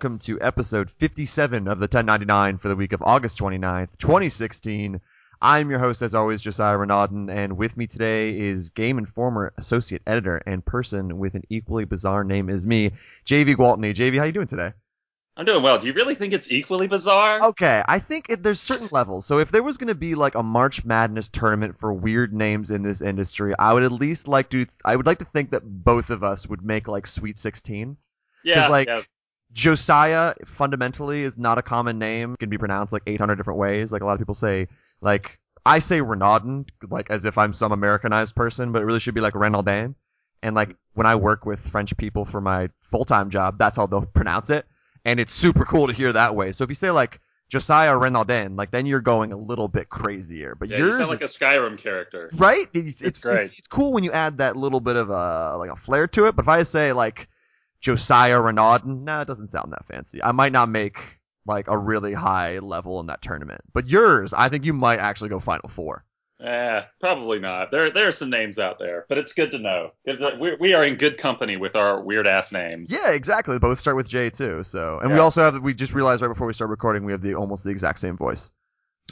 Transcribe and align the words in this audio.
welcome 0.00 0.18
to 0.18 0.40
episode 0.40 0.90
57 0.90 1.68
of 1.68 1.78
the 1.78 1.84
1099 1.84 2.56
for 2.56 2.70
the 2.70 2.74
week 2.74 2.94
of 2.94 3.02
August 3.02 3.36
29th, 3.36 3.98
2016. 3.98 4.98
I'm 5.42 5.68
your 5.68 5.78
host, 5.78 6.00
as 6.00 6.14
always, 6.14 6.40
Josiah 6.40 6.78
Renaudin, 6.78 7.30
and 7.30 7.58
with 7.58 7.76
me 7.76 7.86
today 7.86 8.40
is 8.40 8.70
Game 8.70 8.96
Informer 8.96 9.52
associate 9.58 10.00
editor 10.06 10.38
and 10.46 10.64
person 10.64 11.18
with 11.18 11.34
an 11.34 11.42
equally 11.50 11.84
bizarre 11.84 12.24
name 12.24 12.48
as 12.48 12.64
me, 12.64 12.92
Javy 13.26 13.54
Gwaltney. 13.54 13.94
Javy, 13.94 14.16
how 14.16 14.24
you 14.24 14.32
doing 14.32 14.46
today? 14.46 14.72
I'm 15.36 15.44
doing 15.44 15.62
well. 15.62 15.78
Do 15.78 15.86
you 15.86 15.92
really 15.92 16.14
think 16.14 16.32
it's 16.32 16.50
equally 16.50 16.86
bizarre? 16.86 17.38
Okay, 17.48 17.82
I 17.86 17.98
think 17.98 18.30
it, 18.30 18.42
there's 18.42 18.58
certain 18.58 18.88
levels. 18.90 19.26
So 19.26 19.38
if 19.38 19.50
there 19.50 19.62
was 19.62 19.76
going 19.76 19.88
to 19.88 19.94
be 19.94 20.14
like 20.14 20.34
a 20.34 20.42
March 20.42 20.82
Madness 20.82 21.28
tournament 21.28 21.76
for 21.78 21.92
weird 21.92 22.32
names 22.32 22.70
in 22.70 22.82
this 22.82 23.02
industry, 23.02 23.52
I 23.58 23.74
would 23.74 23.82
at 23.82 23.92
least 23.92 24.28
like 24.28 24.48
to. 24.48 24.64
I 24.82 24.96
would 24.96 25.04
like 25.04 25.18
to 25.18 25.26
think 25.26 25.50
that 25.50 25.60
both 25.62 26.08
of 26.08 26.24
us 26.24 26.46
would 26.46 26.64
make 26.64 26.88
like 26.88 27.06
Sweet 27.06 27.38
16. 27.38 27.98
yeah, 28.44 28.68
like, 28.68 28.88
yeah. 28.88 29.02
Josiah 29.52 30.34
fundamentally 30.46 31.22
is 31.22 31.36
not 31.36 31.58
a 31.58 31.62
common 31.62 31.98
name. 31.98 32.34
It 32.34 32.38
can 32.40 32.50
be 32.50 32.58
pronounced 32.58 32.92
like 32.92 33.02
800 33.06 33.36
different 33.36 33.58
ways. 33.58 33.90
Like 33.92 34.02
a 34.02 34.06
lot 34.06 34.12
of 34.12 34.18
people 34.18 34.34
say, 34.34 34.68
like 35.00 35.38
I 35.66 35.80
say 35.80 36.00
Renaudin, 36.00 36.68
like 36.88 37.10
as 37.10 37.24
if 37.24 37.36
I'm 37.36 37.52
some 37.52 37.72
Americanized 37.72 38.34
person, 38.34 38.72
but 38.72 38.82
it 38.82 38.84
really 38.84 39.00
should 39.00 39.14
be 39.14 39.20
like 39.20 39.34
Renaudin. 39.34 39.94
And 40.42 40.54
like 40.54 40.76
when 40.94 41.06
I 41.06 41.16
work 41.16 41.44
with 41.44 41.60
French 41.70 41.96
people 41.96 42.24
for 42.24 42.40
my 42.40 42.70
full-time 42.90 43.30
job, 43.30 43.58
that's 43.58 43.76
how 43.76 43.86
they'll 43.86 44.06
pronounce 44.06 44.50
it, 44.50 44.66
and 45.04 45.20
it's 45.20 45.32
super 45.34 45.64
cool 45.66 45.86
to 45.88 45.92
hear 45.92 46.12
that 46.12 46.34
way. 46.34 46.52
So 46.52 46.64
if 46.64 46.70
you 46.70 46.74
say 46.74 46.90
like 46.90 47.20
Josiah 47.50 47.92
Renaudin, 47.92 48.56
like 48.56 48.70
then 48.70 48.86
you're 48.86 49.00
going 49.00 49.32
a 49.32 49.36
little 49.36 49.68
bit 49.68 49.90
crazier. 49.90 50.54
But 50.58 50.68
Yeah, 50.68 50.78
you 50.78 50.84
yours, 50.84 50.96
sound 50.96 51.10
like 51.10 51.20
a 51.20 51.24
Skyrim 51.24 51.76
character. 51.78 52.30
right? 52.36 52.66
It's, 52.72 53.02
it's, 53.02 53.22
great. 53.22 53.40
it's 53.40 53.58
it's 53.58 53.66
cool 53.66 53.92
when 53.92 54.02
you 54.04 54.12
add 54.12 54.38
that 54.38 54.56
little 54.56 54.80
bit 54.80 54.96
of 54.96 55.10
a 55.10 55.56
like 55.58 55.70
a 55.70 55.76
flair 55.76 56.06
to 56.08 56.26
it. 56.26 56.36
But 56.36 56.44
if 56.44 56.48
I 56.48 56.62
say 56.62 56.92
like 56.92 57.28
Josiah 57.80 58.38
Renaudin, 58.38 59.04
nah, 59.04 59.22
it 59.22 59.28
doesn't 59.28 59.52
sound 59.52 59.72
that 59.72 59.86
fancy. 59.86 60.22
I 60.22 60.32
might 60.32 60.52
not 60.52 60.68
make 60.68 60.98
like 61.46 61.68
a 61.68 61.76
really 61.76 62.12
high 62.12 62.58
level 62.58 63.00
in 63.00 63.06
that 63.06 63.22
tournament. 63.22 63.62
But 63.72 63.88
yours, 63.88 64.32
I 64.32 64.48
think 64.48 64.64
you 64.64 64.72
might 64.72 64.98
actually 64.98 65.30
go 65.30 65.40
Final 65.40 65.68
Four. 65.68 66.04
Eh, 66.42 66.82
probably 67.00 67.38
not. 67.38 67.70
There, 67.70 67.90
there 67.90 68.08
are 68.08 68.12
some 68.12 68.30
names 68.30 68.58
out 68.58 68.78
there, 68.78 69.04
but 69.10 69.18
it's 69.18 69.34
good 69.34 69.50
to 69.50 69.58
know. 69.58 69.92
That 70.06 70.38
We, 70.38 70.56
we 70.58 70.72
are 70.72 70.84
in 70.84 70.96
good 70.96 71.18
company 71.18 71.58
with 71.58 71.76
our 71.76 72.00
weird 72.02 72.26
ass 72.26 72.50
names. 72.50 72.90
Yeah, 72.90 73.10
exactly. 73.10 73.58
Both 73.58 73.78
start 73.78 73.96
with 73.96 74.08
J 74.08 74.30
too. 74.30 74.64
So, 74.64 75.00
and 75.02 75.12
we 75.12 75.18
also 75.18 75.42
have 75.42 75.62
we 75.62 75.74
just 75.74 75.92
realized 75.92 76.22
right 76.22 76.28
before 76.28 76.46
we 76.46 76.54
start 76.54 76.70
recording 76.70 77.04
we 77.04 77.12
have 77.12 77.20
the 77.20 77.34
almost 77.34 77.64
the 77.64 77.70
exact 77.70 77.98
same 77.98 78.16
voice. 78.16 78.52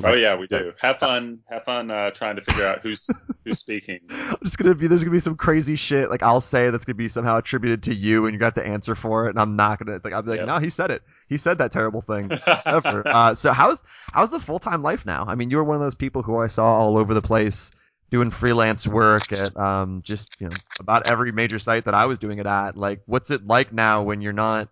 Oh 0.04 0.12
yeah, 0.14 0.36
we 0.36 0.46
do. 0.46 0.72
Have 0.80 0.98
fun. 0.98 1.40
Have 1.50 1.64
fun 1.64 1.90
uh, 1.90 2.10
trying 2.10 2.36
to 2.36 2.42
figure 2.42 2.66
out 2.66 2.78
who's 2.80 3.08
who's 3.44 3.58
speaking. 3.58 4.00
I'm 4.10 4.36
just 4.42 4.58
gonna 4.58 4.74
be 4.74 4.86
there's 4.86 5.02
gonna 5.02 5.12
be 5.12 5.20
some 5.20 5.36
crazy 5.36 5.76
shit 5.76 6.10
like 6.10 6.22
I'll 6.22 6.40
say 6.40 6.70
that's 6.70 6.84
gonna 6.84 6.94
be 6.96 7.08
somehow 7.08 7.38
attributed 7.38 7.82
to 7.84 7.94
you 7.94 8.26
and 8.26 8.32
you 8.34 8.38
got 8.38 8.54
to 8.56 8.66
answer 8.66 8.94
for 8.94 9.26
it 9.26 9.30
and 9.30 9.40
I'm 9.40 9.56
not 9.56 9.78
gonna 9.78 10.00
like 10.02 10.12
I'll 10.12 10.22
be 10.22 10.30
like 10.30 10.38
Yep. 10.38 10.46
no 10.48 10.58
he 10.58 10.70
said 10.70 10.90
it 10.90 11.02
he 11.28 11.36
said 11.36 11.58
that 11.58 11.72
terrible 11.72 12.00
thing 12.00 12.30
ever. 12.66 13.02
uh, 13.06 13.34
so 13.34 13.52
how's 13.52 13.84
how's 14.12 14.30
the 14.30 14.40
full 14.40 14.58
time 14.58 14.82
life 14.82 15.04
now? 15.06 15.24
I 15.26 15.34
mean, 15.34 15.50
you 15.50 15.56
were 15.58 15.64
one 15.64 15.76
of 15.76 15.82
those 15.82 15.94
people 15.94 16.22
who 16.22 16.38
I 16.38 16.46
saw 16.46 16.64
all 16.64 16.96
over 16.96 17.12
the 17.14 17.22
place 17.22 17.70
doing 18.10 18.30
freelance 18.30 18.86
work 18.86 19.30
at 19.32 19.54
um, 19.58 20.00
just 20.02 20.40
you 20.40 20.48
know 20.48 20.56
about 20.80 21.10
every 21.10 21.30
major 21.32 21.58
site 21.58 21.84
that 21.84 21.92
I 21.94 22.06
was 22.06 22.18
doing 22.18 22.38
it 22.38 22.46
at. 22.46 22.76
Like, 22.76 23.02
what's 23.04 23.30
it 23.30 23.46
like 23.46 23.72
now 23.72 24.02
when 24.02 24.22
you're 24.22 24.32
not 24.32 24.68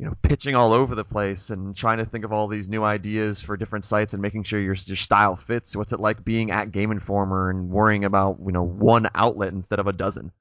you 0.00 0.06
know 0.06 0.16
pitching 0.22 0.56
all 0.56 0.72
over 0.72 0.94
the 0.94 1.04
place 1.04 1.50
and 1.50 1.76
trying 1.76 1.98
to 1.98 2.04
think 2.04 2.24
of 2.24 2.32
all 2.32 2.48
these 2.48 2.68
new 2.68 2.82
ideas 2.82 3.40
for 3.40 3.56
different 3.56 3.84
sites 3.84 4.14
and 4.14 4.22
making 4.22 4.42
sure 4.42 4.58
your 4.58 4.74
your 4.86 4.96
style 4.96 5.36
fits? 5.36 5.76
What's 5.76 5.92
it 5.92 6.00
like 6.00 6.24
being 6.24 6.50
at 6.50 6.72
Game 6.72 6.90
Informer 6.90 7.50
and 7.50 7.70
worrying 7.70 8.04
about 8.04 8.38
you 8.44 8.52
know 8.52 8.64
one 8.64 9.08
outlet 9.14 9.52
instead 9.52 9.78
of 9.78 9.86
a 9.86 9.92
dozen? 9.92 10.32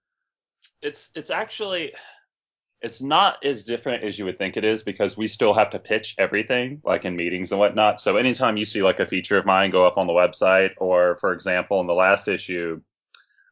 it's 0.81 1.11
it's 1.15 1.29
actually 1.29 1.93
it's 2.81 3.01
not 3.01 3.43
as 3.43 3.65
different 3.65 4.03
as 4.03 4.17
you 4.17 4.23
would 4.25 4.37
think 4.37 4.55
it 4.55 4.63
is 4.63 4.83
because 4.83 5.17
we 5.17 5.27
still 5.27 5.53
have 5.53 5.71
to 5.71 5.79
pitch 5.79 6.15
everything 6.17 6.81
like 6.85 7.03
in 7.03 7.17
meetings 7.17 7.51
and 7.51 7.59
whatnot. 7.59 7.99
So 7.99 8.15
anytime 8.15 8.55
you 8.55 8.63
see 8.63 8.81
like 8.81 9.01
a 9.01 9.05
feature 9.05 9.37
of 9.37 9.45
mine 9.45 9.71
go 9.71 9.85
up 9.85 9.97
on 9.97 10.07
the 10.07 10.13
website, 10.13 10.71
or 10.77 11.17
for 11.19 11.33
example, 11.33 11.81
in 11.81 11.87
the 11.87 11.93
last 11.93 12.29
issue, 12.29 12.81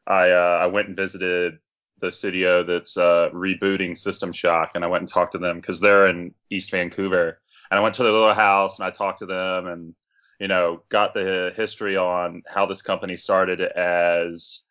I 0.06 0.30
uh, 0.30 0.58
I 0.62 0.66
went 0.66 0.88
and 0.88 0.96
visited 0.96 1.58
the 2.00 2.12
studio 2.12 2.62
that's 2.64 2.96
uh, 2.96 3.30
rebooting 3.32 3.96
System 3.96 4.32
Shock, 4.32 4.72
and 4.74 4.84
I 4.84 4.88
went 4.88 5.02
and 5.02 5.08
talked 5.08 5.32
to 5.32 5.38
them 5.38 5.60
because 5.60 5.80
they're 5.80 6.08
in 6.08 6.34
East 6.50 6.70
Vancouver, 6.70 7.40
and 7.70 7.78
I 7.78 7.82
went 7.82 7.94
to 7.96 8.02
their 8.02 8.12
little 8.12 8.34
house 8.34 8.78
and 8.78 8.86
I 8.86 8.90
talked 8.90 9.20
to 9.20 9.26
them 9.26 9.66
and 9.66 9.94
you 10.40 10.48
know 10.48 10.82
got 10.88 11.14
the 11.14 11.52
history 11.56 11.96
on 11.96 12.42
how 12.46 12.66
this 12.66 12.82
company 12.82 13.16
started 13.16 13.60
as 13.60 14.64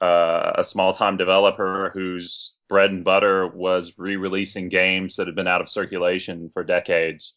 uh, 0.00 0.52
a 0.56 0.64
small 0.64 0.92
time 0.92 1.16
developer 1.16 1.90
whose 1.94 2.58
bread 2.68 2.90
and 2.90 3.04
butter 3.04 3.46
was 3.46 3.98
re-releasing 3.98 4.68
games 4.68 5.16
that 5.16 5.26
had 5.26 5.36
been 5.36 5.46
out 5.46 5.60
of 5.60 5.68
circulation 5.68 6.50
for 6.50 6.62
decades. 6.62 7.34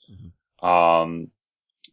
Um, 0.61 1.31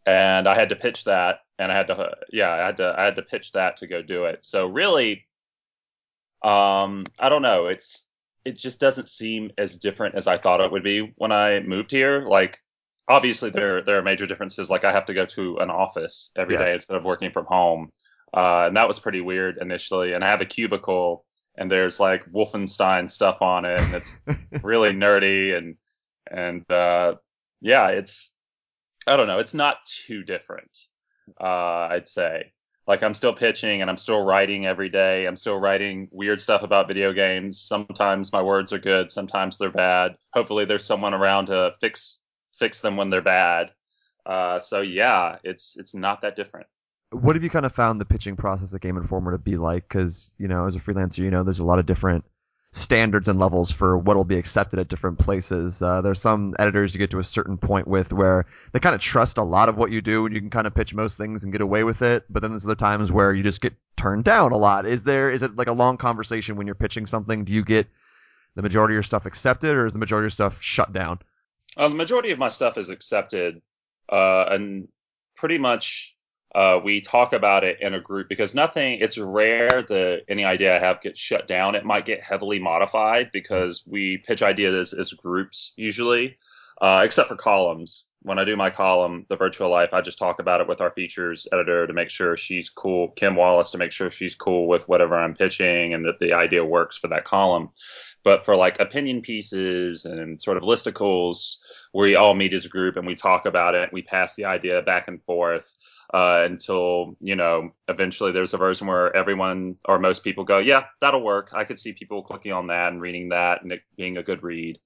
and 0.06 0.48
I 0.48 0.54
had 0.54 0.70
to 0.70 0.76
pitch 0.76 1.04
that, 1.04 1.41
and 1.59 1.70
I 1.70 1.76
had 1.76 1.87
to, 1.88 2.16
yeah, 2.32 2.50
I 2.50 2.66
had 2.66 2.76
to, 2.78 2.94
I 2.98 3.04
had 3.04 3.16
to 3.16 3.22
pitch 3.22 3.53
that 3.53 3.76
to 3.78 3.87
go 3.87 4.03
do 4.03 4.25
it. 4.25 4.44
So 4.44 4.66
really, 4.66 5.26
um, 6.44 7.06
I 7.19 7.28
don't 7.28 7.43
know. 7.43 7.66
It's, 7.66 8.09
it 8.44 8.59
just 8.59 8.78
doesn't 8.81 9.09
seem 9.09 9.50
as 9.59 9.77
different 9.77 10.16
as 10.16 10.27
I 10.27 10.38
thought 10.38 10.60
it 10.60 10.71
would 10.71 10.84
be 10.84 11.12
when 11.16 11.32
I 11.32 11.60
moved 11.60 11.91
here. 11.91 12.22
Like, 12.27 12.59
obviously 13.09 13.50
there, 13.50 13.82
there 13.82 13.99
are 13.99 14.03
major 14.03 14.27
differences. 14.27 14.71
Like 14.71 14.84
I 14.84 14.93
have 14.93 15.06
to 15.06 15.15
go 15.15 15.27
to 15.27 15.59
an 15.59 15.71
office 15.71 16.31
every 16.37 16.56
day 16.56 16.69
Yeah. 16.69 16.75
instead 16.75 16.97
of 16.97 17.05
working 17.05 17.32
from 17.32 17.47
home. 17.47 17.91
Uh, 18.37 18.66
and 18.66 18.77
that 18.77 18.88
was 18.88 18.99
pretty 18.99 19.21
weird 19.21 19.59
initially. 19.60 20.12
And 20.12 20.25
I 20.25 20.31
have 20.31 20.41
a 20.41 20.47
cubicle 20.47 21.25
and 21.56 21.71
there's 21.71 22.00
like 22.00 22.31
Wolfenstein 22.32 23.11
stuff 23.11 23.43
on 23.43 23.65
it 23.65 23.78
and 23.78 23.94
it's 23.94 24.22
really 24.62 24.91
nerdy 24.93 25.56
and, 25.56 25.76
and, 26.31 26.71
uh, 26.71 27.15
yeah, 27.61 27.88
it's, 27.88 28.34
I 29.06 29.16
don't 29.16 29.26
know. 29.28 29.38
It's 29.38 29.55
not 29.55 29.76
too 30.06 30.22
different. 30.25 30.71
Uh, 31.41 31.88
I'd 31.93 32.09
say 32.09 32.53
like 32.87 33.03
I'm 33.03 33.15
still 33.15 33.33
pitching 33.33 33.81
and 33.81 33.91
I'm 33.91 33.97
still 33.97 34.22
writing 34.25 34.67
every 34.67 34.89
day. 34.89 35.27
I'm 35.27 35.37
still 35.37 35.59
writing 35.59 36.09
weird 36.11 36.41
stuff 36.41 36.62
about 36.62 36.89
video 36.89 37.12
games. 37.12 37.61
Sometimes 37.61 38.33
my 38.33 38.43
words 38.43 38.72
are 38.72 38.78
good. 38.78 39.11
Sometimes 39.11 39.56
they're 39.56 39.71
bad. 39.71 40.17
Hopefully 40.33 40.65
there's 40.65 40.84
someone 40.84 41.15
around 41.15 41.47
to 41.47 41.73
fix, 41.81 42.21
fix 42.59 42.81
them 42.81 42.97
when 42.97 43.11
they're 43.11 43.23
bad. 43.23 43.73
Uh, 44.27 44.59
so 44.59 44.81
yeah, 44.81 45.37
it's, 45.44 45.77
it's 45.78 45.94
not 45.94 46.23
that 46.23 46.37
different. 46.37 46.67
what 47.11 47.37
have 47.37 47.44
you 47.44 47.50
kind 47.50 47.67
of 47.67 47.75
found 47.75 48.00
the 48.00 48.05
pitching 48.05 48.37
process 48.37 48.75
at 48.75 48.81
Game 48.81 48.97
Informer 48.97 49.33
to 49.33 49.39
be 49.39 49.56
like? 49.56 49.89
Because 49.89 50.34
you 50.39 50.49
know, 50.49 50.67
as 50.67 50.77
a 50.77 50.81
freelancer, 50.81 51.19
you 51.19 51.31
know, 51.31 51.44
there's 51.44 51.61
a 51.61 51.65
lot 51.65 51.78
of 51.78 51.87
different 51.87 52.25
standards 52.75 53.29
and 53.29 53.39
levels 53.39 53.71
for 53.71 53.97
what 53.97 54.17
will 54.17 54.25
be 54.25 54.37
accepted 54.37 54.81
at 54.81 54.89
different 54.89 55.19
places. 55.19 55.81
Uh, 55.81 56.01
there's 56.01 56.21
some 56.21 56.55
editors 56.59 56.93
you 56.93 56.99
get 56.99 57.11
to 57.12 57.21
a 57.21 57.25
certain 57.25 57.57
point 57.57 57.87
with 57.87 58.12
where 58.12 58.47
they 58.73 58.81
kind 58.81 58.97
of 58.97 59.01
trust 59.01 59.39
a 59.39 59.43
lot 59.43 59.69
of 59.69 59.77
what 59.77 59.93
you 59.93 60.01
do, 60.01 60.27
and 60.27 60.35
you 60.35 60.41
can 60.41 60.51
kind 60.51 60.67
of 60.67 60.75
pitch 60.75 60.93
most 60.93 61.17
things 61.17 61.45
and 61.45 61.53
get 61.53 61.61
away 61.61 61.85
with 61.85 62.03
it. 62.03 62.25
But 62.29 62.43
then 62.43 62.51
there's 62.51 62.65
other 62.65 62.75
times 62.75 63.12
where 63.12 63.33
you 63.33 63.45
just 63.45 63.61
get 63.61 63.75
turned 63.97 64.25
down 64.25 64.50
a 64.50 64.56
lot. 64.56 64.87
Is 64.87 65.05
there 65.05 65.31
is 65.31 65.43
it 65.43 65.55
like 65.55 65.69
a 65.69 65.73
long 65.73 65.97
conversation 65.97 66.56
when 66.56 66.67
you're 66.67 66.75
pitching 66.75 67.06
something? 67.06 67.44
Do 67.44 67.53
you 67.53 67.65
get 67.65 67.87
the 68.56 68.62
majority 68.62 68.94
of 68.94 68.97
your 68.97 69.03
stuff 69.05 69.25
accepted, 69.25 69.70
or 69.77 69.87
is 69.87 69.93
the 69.93 69.99
majority 70.00 70.25
of 70.25 70.31
your 70.31 70.31
stuff 70.31 70.56
shut 70.61 70.93
down? 70.93 71.20
Uh, 71.77 71.88
the 71.88 71.94
majority 71.94 72.32
of 72.32 72.38
my 72.38 72.49
stuff 72.49 72.77
is 72.77 72.88
accepted, 72.88 73.62
uh, 74.11 74.47
and 74.50 74.88
pretty 75.37 75.59
much 75.59 76.13
uh, 76.55 76.79
we 76.83 77.01
talk 77.01 77.33
about 77.33 77.65
it 77.65 77.81
in 77.81 77.95
a 77.95 78.01
group 78.01 78.29
because 78.29 78.55
nothing. 78.55 78.99
It's 79.01 79.19
rare 79.19 79.83
that 79.83 80.23
any 80.29 80.45
idea 80.45 80.77
I 80.77 80.79
have 80.79 81.03
gets 81.03 81.19
shut 81.19 81.49
down. 81.49 81.75
It 81.75 81.85
might 81.85 82.06
get 82.06 82.23
heavily 82.23 82.61
modified 82.61 83.31
because 83.33 83.83
we 83.87 84.23
pitch 84.25 84.43
ideas 84.43 84.93
as 84.93 85.12
groups 85.12 85.73
usually, 85.77 86.39
uh, 86.81 87.03
except 87.05 87.29
for 87.29 87.37
columns. 87.37 88.06
When 88.23 88.39
I 88.39 88.45
do 88.45 88.56
my 88.56 88.71
column, 88.71 89.27
the 89.29 89.37
virtual 89.37 89.69
life, 89.69 89.91
I 89.93 90.01
just 90.01 90.19
talk 90.19 90.39
about 90.39 90.61
it 90.61 90.69
with 90.69 90.81
our 90.81 90.93
features 90.93 91.47
editor 91.53 91.87
to 91.87 91.93
make 91.93 92.09
sure 92.09 92.37
she's 92.37 92.71
cool, 92.71 93.09
Kim 93.09 93.35
Wallace, 93.35 93.73
to 93.73 93.79
make 93.79 93.93
sure 93.93 94.11
she's 94.11 94.37
cool 94.37 94.69
with 94.69 94.89
whatever 94.89 95.17
I'm 95.17 95.35
pitching 95.35 95.93
and 95.93 96.06
that 96.06 96.21
the 96.21 96.35
idea 96.35 96.65
works 96.65 96.97
for 96.97 97.09
that 97.09 97.25
column. 97.25 97.71
But 98.23 98.47
for 98.47 98.56
like 98.56 98.81
opinion 98.81 99.21
pieces 99.21 100.06
and 100.06 100.41
sort 100.41 100.56
of 100.56 100.62
listicles, 100.62 101.56
we 101.93 102.15
all 102.15 102.33
meet 102.33 102.55
as 102.55 102.65
a 102.65 102.71
group 102.71 102.97
and 102.97 103.06
we 103.06 103.15
talk 103.15 103.45
about 103.45 103.75
it. 103.75 103.93
We 103.93 104.01
pass 104.01 104.35
the 104.37 104.47
idea 104.47 104.81
back 104.81 105.09
and 105.09 105.23
forth 105.25 105.71
uh, 106.12 106.43
until 106.45 107.17
you 107.21 107.37
know 107.37 107.71
eventually 107.89 108.33
there's 108.33 108.55
a 108.55 108.59
version 108.59 108.87
where 108.87 109.15
everyone 109.17 109.77
or 109.87 109.99
most 109.99 110.23
people 110.23 110.45
go, 110.45 110.59
yeah, 110.59 110.85
that'll 111.01 111.23
work. 111.23 111.51
I 111.53 111.65
could 111.65 111.79
see 111.79 111.93
people 111.93 112.23
clicking 112.23 112.53
on 112.53 112.69
that 112.69 112.93
and 112.93 113.01
reading 113.01 113.31
that 113.31 113.62
and 113.62 113.73
it 113.73 113.83
being 113.97 114.17
a 114.17 114.23
good 114.23 114.43
read. 114.43 114.79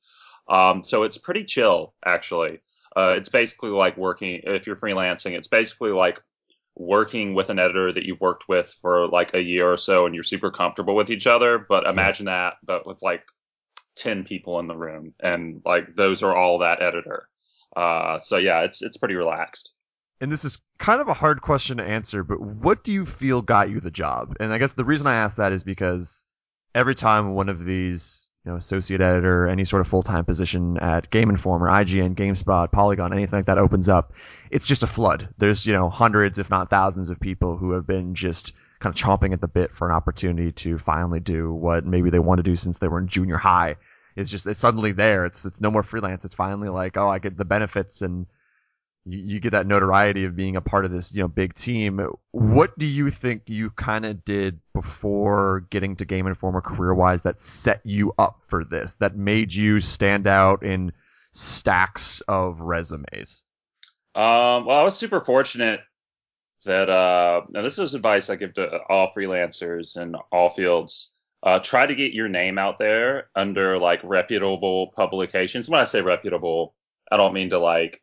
Um, 0.49 0.82
so 0.85 1.03
it's 1.03 1.19
pretty 1.19 1.44
chill 1.44 1.94
actually. 2.05 2.61
Uh, 2.97 3.15
it's 3.17 3.29
basically 3.29 3.70
like 3.70 3.97
working 3.97 4.41
if 4.44 4.67
you're 4.67 4.76
freelancing. 4.76 5.37
It's 5.37 5.47
basically 5.47 5.91
like 5.91 6.20
working 6.75 7.35
with 7.35 7.50
an 7.50 7.59
editor 7.59 7.93
that 7.93 8.05
you've 8.05 8.20
worked 8.20 8.49
with 8.49 8.75
for 8.81 9.09
like 9.09 9.35
a 9.35 9.43
year 9.43 9.70
or 9.70 9.76
so 9.76 10.06
and 10.06 10.15
you're 10.15 10.25
super 10.25 10.50
comfortable 10.50 10.94
with 10.94 11.11
each 11.11 11.26
other. 11.26 11.59
But 11.59 11.87
imagine 11.87 12.26
that, 12.26 12.55
but 12.65 12.87
with 12.87 13.03
like 13.03 13.23
10 13.97 14.25
people 14.25 14.61
in 14.61 14.69
the 14.69 14.76
room 14.76 15.15
and 15.20 15.61
like 15.65 15.94
those 15.97 16.23
are 16.23 16.35
all 16.35 16.59
that 16.59 16.81
editor. 16.81 17.29
Uh, 17.76 18.19
so 18.19 18.37
yeah, 18.37 18.62
it's, 18.62 18.81
it's 18.81 18.97
pretty 18.97 19.17
relaxed. 19.17 19.70
And 20.20 20.32
this 20.32 20.44
is 20.44 20.61
kind 20.79 21.00
of 21.00 21.09
a 21.09 21.15
hard 21.15 21.43
question 21.43 21.76
to 21.76 21.85
answer, 21.85 22.25
but 22.25 22.41
what 22.41 22.82
do 22.82 22.93
you 22.93 23.06
feel 23.06 23.43
got 23.43 23.70
you 23.70 23.81
the 23.81 23.91
job? 23.91 24.37
And 24.41 24.53
I 24.53 24.59
guess 24.59 24.73
the 24.73 24.85
reason 24.85 25.06
I 25.06 25.17
ask 25.17 25.37
that 25.37 25.53
is 25.53 25.65
because 25.65 26.25
every 26.75 26.94
time 26.94 27.35
one 27.35 27.49
of 27.49 27.65
these 27.65 28.29
you 28.44 28.53
know, 28.53 28.56
associate 28.56 29.00
editor, 29.00 29.47
any 29.47 29.65
sort 29.65 29.81
of 29.81 29.88
full-time 29.88 30.25
position 30.25 30.79
at 30.79 31.11
Game 31.11 31.29
Informer, 31.29 31.69
IGN, 31.69 32.15
GameSpot, 32.15 32.73
Polygon, 32.73 33.12
anything 33.12 33.38
like 33.38 33.47
that 33.47 33.59
opens 33.59 33.88
up, 33.88 34.12
it's 34.50 34.67
just 34.67 34.82
a 34.82 34.87
flood. 34.87 35.29
There's, 35.38 35.67
you 35.67 35.73
know, 35.73 35.91
hundreds, 35.91 36.38
if 36.38 36.50
not 36.50 36.70
thousands 36.70 37.11
of 37.11 37.20
people 37.20 37.56
who 37.56 37.73
have 37.73 37.87
been 37.87 38.15
just 38.15 38.55
kind 38.81 38.94
of 38.94 39.00
chomping 39.00 39.32
at 39.32 39.41
the 39.41 39.49
bit 39.49 39.73
for 39.73 39.88
an 39.88 39.94
opportunity 39.94 40.53
to 40.53 40.79
finally 40.79 41.20
do 41.20 41.53
what 41.53 41.85
maybe 41.85 42.11
they 42.11 42.19
want 42.19 42.38
to 42.38 42.43
do 42.43 42.56
since 42.56 42.79
they 42.79 42.88
were 42.88 43.00
in 43.00 43.09
junior 43.09 43.37
high. 43.37 43.76
It's 44.17 44.31
just, 44.31 44.47
it's 44.47 44.61
suddenly 44.61 44.93
there. 44.93 45.26
It's, 45.26 45.44
it's 45.44 45.61
no 45.61 45.70
more 45.70 45.82
freelance. 45.82 46.25
It's 46.25 46.35
finally 46.35 46.69
like, 46.69 46.97
oh, 46.97 47.09
I 47.09 47.19
get 47.19 47.37
the 47.37 47.44
benefits 47.44 48.03
and 48.03 48.26
you, 49.08 49.40
get 49.40 49.50
that 49.50 49.66
notoriety 49.66 50.25
of 50.25 50.37
being 50.37 50.56
a 50.56 50.60
part 50.60 50.84
of 50.84 50.90
this, 50.90 51.12
you 51.12 51.22
know, 51.22 51.28
big 51.28 51.55
team. 51.55 52.00
What 52.32 52.78
do 52.78 52.87
you 52.87 53.10
think 53.10 53.43
you 53.46 53.70
kind 53.70 54.05
of 54.05 54.25
did 54.25 54.60
before 54.75 55.66
getting 55.70 55.96
to 55.96 56.05
Game 56.05 56.26
Informer 56.26 56.60
career 56.60 56.94
wise 56.94 57.22
that 57.22 57.40
set 57.43 57.81
you 57.84 58.12
up 58.19 58.43
for 58.49 58.64
this, 58.64 58.94
that 59.00 59.16
made 59.16 59.52
you 59.52 59.81
stand 59.81 60.26
out 60.26 60.62
in 60.62 60.93
stacks 61.32 62.20
of 62.28 62.60
resumes? 62.60 63.44
Um, 64.14 64.66
well, 64.66 64.78
I 64.78 64.82
was 64.82 64.96
super 64.96 65.20
fortunate 65.20 65.81
that, 66.64 66.90
uh, 66.90 67.43
and 67.55 67.64
this 67.64 67.78
is 67.78 67.94
advice 67.94 68.28
I 68.28 68.37
give 68.37 68.55
to 68.55 68.78
all 68.88 69.10
freelancers 69.16 69.96
in 69.96 70.14
all 70.31 70.50
fields. 70.50 71.10
Uh, 71.43 71.60
try 71.60 71.87
to 71.87 71.94
get 71.94 72.12
your 72.12 72.28
name 72.28 72.58
out 72.58 72.78
there 72.78 73.31
under 73.34 73.78
like 73.78 74.00
reputable 74.02 74.93
publications. 74.96 75.69
When 75.69 75.81
I 75.81 75.84
say 75.84 76.02
reputable, 76.02 76.75
I 77.10 77.16
don't 77.16 77.32
mean 77.32 77.50
to 77.50 77.58
like 77.58 78.02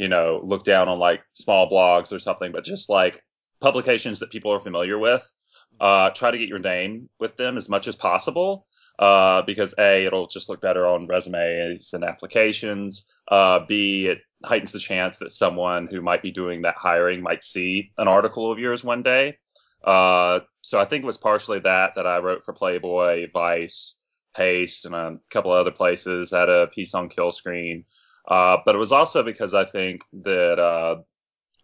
you 0.00 0.08
know, 0.08 0.40
look 0.42 0.64
down 0.64 0.88
on 0.88 0.98
like 0.98 1.20
small 1.32 1.70
blogs 1.70 2.10
or 2.10 2.18
something, 2.18 2.52
but 2.52 2.64
just 2.64 2.88
like 2.88 3.22
publications 3.60 4.20
that 4.20 4.30
people 4.30 4.50
are 4.50 4.60
familiar 4.60 4.98
with. 4.98 5.30
Uh, 5.78 6.08
try 6.10 6.30
to 6.30 6.38
get 6.38 6.48
your 6.48 6.58
name 6.58 7.10
with 7.18 7.36
them 7.36 7.58
as 7.58 7.68
much 7.68 7.86
as 7.86 7.96
possible. 7.96 8.66
Uh, 8.98 9.42
because 9.42 9.74
A, 9.78 10.06
it'll 10.06 10.26
just 10.26 10.48
look 10.48 10.62
better 10.62 10.86
on 10.86 11.06
resumes 11.06 11.92
and 11.92 12.02
applications. 12.02 13.06
Uh, 13.30 13.60
B, 13.66 14.06
it 14.06 14.18
heightens 14.42 14.72
the 14.72 14.78
chance 14.78 15.18
that 15.18 15.32
someone 15.32 15.86
who 15.86 16.00
might 16.00 16.22
be 16.22 16.30
doing 16.30 16.62
that 16.62 16.76
hiring 16.78 17.22
might 17.22 17.42
see 17.42 17.92
an 17.98 18.08
article 18.08 18.50
of 18.50 18.58
yours 18.58 18.82
one 18.82 19.02
day. 19.02 19.36
Uh, 19.84 20.40
so 20.62 20.80
I 20.80 20.86
think 20.86 21.02
it 21.02 21.06
was 21.06 21.18
partially 21.18 21.60
that 21.60 21.92
that 21.96 22.06
I 22.06 22.18
wrote 22.18 22.44
for 22.44 22.54
Playboy, 22.54 23.28
Vice, 23.32 23.96
Paste, 24.34 24.86
and 24.86 24.94
a 24.94 25.18
couple 25.30 25.52
of 25.52 25.60
other 25.60 25.70
places. 25.70 26.30
Had 26.30 26.48
a 26.48 26.68
piece 26.68 26.94
on 26.94 27.10
Killscreen. 27.10 27.84
Uh, 28.30 28.58
but 28.64 28.76
it 28.76 28.78
was 28.78 28.92
also 28.92 29.24
because 29.24 29.54
I 29.54 29.64
think 29.64 30.02
that, 30.22 30.58
uh, 30.60 31.02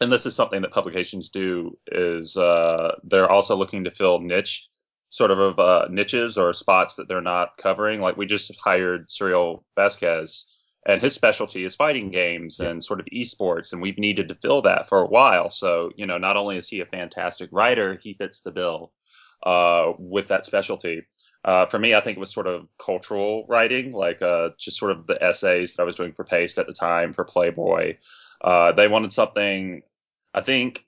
and 0.00 0.10
this 0.10 0.26
is 0.26 0.34
something 0.34 0.62
that 0.62 0.72
publications 0.72 1.28
do, 1.28 1.78
is 1.86 2.36
uh, 2.36 2.96
they're 3.04 3.30
also 3.30 3.56
looking 3.56 3.84
to 3.84 3.92
fill 3.92 4.18
niche 4.18 4.68
sort 5.08 5.30
of 5.30 5.58
uh, 5.58 5.86
niches 5.88 6.36
or 6.36 6.52
spots 6.52 6.96
that 6.96 7.06
they're 7.06 7.20
not 7.20 7.56
covering. 7.56 8.00
Like 8.00 8.16
we 8.16 8.26
just 8.26 8.52
hired 8.62 9.08
Suriel 9.08 9.62
Vazquez, 9.78 10.42
and 10.84 11.00
his 11.00 11.14
specialty 11.14 11.64
is 11.64 11.76
fighting 11.76 12.10
games 12.10 12.58
and 12.58 12.82
sort 12.82 12.98
of 13.00 13.06
esports, 13.06 13.72
and 13.72 13.80
we've 13.80 13.98
needed 13.98 14.28
to 14.28 14.34
fill 14.34 14.62
that 14.62 14.88
for 14.88 14.98
a 15.00 15.06
while. 15.06 15.50
So 15.50 15.90
you 15.96 16.06
know, 16.06 16.18
not 16.18 16.36
only 16.36 16.56
is 16.56 16.68
he 16.68 16.80
a 16.80 16.86
fantastic 16.86 17.50
writer, 17.52 17.98
he 18.02 18.14
fits 18.14 18.42
the 18.42 18.50
bill 18.50 18.92
uh, 19.44 19.92
with 19.98 20.28
that 20.28 20.46
specialty. 20.46 21.06
Uh, 21.46 21.66
for 21.66 21.78
me, 21.78 21.94
I 21.94 22.00
think 22.00 22.16
it 22.16 22.20
was 22.20 22.34
sort 22.34 22.48
of 22.48 22.66
cultural 22.76 23.46
writing, 23.48 23.92
like 23.92 24.20
uh, 24.20 24.50
just 24.58 24.78
sort 24.78 24.90
of 24.90 25.06
the 25.06 25.22
essays 25.22 25.74
that 25.74 25.82
I 25.82 25.86
was 25.86 25.94
doing 25.94 26.12
for 26.12 26.24
Paste 26.24 26.58
at 26.58 26.66
the 26.66 26.72
time 26.72 27.12
for 27.12 27.24
Playboy. 27.24 27.98
Uh, 28.40 28.72
they 28.72 28.88
wanted 28.88 29.12
something. 29.12 29.82
I 30.34 30.40
think. 30.40 30.84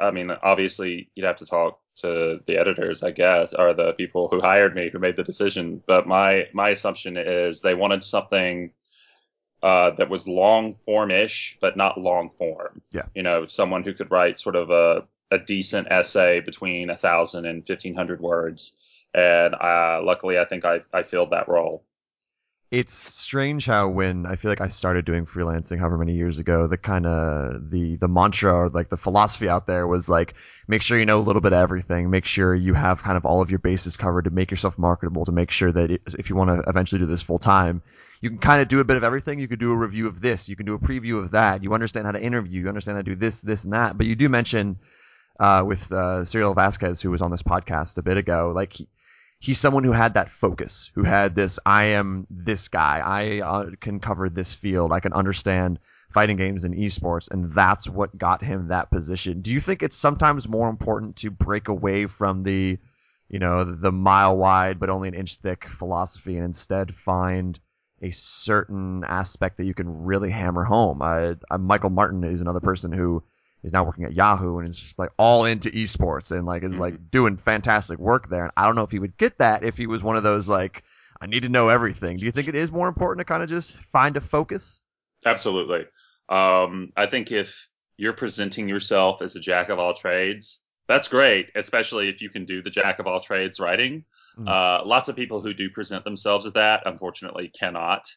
I 0.00 0.10
mean, 0.10 0.30
obviously, 0.30 1.10
you'd 1.14 1.26
have 1.26 1.36
to 1.36 1.46
talk 1.46 1.80
to 1.96 2.40
the 2.46 2.56
editors, 2.56 3.02
I 3.02 3.10
guess, 3.10 3.52
or 3.52 3.74
the 3.74 3.92
people 3.92 4.28
who 4.28 4.40
hired 4.40 4.74
me 4.74 4.88
who 4.90 4.98
made 4.98 5.16
the 5.16 5.22
decision. 5.22 5.82
But 5.86 6.06
my 6.06 6.44
my 6.54 6.70
assumption 6.70 7.18
is 7.18 7.60
they 7.60 7.74
wanted 7.74 8.02
something 8.02 8.72
uh, 9.62 9.90
that 9.90 10.08
was 10.08 10.26
long 10.26 10.76
form 10.86 11.10
ish, 11.10 11.58
but 11.60 11.76
not 11.76 11.98
long 11.98 12.30
form. 12.38 12.80
Yeah. 12.92 13.06
You 13.14 13.22
know, 13.22 13.44
someone 13.44 13.82
who 13.82 13.92
could 13.92 14.10
write 14.10 14.40
sort 14.40 14.56
of 14.56 14.70
a, 14.70 15.06
a 15.30 15.38
decent 15.38 15.88
essay 15.90 16.40
between 16.40 16.88
a 16.88 16.96
thousand 16.96 17.44
and 17.44 17.66
fifteen 17.66 17.94
hundred 17.94 18.20
words 18.22 18.74
and 19.14 19.54
uh, 19.54 20.00
luckily 20.02 20.38
I 20.38 20.44
think 20.44 20.64
I, 20.64 20.80
I 20.92 21.02
filled 21.02 21.30
that 21.30 21.48
role. 21.48 21.84
It's 22.70 22.92
strange 22.92 23.64
how 23.64 23.88
when 23.88 24.26
I 24.26 24.36
feel 24.36 24.50
like 24.50 24.60
I 24.60 24.68
started 24.68 25.06
doing 25.06 25.24
freelancing 25.24 25.78
however 25.78 25.96
many 25.96 26.12
years 26.12 26.38
ago, 26.38 26.66
the 26.66 26.76
kind 26.76 27.06
of 27.06 27.70
the 27.70 27.96
the 27.96 28.08
mantra 28.08 28.52
or 28.52 28.68
like 28.68 28.90
the 28.90 28.98
philosophy 28.98 29.48
out 29.48 29.66
there 29.66 29.86
was 29.86 30.10
like 30.10 30.34
make 30.66 30.82
sure 30.82 30.98
you 30.98 31.06
know 31.06 31.18
a 31.18 31.22
little 31.22 31.40
bit 31.40 31.54
of 31.54 31.62
everything, 31.62 32.10
make 32.10 32.26
sure 32.26 32.54
you 32.54 32.74
have 32.74 33.02
kind 33.02 33.16
of 33.16 33.24
all 33.24 33.40
of 33.40 33.48
your 33.48 33.58
bases 33.58 33.96
covered 33.96 34.24
to 34.24 34.30
make 34.30 34.50
yourself 34.50 34.76
marketable, 34.76 35.24
to 35.24 35.32
make 35.32 35.50
sure 35.50 35.72
that 35.72 35.90
if 35.90 36.28
you 36.28 36.36
want 36.36 36.50
to 36.50 36.68
eventually 36.68 36.98
do 36.98 37.06
this 37.06 37.22
full 37.22 37.38
time, 37.38 37.80
you 38.20 38.28
can 38.28 38.38
kind 38.38 38.60
of 38.60 38.68
do 38.68 38.80
a 38.80 38.84
bit 38.84 38.98
of 38.98 39.04
everything. 39.04 39.38
You 39.38 39.48
could 39.48 39.60
do 39.60 39.72
a 39.72 39.76
review 39.76 40.06
of 40.06 40.20
this, 40.20 40.46
you 40.46 40.54
can 40.54 40.66
do 40.66 40.74
a 40.74 40.78
preview 40.78 41.24
of 41.24 41.30
that. 41.30 41.62
You 41.62 41.72
understand 41.72 42.04
how 42.04 42.12
to 42.12 42.22
interview, 42.22 42.60
you 42.60 42.68
understand 42.68 42.96
how 42.96 43.02
to 43.02 43.10
do 43.10 43.16
this, 43.16 43.40
this, 43.40 43.64
and 43.64 43.72
that. 43.72 43.96
But 43.96 44.06
you 44.06 44.14
do 44.14 44.28
mention 44.28 44.78
uh, 45.40 45.64
with 45.66 45.90
uh, 45.90 46.24
Suriel 46.24 46.54
Vazquez, 46.54 47.00
who 47.00 47.10
was 47.10 47.22
on 47.22 47.30
this 47.30 47.42
podcast 47.42 47.96
a 47.96 48.02
bit 48.02 48.18
ago, 48.18 48.52
like 48.54 48.74
he, 48.74 48.90
he's 49.38 49.58
someone 49.58 49.84
who 49.84 49.92
had 49.92 50.14
that 50.14 50.30
focus, 50.30 50.90
who 50.94 51.04
had 51.04 51.34
this, 51.34 51.58
I 51.64 51.84
am 51.84 52.26
this 52.30 52.68
guy. 52.68 53.00
I 53.04 53.40
uh, 53.40 53.70
can 53.80 54.00
cover 54.00 54.28
this 54.28 54.54
field. 54.54 54.92
I 54.92 55.00
can 55.00 55.12
understand 55.12 55.78
fighting 56.12 56.36
games 56.36 56.64
and 56.64 56.74
esports. 56.74 57.30
And 57.30 57.52
that's 57.52 57.88
what 57.88 58.16
got 58.18 58.42
him 58.42 58.68
that 58.68 58.90
position. 58.90 59.42
Do 59.42 59.52
you 59.52 59.60
think 59.60 59.82
it's 59.82 59.96
sometimes 59.96 60.48
more 60.48 60.68
important 60.68 61.16
to 61.16 61.30
break 61.30 61.68
away 61.68 62.06
from 62.06 62.42
the, 62.42 62.78
you 63.28 63.38
know, 63.38 63.64
the 63.64 63.92
mile 63.92 64.36
wide, 64.36 64.80
but 64.80 64.90
only 64.90 65.08
an 65.08 65.14
inch 65.14 65.36
thick 65.36 65.66
philosophy 65.78 66.36
and 66.36 66.44
instead 66.44 66.94
find 66.94 67.58
a 68.00 68.10
certain 68.10 69.04
aspect 69.04 69.58
that 69.58 69.64
you 69.64 69.74
can 69.74 70.04
really 70.04 70.30
hammer 70.30 70.64
home? 70.64 71.00
Uh, 71.02 71.34
Michael 71.58 71.90
Martin 71.90 72.24
is 72.24 72.40
another 72.40 72.60
person 72.60 72.90
who, 72.90 73.22
is 73.62 73.72
now 73.72 73.84
working 73.84 74.04
at 74.04 74.14
Yahoo 74.14 74.58
and 74.58 74.68
is 74.68 74.94
like 74.96 75.10
all 75.18 75.44
into 75.44 75.70
esports 75.70 76.30
and 76.30 76.46
like 76.46 76.62
is 76.62 76.78
like 76.78 76.94
mm-hmm. 76.94 77.04
doing 77.10 77.36
fantastic 77.36 77.98
work 77.98 78.30
there. 78.30 78.44
And 78.44 78.52
I 78.56 78.64
don't 78.64 78.76
know 78.76 78.82
if 78.82 78.90
he 78.90 78.98
would 78.98 79.16
get 79.16 79.38
that 79.38 79.64
if 79.64 79.76
he 79.76 79.86
was 79.86 80.02
one 80.02 80.16
of 80.16 80.22
those 80.22 80.48
like 80.48 80.84
I 81.20 81.26
need 81.26 81.40
to 81.40 81.48
know 81.48 81.68
everything. 81.68 82.16
Do 82.16 82.26
you 82.26 82.32
think 82.32 82.48
it 82.48 82.54
is 82.54 82.70
more 82.70 82.88
important 82.88 83.26
to 83.26 83.30
kind 83.30 83.42
of 83.42 83.48
just 83.48 83.78
find 83.92 84.16
a 84.16 84.20
focus? 84.20 84.82
Absolutely. 85.24 85.86
Um, 86.28 86.92
I 86.96 87.06
think 87.06 87.32
if 87.32 87.68
you're 87.96 88.12
presenting 88.12 88.68
yourself 88.68 89.22
as 89.22 89.34
a 89.34 89.40
jack 89.40 89.68
of 89.70 89.78
all 89.78 89.94
trades, 89.94 90.60
that's 90.86 91.08
great, 91.08 91.50
especially 91.54 92.08
if 92.08 92.20
you 92.20 92.30
can 92.30 92.46
do 92.46 92.62
the 92.62 92.70
jack 92.70 92.98
of 92.98 93.06
all 93.06 93.20
trades 93.20 93.58
writing. 93.58 94.04
Mm-hmm. 94.38 94.48
Uh, 94.48 94.86
lots 94.86 95.08
of 95.08 95.16
people 95.16 95.42
who 95.42 95.52
do 95.52 95.68
present 95.70 96.04
themselves 96.04 96.46
as 96.46 96.52
that, 96.52 96.84
unfortunately, 96.86 97.50
cannot, 97.58 98.08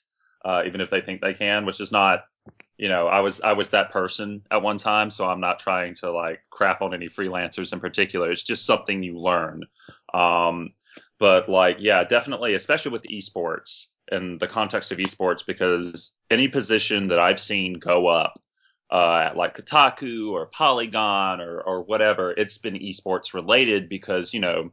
uh, 0.43 0.63
even 0.65 0.81
if 0.81 0.89
they 0.89 1.01
think 1.01 1.21
they 1.21 1.33
can, 1.33 1.65
which 1.65 1.79
is 1.79 1.91
not 1.91 2.23
you 2.81 2.89
know, 2.89 3.05
I 3.05 3.19
was 3.19 3.41
I 3.41 3.53
was 3.53 3.69
that 3.69 3.91
person 3.91 4.41
at 4.49 4.63
one 4.63 4.79
time, 4.79 5.11
so 5.11 5.25
I'm 5.25 5.39
not 5.39 5.59
trying 5.59 5.93
to 5.97 6.11
like 6.11 6.41
crap 6.49 6.81
on 6.81 6.95
any 6.95 7.09
freelancers 7.09 7.73
in 7.73 7.79
particular. 7.79 8.31
It's 8.31 8.41
just 8.41 8.65
something 8.65 9.03
you 9.03 9.19
learn. 9.19 9.65
Um, 10.15 10.73
but 11.19 11.47
like, 11.47 11.77
yeah, 11.79 12.03
definitely, 12.03 12.55
especially 12.55 12.93
with 12.93 13.03
esports 13.03 13.85
in 14.11 14.39
the 14.39 14.47
context 14.47 14.91
of 14.91 14.97
esports, 14.97 15.45
because 15.45 16.17
any 16.31 16.47
position 16.47 17.09
that 17.09 17.19
I've 17.19 17.39
seen 17.39 17.73
go 17.73 18.07
up 18.07 18.41
uh, 18.91 19.27
at 19.27 19.37
like 19.37 19.55
Kotaku 19.55 20.31
or 20.31 20.47
Polygon 20.47 21.39
or 21.39 21.61
or 21.61 21.83
whatever, 21.83 22.31
it's 22.31 22.57
been 22.57 22.73
esports 22.73 23.35
related 23.35 23.89
because 23.89 24.33
you 24.33 24.39
know 24.39 24.71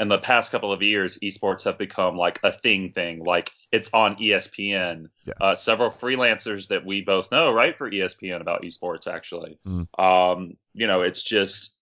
in 0.00 0.08
the 0.08 0.18
past 0.18 0.50
couple 0.50 0.72
of 0.72 0.82
years, 0.82 1.18
esports 1.22 1.64
have 1.64 1.78
become 1.78 2.16
like 2.16 2.40
a 2.42 2.52
thing 2.52 2.92
thing. 2.92 3.22
Like 3.24 3.50
it's 3.70 3.92
on 3.92 4.16
ESPN. 4.16 5.08
Yeah. 5.24 5.34
Uh, 5.40 5.54
several 5.54 5.90
freelancers 5.90 6.68
that 6.68 6.84
we 6.84 7.02
both 7.02 7.30
know 7.30 7.52
write 7.52 7.76
for 7.76 7.90
ESPN 7.90 8.40
about 8.40 8.62
esports 8.62 9.06
actually. 9.06 9.58
Mm. 9.66 9.86
Um, 9.98 10.56
you 10.74 10.86
know, 10.86 11.02
it's 11.02 11.22
just, 11.22 11.74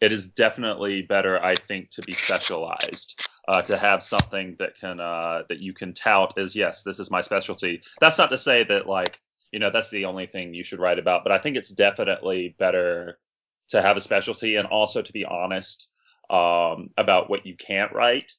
it 0.00 0.12
is 0.12 0.26
definitely 0.26 1.02
better, 1.02 1.42
I 1.42 1.54
think, 1.54 1.90
to 1.90 2.02
be 2.02 2.12
specialized. 2.12 3.28
Uh, 3.46 3.62
to 3.62 3.78
have 3.78 4.02
something 4.02 4.56
that 4.58 4.78
can 4.78 5.00
uh, 5.00 5.42
that 5.48 5.58
you 5.58 5.72
can 5.72 5.94
tout 5.94 6.36
as 6.36 6.54
yes, 6.54 6.82
this 6.82 6.98
is 6.98 7.10
my 7.10 7.22
specialty. 7.22 7.80
That's 7.98 8.18
not 8.18 8.28
to 8.28 8.36
say 8.36 8.62
that 8.64 8.86
like 8.86 9.22
you 9.50 9.58
know 9.58 9.70
that's 9.70 9.88
the 9.88 10.04
only 10.04 10.26
thing 10.26 10.52
you 10.52 10.62
should 10.62 10.80
write 10.80 10.98
about, 10.98 11.22
but 11.24 11.32
I 11.32 11.38
think 11.38 11.56
it's 11.56 11.70
definitely 11.70 12.54
better 12.58 13.18
to 13.68 13.80
have 13.80 13.96
a 13.96 14.02
specialty 14.02 14.56
and 14.56 14.68
also 14.68 15.00
to 15.00 15.12
be 15.14 15.24
honest 15.24 15.88
um, 16.30 16.90
about 16.96 17.30
what 17.30 17.46
you 17.46 17.56
can't 17.56 17.92
write 17.92 18.30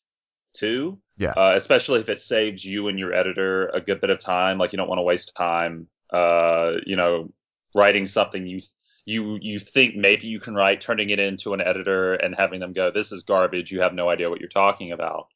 too. 0.53 0.99
Yeah. 1.17 1.31
Uh, 1.31 1.53
especially 1.55 1.99
if 1.99 2.09
it 2.09 2.19
saves 2.19 2.63
you 2.63 2.87
and 2.87 2.97
your 2.97 3.13
editor 3.13 3.67
a 3.67 3.81
good 3.81 4.01
bit 4.01 4.09
of 4.09 4.19
time. 4.19 4.57
Like 4.57 4.71
you 4.71 4.77
don't 4.77 4.87
want 4.87 4.99
to 4.99 5.03
waste 5.03 5.35
time, 5.35 5.87
uh, 6.11 6.73
you 6.85 6.95
know, 6.95 7.31
writing 7.75 8.07
something 8.07 8.47
you 8.47 8.61
you 9.05 9.37
you 9.41 9.59
think 9.59 9.95
maybe 9.95 10.27
you 10.27 10.39
can 10.39 10.55
write, 10.55 10.81
turning 10.81 11.09
it 11.09 11.19
into 11.19 11.53
an 11.53 11.61
editor 11.61 12.13
and 12.13 12.35
having 12.35 12.59
them 12.59 12.73
go, 12.73 12.91
this 12.91 13.11
is 13.11 13.23
garbage. 13.23 13.71
You 13.71 13.81
have 13.81 13.93
no 13.93 14.09
idea 14.09 14.29
what 14.29 14.39
you're 14.39 14.49
talking 14.49 14.91
about. 14.91 15.27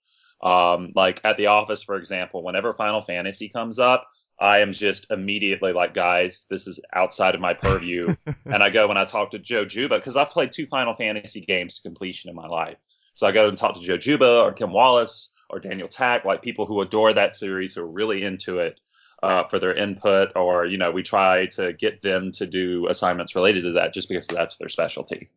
Um, 0.41 0.91
like 0.95 1.22
at 1.24 1.38
the 1.38 1.48
office, 1.48 1.83
for 1.83 1.95
example, 1.95 2.43
whenever 2.43 2.74
Final 2.74 3.01
Fantasy 3.01 3.50
comes 3.50 3.79
up, 3.79 4.07
I 4.39 4.59
am 4.59 4.73
just 4.73 5.07
immediately 5.11 5.73
like, 5.73 5.93
guys, 5.93 6.45
this 6.49 6.67
is 6.67 6.79
outside 6.93 7.35
of 7.35 7.41
my 7.41 7.53
purview. 7.53 8.15
and 8.45 8.63
I 8.63 8.69
go 8.69 8.89
and 8.89 8.99
I 8.99 9.05
talk 9.05 9.31
to 9.31 9.39
Joe 9.39 9.65
Juba 9.65 9.97
because 9.97 10.17
I've 10.17 10.31
played 10.31 10.51
two 10.51 10.67
Final 10.67 10.95
Fantasy 10.95 11.41
games 11.41 11.75
to 11.75 11.81
completion 11.83 12.29
in 12.29 12.35
my 12.35 12.47
life. 12.47 12.77
So 13.13 13.27
I 13.27 13.31
go 13.31 13.47
and 13.47 13.57
talk 13.57 13.75
to 13.75 13.81
Joe 13.81 13.97
Juba 13.97 14.41
or 14.41 14.53
Kim 14.53 14.73
Wallace 14.73 15.31
or 15.49 15.59
Daniel 15.59 15.87
Tack, 15.87 16.25
like 16.25 16.41
people 16.41 16.65
who 16.65 16.81
adore 16.81 17.13
that 17.13 17.35
series, 17.35 17.75
who 17.75 17.81
are 17.81 17.87
really 17.87 18.23
into 18.23 18.59
it. 18.59 18.79
Uh, 19.21 19.47
for 19.47 19.57
their 19.57 19.73
input, 19.73 20.33
or 20.35 20.65
you 20.65 20.77
know, 20.77 20.91
we 20.91 21.01
try 21.01 21.45
to 21.45 21.71
get 21.71 22.01
them 22.01 22.33
to 22.33 22.45
do 22.45 22.87
assignments 22.89 23.35
related 23.35 23.61
to 23.61 23.71
that, 23.71 23.93
just 23.93 24.09
because 24.09 24.27
that's 24.27 24.57
their 24.57 24.67
specialty. 24.67 25.29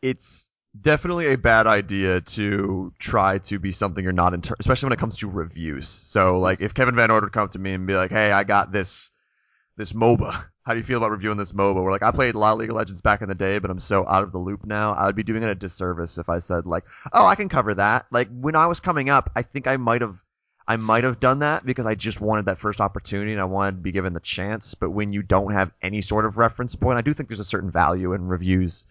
It's 0.00 0.45
definitely 0.80 1.32
a 1.32 1.38
bad 1.38 1.66
idea 1.66 2.20
to 2.20 2.92
try 2.98 3.38
to 3.38 3.58
be 3.58 3.72
something 3.72 4.02
you're 4.02 4.12
not, 4.12 4.34
in 4.34 4.42
ter- 4.42 4.56
especially 4.58 4.86
when 4.86 4.92
it 4.92 5.00
comes 5.00 5.16
to 5.18 5.28
reviews. 5.28 5.88
So, 5.88 6.38
like, 6.38 6.60
if 6.60 6.74
Kevin 6.74 6.94
Van 6.94 7.10
Ord 7.10 7.24
would 7.24 7.32
come 7.32 7.48
to 7.50 7.58
me 7.58 7.72
and 7.72 7.86
be 7.86 7.94
like, 7.94 8.10
"Hey, 8.10 8.32
I 8.32 8.44
got 8.44 8.72
this 8.72 9.10
this 9.76 9.92
MOBA. 9.92 10.44
How 10.64 10.72
do 10.72 10.78
you 10.78 10.84
feel 10.84 10.98
about 10.98 11.10
reviewing 11.10 11.38
this 11.38 11.52
MOBA?" 11.52 11.82
We're 11.82 11.92
like, 11.92 12.02
I 12.02 12.10
played 12.10 12.34
a 12.34 12.38
lot 12.38 12.52
of 12.52 12.58
League 12.58 12.70
of 12.70 12.76
Legends 12.76 13.00
back 13.00 13.22
in 13.22 13.28
the 13.28 13.34
day, 13.34 13.58
but 13.58 13.70
I'm 13.70 13.80
so 13.80 14.06
out 14.06 14.22
of 14.22 14.32
the 14.32 14.38
loop 14.38 14.64
now. 14.64 14.94
I 14.94 15.06
would 15.06 15.16
be 15.16 15.22
doing 15.22 15.42
it 15.42 15.50
a 15.50 15.54
disservice 15.54 16.18
if 16.18 16.28
I 16.28 16.38
said 16.38 16.66
like, 16.66 16.84
"Oh, 17.12 17.26
I 17.26 17.34
can 17.34 17.48
cover 17.48 17.74
that." 17.74 18.06
Like 18.10 18.28
when 18.30 18.56
I 18.56 18.66
was 18.66 18.80
coming 18.80 19.08
up, 19.08 19.30
I 19.36 19.42
think 19.42 19.66
I 19.66 19.76
might 19.76 20.00
have 20.00 20.22
I 20.68 20.76
might 20.76 21.04
have 21.04 21.20
done 21.20 21.40
that 21.40 21.64
because 21.64 21.86
I 21.86 21.94
just 21.94 22.20
wanted 22.20 22.46
that 22.46 22.58
first 22.58 22.80
opportunity 22.80 23.32
and 23.32 23.40
I 23.40 23.44
wanted 23.44 23.72
to 23.72 23.82
be 23.82 23.92
given 23.92 24.14
the 24.14 24.20
chance. 24.20 24.74
But 24.74 24.90
when 24.90 25.12
you 25.12 25.22
don't 25.22 25.52
have 25.52 25.70
any 25.80 26.02
sort 26.02 26.26
of 26.26 26.38
reference 26.38 26.74
point, 26.74 26.98
I 26.98 27.02
do 27.02 27.14
think 27.14 27.28
there's 27.28 27.40
a 27.40 27.44
certain 27.44 27.70
value 27.70 28.14
in 28.14 28.26
reviews. 28.26 28.84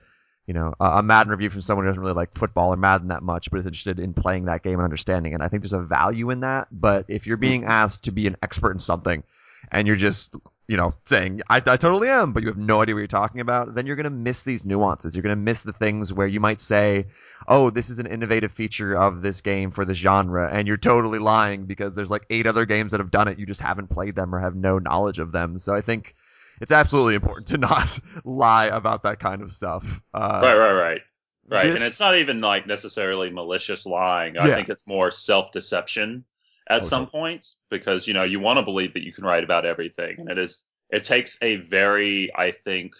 You 0.47 0.53
know, 0.53 0.73
a 0.79 1.01
Madden 1.01 1.31
review 1.31 1.49
from 1.49 1.63
someone 1.63 1.85
who 1.85 1.91
doesn't 1.91 2.03
really 2.03 2.13
like 2.13 2.37
football 2.37 2.71
or 2.71 2.77
Madden 2.77 3.07
that 3.07 3.23
much, 3.23 3.49
but 3.49 3.59
is 3.59 3.65
interested 3.65 3.99
in 3.99 4.13
playing 4.13 4.45
that 4.45 4.61
game 4.61 4.75
and 4.75 4.83
understanding 4.83 5.33
it. 5.33 5.41
I 5.41 5.47
think 5.47 5.63
there's 5.63 5.73
a 5.73 5.79
value 5.79 6.29
in 6.29 6.41
that. 6.41 6.67
But 6.71 7.05
if 7.07 7.25
you're 7.25 7.37
being 7.37 7.65
asked 7.65 8.03
to 8.03 8.11
be 8.11 8.27
an 8.27 8.37
expert 8.43 8.71
in 8.71 8.79
something 8.79 9.23
and 9.71 9.87
you're 9.87 9.95
just 9.95 10.35
you 10.67 10.77
know, 10.77 10.93
saying 11.03 11.41
I, 11.47 11.57
I 11.57 11.77
totally 11.77 12.09
am, 12.09 12.33
but 12.33 12.41
you 12.41 12.49
have 12.49 12.57
no 12.57 12.81
idea 12.81 12.95
what 12.95 12.99
you're 12.99 13.07
talking 13.07 13.41
about, 13.41 13.75
then 13.75 13.85
you're 13.85 13.95
gonna 13.95 14.09
miss 14.09 14.43
these 14.43 14.65
nuances. 14.65 15.15
You're 15.15 15.21
gonna 15.21 15.35
miss 15.35 15.61
the 15.61 15.73
things 15.73 16.11
where 16.11 16.27
you 16.27 16.39
might 16.39 16.59
say, 16.59 17.05
"Oh, 17.47 17.69
this 17.69 17.89
is 17.89 17.99
an 17.99 18.07
innovative 18.07 18.51
feature 18.51 18.95
of 18.95 19.21
this 19.21 19.41
game 19.41 19.69
for 19.69 19.85
the 19.85 19.93
genre," 19.93 20.49
and 20.51 20.67
you're 20.67 20.77
totally 20.77 21.19
lying 21.19 21.65
because 21.65 21.93
there's 21.93 22.09
like 22.09 22.25
eight 22.31 22.47
other 22.47 22.65
games 22.65 22.91
that 22.91 22.99
have 22.99 23.11
done 23.11 23.27
it. 23.27 23.37
You 23.37 23.45
just 23.45 23.61
haven't 23.61 23.91
played 23.91 24.15
them 24.15 24.33
or 24.33 24.39
have 24.39 24.55
no 24.55 24.79
knowledge 24.79 25.19
of 25.19 25.31
them. 25.31 25.59
So 25.59 25.75
I 25.75 25.81
think 25.81 26.15
it's 26.61 26.71
absolutely 26.71 27.15
important 27.15 27.47
to 27.47 27.57
not 27.57 27.99
lie 28.23 28.67
about 28.67 29.03
that 29.03 29.19
kind 29.19 29.41
of 29.41 29.51
stuff. 29.51 29.85
Uh, 30.13 30.39
right, 30.43 30.55
right, 30.55 30.73
right. 30.73 31.01
Right, 31.47 31.67
it, 31.67 31.75
and 31.75 31.83
it's 31.83 31.99
not 31.99 32.17
even 32.17 32.41
like 32.41 32.65
necessarily 32.65 33.29
malicious 33.29 33.85
lying. 33.85 34.35
I 34.35 34.47
yeah. 34.47 34.55
think 34.55 34.69
it's 34.69 34.87
more 34.87 35.11
self-deception 35.11 36.25
at 36.69 36.81
okay. 36.81 36.87
some 36.87 37.07
points 37.07 37.57
because 37.69 38.07
you 38.07 38.13
know 38.13 38.23
you 38.23 38.39
want 38.39 38.57
to 38.57 38.65
believe 38.65 38.93
that 38.93 39.03
you 39.03 39.13
can 39.13 39.23
write 39.23 39.43
about 39.43 39.65
everything 39.65 40.15
and 40.19 40.29
it 40.29 40.37
is 40.37 40.63
it 40.89 41.03
takes 41.03 41.37
a 41.41 41.57
very 41.57 42.31
i 42.35 42.51
think 42.51 42.93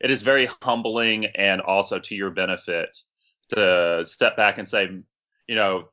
it 0.00 0.10
is 0.10 0.22
very 0.22 0.48
humbling 0.62 1.26
and 1.26 1.60
also 1.60 1.98
to 1.98 2.14
your 2.14 2.30
benefit 2.30 2.96
to 3.50 4.04
step 4.06 4.36
back 4.36 4.58
and 4.58 4.66
say 4.66 4.88
you 5.46 5.54
know 5.54 5.88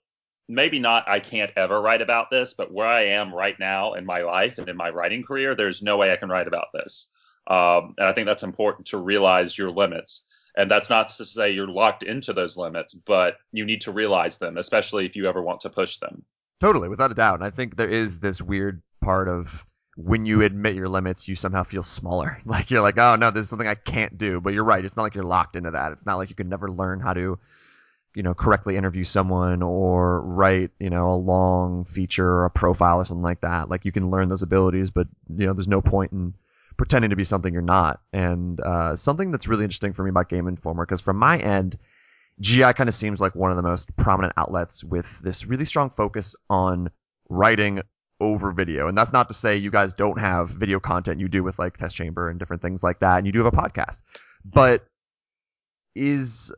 maybe 0.48 0.80
not 0.80 1.08
i 1.08 1.20
can't 1.20 1.52
ever 1.56 1.82
write 1.82 2.02
about 2.02 2.30
this 2.30 2.54
but 2.54 2.74
where 2.74 2.88
i 2.88 3.06
am 3.06 3.34
right 3.34 3.60
now 3.60 3.94
in 3.94 4.06
my 4.06 4.22
life 4.22 4.58
and 4.58 4.70
in 4.70 4.78
my 4.78 4.90
writing 4.90 5.24
career 5.24 5.56
there's 5.56 5.82
no 5.82 5.98
way 5.98 6.12
i 6.12 6.18
can 6.18 6.30
write 6.30 6.48
about 6.48 6.68
this 6.74 7.10
um, 7.48 7.96
and 7.98 8.08
i 8.08 8.14
think 8.14 8.28
that's 8.28 8.44
important 8.44 8.88
to 8.88 8.98
realize 8.98 9.58
your 9.58 9.72
limits 9.72 10.26
and 10.56 10.70
that's 10.70 10.90
not 10.90 11.08
to 11.08 11.26
say 11.26 11.52
you're 11.52 11.68
locked 11.68 12.04
into 12.04 12.34
those 12.34 12.58
limits 12.58 12.94
but 12.94 13.38
you 13.52 13.66
need 13.66 13.82
to 13.82 13.92
realize 13.92 14.38
them 14.38 14.58
especially 14.58 15.06
if 15.06 15.16
you 15.16 15.28
ever 15.28 15.42
want 15.42 15.62
to 15.62 15.70
push 15.70 15.98
them 15.98 16.24
Totally, 16.62 16.90
without 16.90 17.12
a 17.12 17.16
doubt. 17.16 17.40
And 17.40 17.44
I 17.44 17.50
think 17.50 17.76
there 17.76 17.90
is 17.90 18.20
this 18.20 18.40
weird 18.40 18.84
part 19.02 19.28
of 19.28 19.66
when 19.98 20.28
you 20.28 20.44
admit 20.44 20.76
your 20.76 20.90
limits, 20.90 21.28
you 21.28 21.36
somehow 21.36 21.64
feel 21.64 21.82
smaller. 21.84 22.40
Like 22.46 22.70
you're 22.70 22.82
like, 22.82 23.00
oh 23.00 23.16
no, 23.16 23.32
this 23.32 23.46
is 23.46 23.50
something 23.50 23.68
I 23.68 23.74
can't 23.76 24.18
do. 24.18 24.40
But 24.40 24.54
you're 24.54 24.64
right. 24.64 24.86
It's 24.86 24.96
not 24.96 25.02
like 25.04 25.16
you're 25.16 25.24
locked 25.24 25.56
into 25.56 25.72
that. 25.72 25.92
It's 25.92 26.06
not 26.06 26.18
like 26.18 26.30
you 26.30 26.36
can 26.36 26.50
never 26.50 26.70
learn 26.70 27.00
how 27.00 27.14
to, 27.14 27.40
you 28.16 28.24
know, 28.24 28.34
correctly 28.34 28.76
interview 28.76 29.04
someone 29.04 29.62
or 29.62 30.22
write, 30.22 30.72
you 30.80 30.90
know, 30.90 31.14
a 31.14 31.16
long 31.16 31.86
feature 31.86 32.28
or 32.28 32.46
a 32.46 32.50
profile 32.50 32.98
or 32.98 33.06
something 33.06 33.24
like 33.24 33.42
that. 33.42 33.70
Like 33.70 33.86
you 33.86 33.92
can 33.92 34.12
learn 34.12 34.28
those 34.28 34.42
abilities, 34.42 34.90
but 34.90 35.08
you 35.30 35.46
know, 35.46 35.54
there's 35.54 35.68
no 35.68 35.82
point 35.82 36.12
in 36.12 36.34
pretending 36.78 37.12
to 37.12 37.16
be 37.16 37.24
something 37.24 37.54
you're 37.54 37.62
not. 37.62 38.02
And 38.12 38.60
uh, 38.60 38.96
something 38.96 39.32
that's 39.32 39.48
really 39.48 39.64
interesting 39.64 39.94
for 39.94 40.04
me 40.04 40.10
about 40.10 40.30
Game 40.30 40.48
Informer, 40.48 40.86
because 40.86 41.02
from 41.02 41.18
my 41.18 41.38
end, 41.38 41.78
GI 42.40 42.74
kind 42.74 42.90
of 42.90 42.96
seems 42.96 43.22
like 43.22 43.36
one 43.36 43.52
of 43.52 43.58
the 43.58 43.64
most 43.64 43.96
prominent 43.96 44.34
outlets 44.36 44.84
with 44.84 45.06
this 45.22 45.46
really 45.46 45.66
strong 45.66 45.90
focus 45.92 46.36
on 46.50 46.90
writing 47.30 47.82
over 48.20 48.52
video. 48.52 48.88
And 48.88 48.98
that's 48.98 49.14
not 49.14 49.30
to 49.30 49.34
say 49.34 49.58
you 49.58 49.72
guys 49.72 49.94
don't 49.94 50.20
have 50.20 50.50
video 50.50 50.80
content 50.80 51.20
you 51.20 51.28
do 51.28 51.44
with 51.44 51.58
like 51.60 51.78
Test 51.78 51.96
Chamber 51.96 52.30
and 52.30 52.40
different 52.40 52.62
things 52.62 52.84
like 52.84 53.00
that, 53.00 53.18
and 53.18 53.26
you 53.26 53.32
do 53.32 53.44
have 53.44 53.54
a 53.54 53.58
podcast. 53.58 54.02
But 54.44 54.86
is 55.96 56.52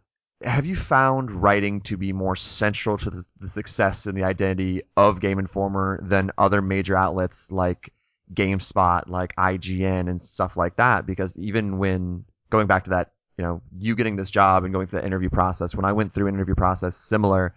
have 0.43 0.65
you 0.65 0.75
found 0.75 1.31
writing 1.31 1.81
to 1.81 1.97
be 1.97 2.13
more 2.13 2.35
central 2.35 2.97
to 2.97 3.09
the, 3.09 3.25
the 3.39 3.49
success 3.49 4.05
and 4.05 4.17
the 4.17 4.23
identity 4.23 4.83
of 4.97 5.19
Game 5.19 5.39
Informer 5.39 5.99
than 6.03 6.31
other 6.37 6.61
major 6.61 6.95
outlets 6.95 7.51
like 7.51 7.93
GameSpot, 8.33 9.07
like 9.07 9.35
IGN, 9.35 10.09
and 10.09 10.21
stuff 10.21 10.57
like 10.57 10.75
that? 10.77 11.05
Because 11.05 11.37
even 11.37 11.77
when 11.77 12.25
going 12.49 12.67
back 12.67 12.83
to 12.85 12.91
that 12.91 13.11
you 13.37 13.43
know, 13.43 13.59
you 13.77 13.95
getting 13.95 14.15
this 14.15 14.29
job 14.29 14.63
and 14.63 14.73
going 14.73 14.87
through 14.87 15.01
the 15.01 15.05
interview 15.05 15.29
process. 15.29 15.75
When 15.75 15.85
I 15.85 15.91
went 15.91 16.13
through 16.13 16.27
an 16.27 16.35
interview 16.35 16.55
process 16.55 16.95
similar, 16.95 17.55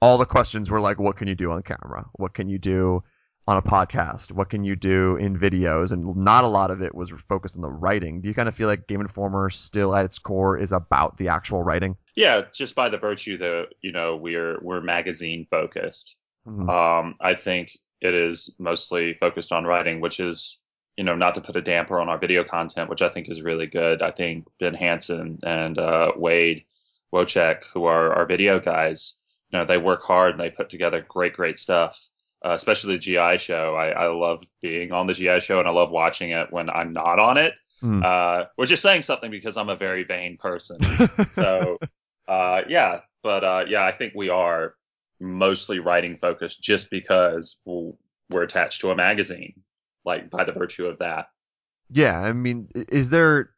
all 0.00 0.18
the 0.18 0.26
questions 0.26 0.70
were 0.70 0.80
like, 0.80 0.98
what 0.98 1.16
can 1.16 1.28
you 1.28 1.34
do 1.34 1.52
on 1.52 1.62
camera? 1.62 2.06
What 2.14 2.34
can 2.34 2.48
you 2.48 2.58
do 2.58 3.04
on 3.46 3.56
a 3.56 3.62
podcast? 3.62 4.32
What 4.32 4.50
can 4.50 4.64
you 4.64 4.76
do 4.76 5.16
in 5.16 5.38
videos? 5.38 5.92
And 5.92 6.16
not 6.16 6.44
a 6.44 6.48
lot 6.48 6.70
of 6.70 6.82
it 6.82 6.94
was 6.94 7.12
focused 7.28 7.56
on 7.56 7.62
the 7.62 7.68
writing. 7.68 8.20
Do 8.20 8.28
you 8.28 8.34
kind 8.34 8.48
of 8.48 8.54
feel 8.54 8.68
like 8.68 8.86
Game 8.86 9.00
Informer 9.00 9.50
still 9.50 9.94
at 9.94 10.04
its 10.04 10.18
core 10.18 10.58
is 10.58 10.72
about 10.72 11.16
the 11.18 11.28
actual 11.28 11.62
writing? 11.62 11.96
Yeah, 12.14 12.42
just 12.52 12.74
by 12.74 12.88
the 12.88 12.98
virtue 12.98 13.38
that, 13.38 13.68
you 13.82 13.92
know, 13.92 14.16
we're, 14.16 14.58
we're 14.60 14.80
magazine 14.80 15.46
focused. 15.50 16.16
Mm-hmm. 16.46 16.68
Um, 16.68 17.16
I 17.20 17.34
think 17.34 17.78
it 18.00 18.14
is 18.14 18.54
mostly 18.58 19.14
focused 19.14 19.52
on 19.52 19.64
writing, 19.64 20.00
which 20.00 20.20
is 20.20 20.60
you 20.96 21.04
know, 21.04 21.14
not 21.14 21.34
to 21.34 21.40
put 21.40 21.56
a 21.56 21.62
damper 21.62 22.00
on 22.00 22.08
our 22.08 22.18
video 22.18 22.42
content, 22.42 22.88
which 22.88 23.02
I 23.02 23.10
think 23.10 23.28
is 23.28 23.42
really 23.42 23.66
good. 23.66 24.00
I 24.00 24.10
think 24.10 24.46
Ben 24.58 24.74
Hanson 24.74 25.38
and 25.42 25.78
uh, 25.78 26.12
Wade 26.16 26.64
Wojcik, 27.12 27.64
who 27.74 27.84
are 27.84 28.14
our 28.14 28.26
video 28.26 28.58
guys, 28.58 29.16
you 29.50 29.58
know, 29.58 29.66
they 29.66 29.76
work 29.76 30.02
hard 30.02 30.32
and 30.32 30.40
they 30.40 30.50
put 30.50 30.70
together 30.70 31.04
great, 31.06 31.34
great 31.34 31.58
stuff. 31.58 32.00
Uh, 32.46 32.54
especially 32.54 32.94
the 32.94 33.00
GI 33.00 33.38
show. 33.38 33.74
I, 33.74 33.88
I 33.88 34.06
love 34.06 34.44
being 34.62 34.92
on 34.92 35.08
the 35.08 35.14
GI 35.14 35.40
show 35.40 35.58
and 35.58 35.66
I 35.66 35.72
love 35.72 35.90
watching 35.90 36.30
it 36.30 36.52
when 36.52 36.70
I'm 36.70 36.92
not 36.92 37.18
on 37.18 37.38
it. 37.38 37.54
Mm. 37.82 38.04
Uh, 38.04 38.46
which 38.54 38.70
is 38.70 38.80
saying 38.80 39.02
something 39.02 39.32
because 39.32 39.56
I'm 39.56 39.68
a 39.68 39.74
very 39.74 40.04
vain 40.04 40.36
person. 40.36 40.78
so, 41.30 41.78
uh, 42.28 42.60
yeah, 42.68 43.00
but, 43.24 43.42
uh, 43.42 43.64
yeah, 43.68 43.84
I 43.84 43.90
think 43.90 44.12
we 44.14 44.28
are 44.28 44.74
mostly 45.18 45.80
writing 45.80 46.18
focused 46.18 46.62
just 46.62 46.88
because 46.88 47.60
we're 47.64 48.42
attached 48.44 48.82
to 48.82 48.90
a 48.92 48.96
magazine 48.96 49.54
like 50.04 50.30
by 50.30 50.44
the 50.44 50.52
virtue 50.52 50.86
of 50.86 51.00
that. 51.00 51.26
Yeah, 51.90 52.18
I 52.18 52.32
mean, 52.32 52.68
is 52.74 53.10
there? 53.10 53.50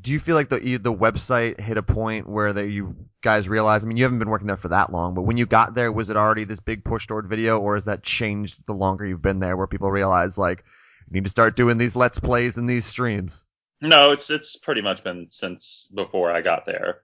Do 0.00 0.12
you 0.12 0.20
feel 0.20 0.34
like 0.34 0.48
the 0.48 0.78
the 0.78 0.92
website 0.92 1.60
hit 1.60 1.76
a 1.78 1.82
point 1.82 2.28
where 2.28 2.52
that 2.52 2.68
you 2.68 2.96
guys 3.22 3.48
realized? 3.48 3.84
I 3.84 3.88
mean, 3.88 3.96
you 3.96 4.04
haven't 4.04 4.18
been 4.18 4.30
working 4.30 4.46
there 4.46 4.56
for 4.56 4.68
that 4.68 4.92
long, 4.92 5.14
but 5.14 5.22
when 5.22 5.36
you 5.36 5.46
got 5.46 5.74
there, 5.74 5.90
was 5.90 6.10
it 6.10 6.16
already 6.16 6.44
this 6.44 6.60
big 6.60 6.84
push 6.84 7.06
toward 7.06 7.28
video, 7.28 7.58
or 7.58 7.74
has 7.74 7.86
that 7.86 8.02
changed 8.02 8.66
the 8.66 8.74
longer 8.74 9.06
you've 9.06 9.22
been 9.22 9.40
there, 9.40 9.56
where 9.56 9.66
people 9.66 9.90
realize 9.90 10.36
like 10.36 10.64
you 11.08 11.14
need 11.14 11.24
to 11.24 11.30
start 11.30 11.56
doing 11.56 11.78
these 11.78 11.96
let's 11.96 12.18
plays 12.18 12.56
and 12.56 12.68
these 12.68 12.84
streams? 12.84 13.46
No, 13.80 14.12
it's 14.12 14.30
it's 14.30 14.56
pretty 14.56 14.82
much 14.82 15.04
been 15.04 15.28
since 15.30 15.90
before 15.94 16.30
I 16.30 16.40
got 16.40 16.66
there. 16.66 17.02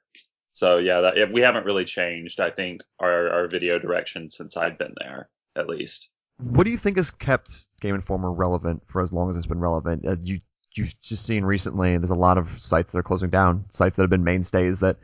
So 0.52 0.78
yeah, 0.78 1.00
that, 1.00 1.32
we 1.32 1.40
haven't 1.40 1.66
really 1.66 1.84
changed. 1.84 2.40
I 2.40 2.50
think 2.50 2.82
our 2.98 3.30
our 3.30 3.48
video 3.48 3.78
direction 3.78 4.30
since 4.30 4.56
I've 4.56 4.78
been 4.78 4.94
there, 4.98 5.28
at 5.56 5.68
least. 5.68 6.08
What 6.38 6.64
do 6.64 6.70
you 6.70 6.78
think 6.78 6.96
has 6.96 7.10
kept 7.10 7.68
Game 7.80 7.94
Informer 7.94 8.32
relevant 8.32 8.82
for 8.88 9.02
as 9.02 9.12
long 9.12 9.30
as 9.30 9.36
it's 9.36 9.46
been 9.46 9.60
relevant? 9.60 10.06
Uh, 10.06 10.16
you 10.20 10.40
you've 10.74 10.98
just 11.00 11.24
seen 11.26 11.44
recently 11.44 11.96
there's 11.96 12.10
a 12.10 12.14
lot 12.14 12.38
of 12.38 12.60
sites 12.60 12.92
that 12.92 12.98
are 12.98 13.02
closing 13.02 13.30
down, 13.30 13.64
sites 13.68 13.96
that 13.96 14.02
have 14.02 14.10
been 14.10 14.24
mainstays 14.24 14.80
that 14.80 14.96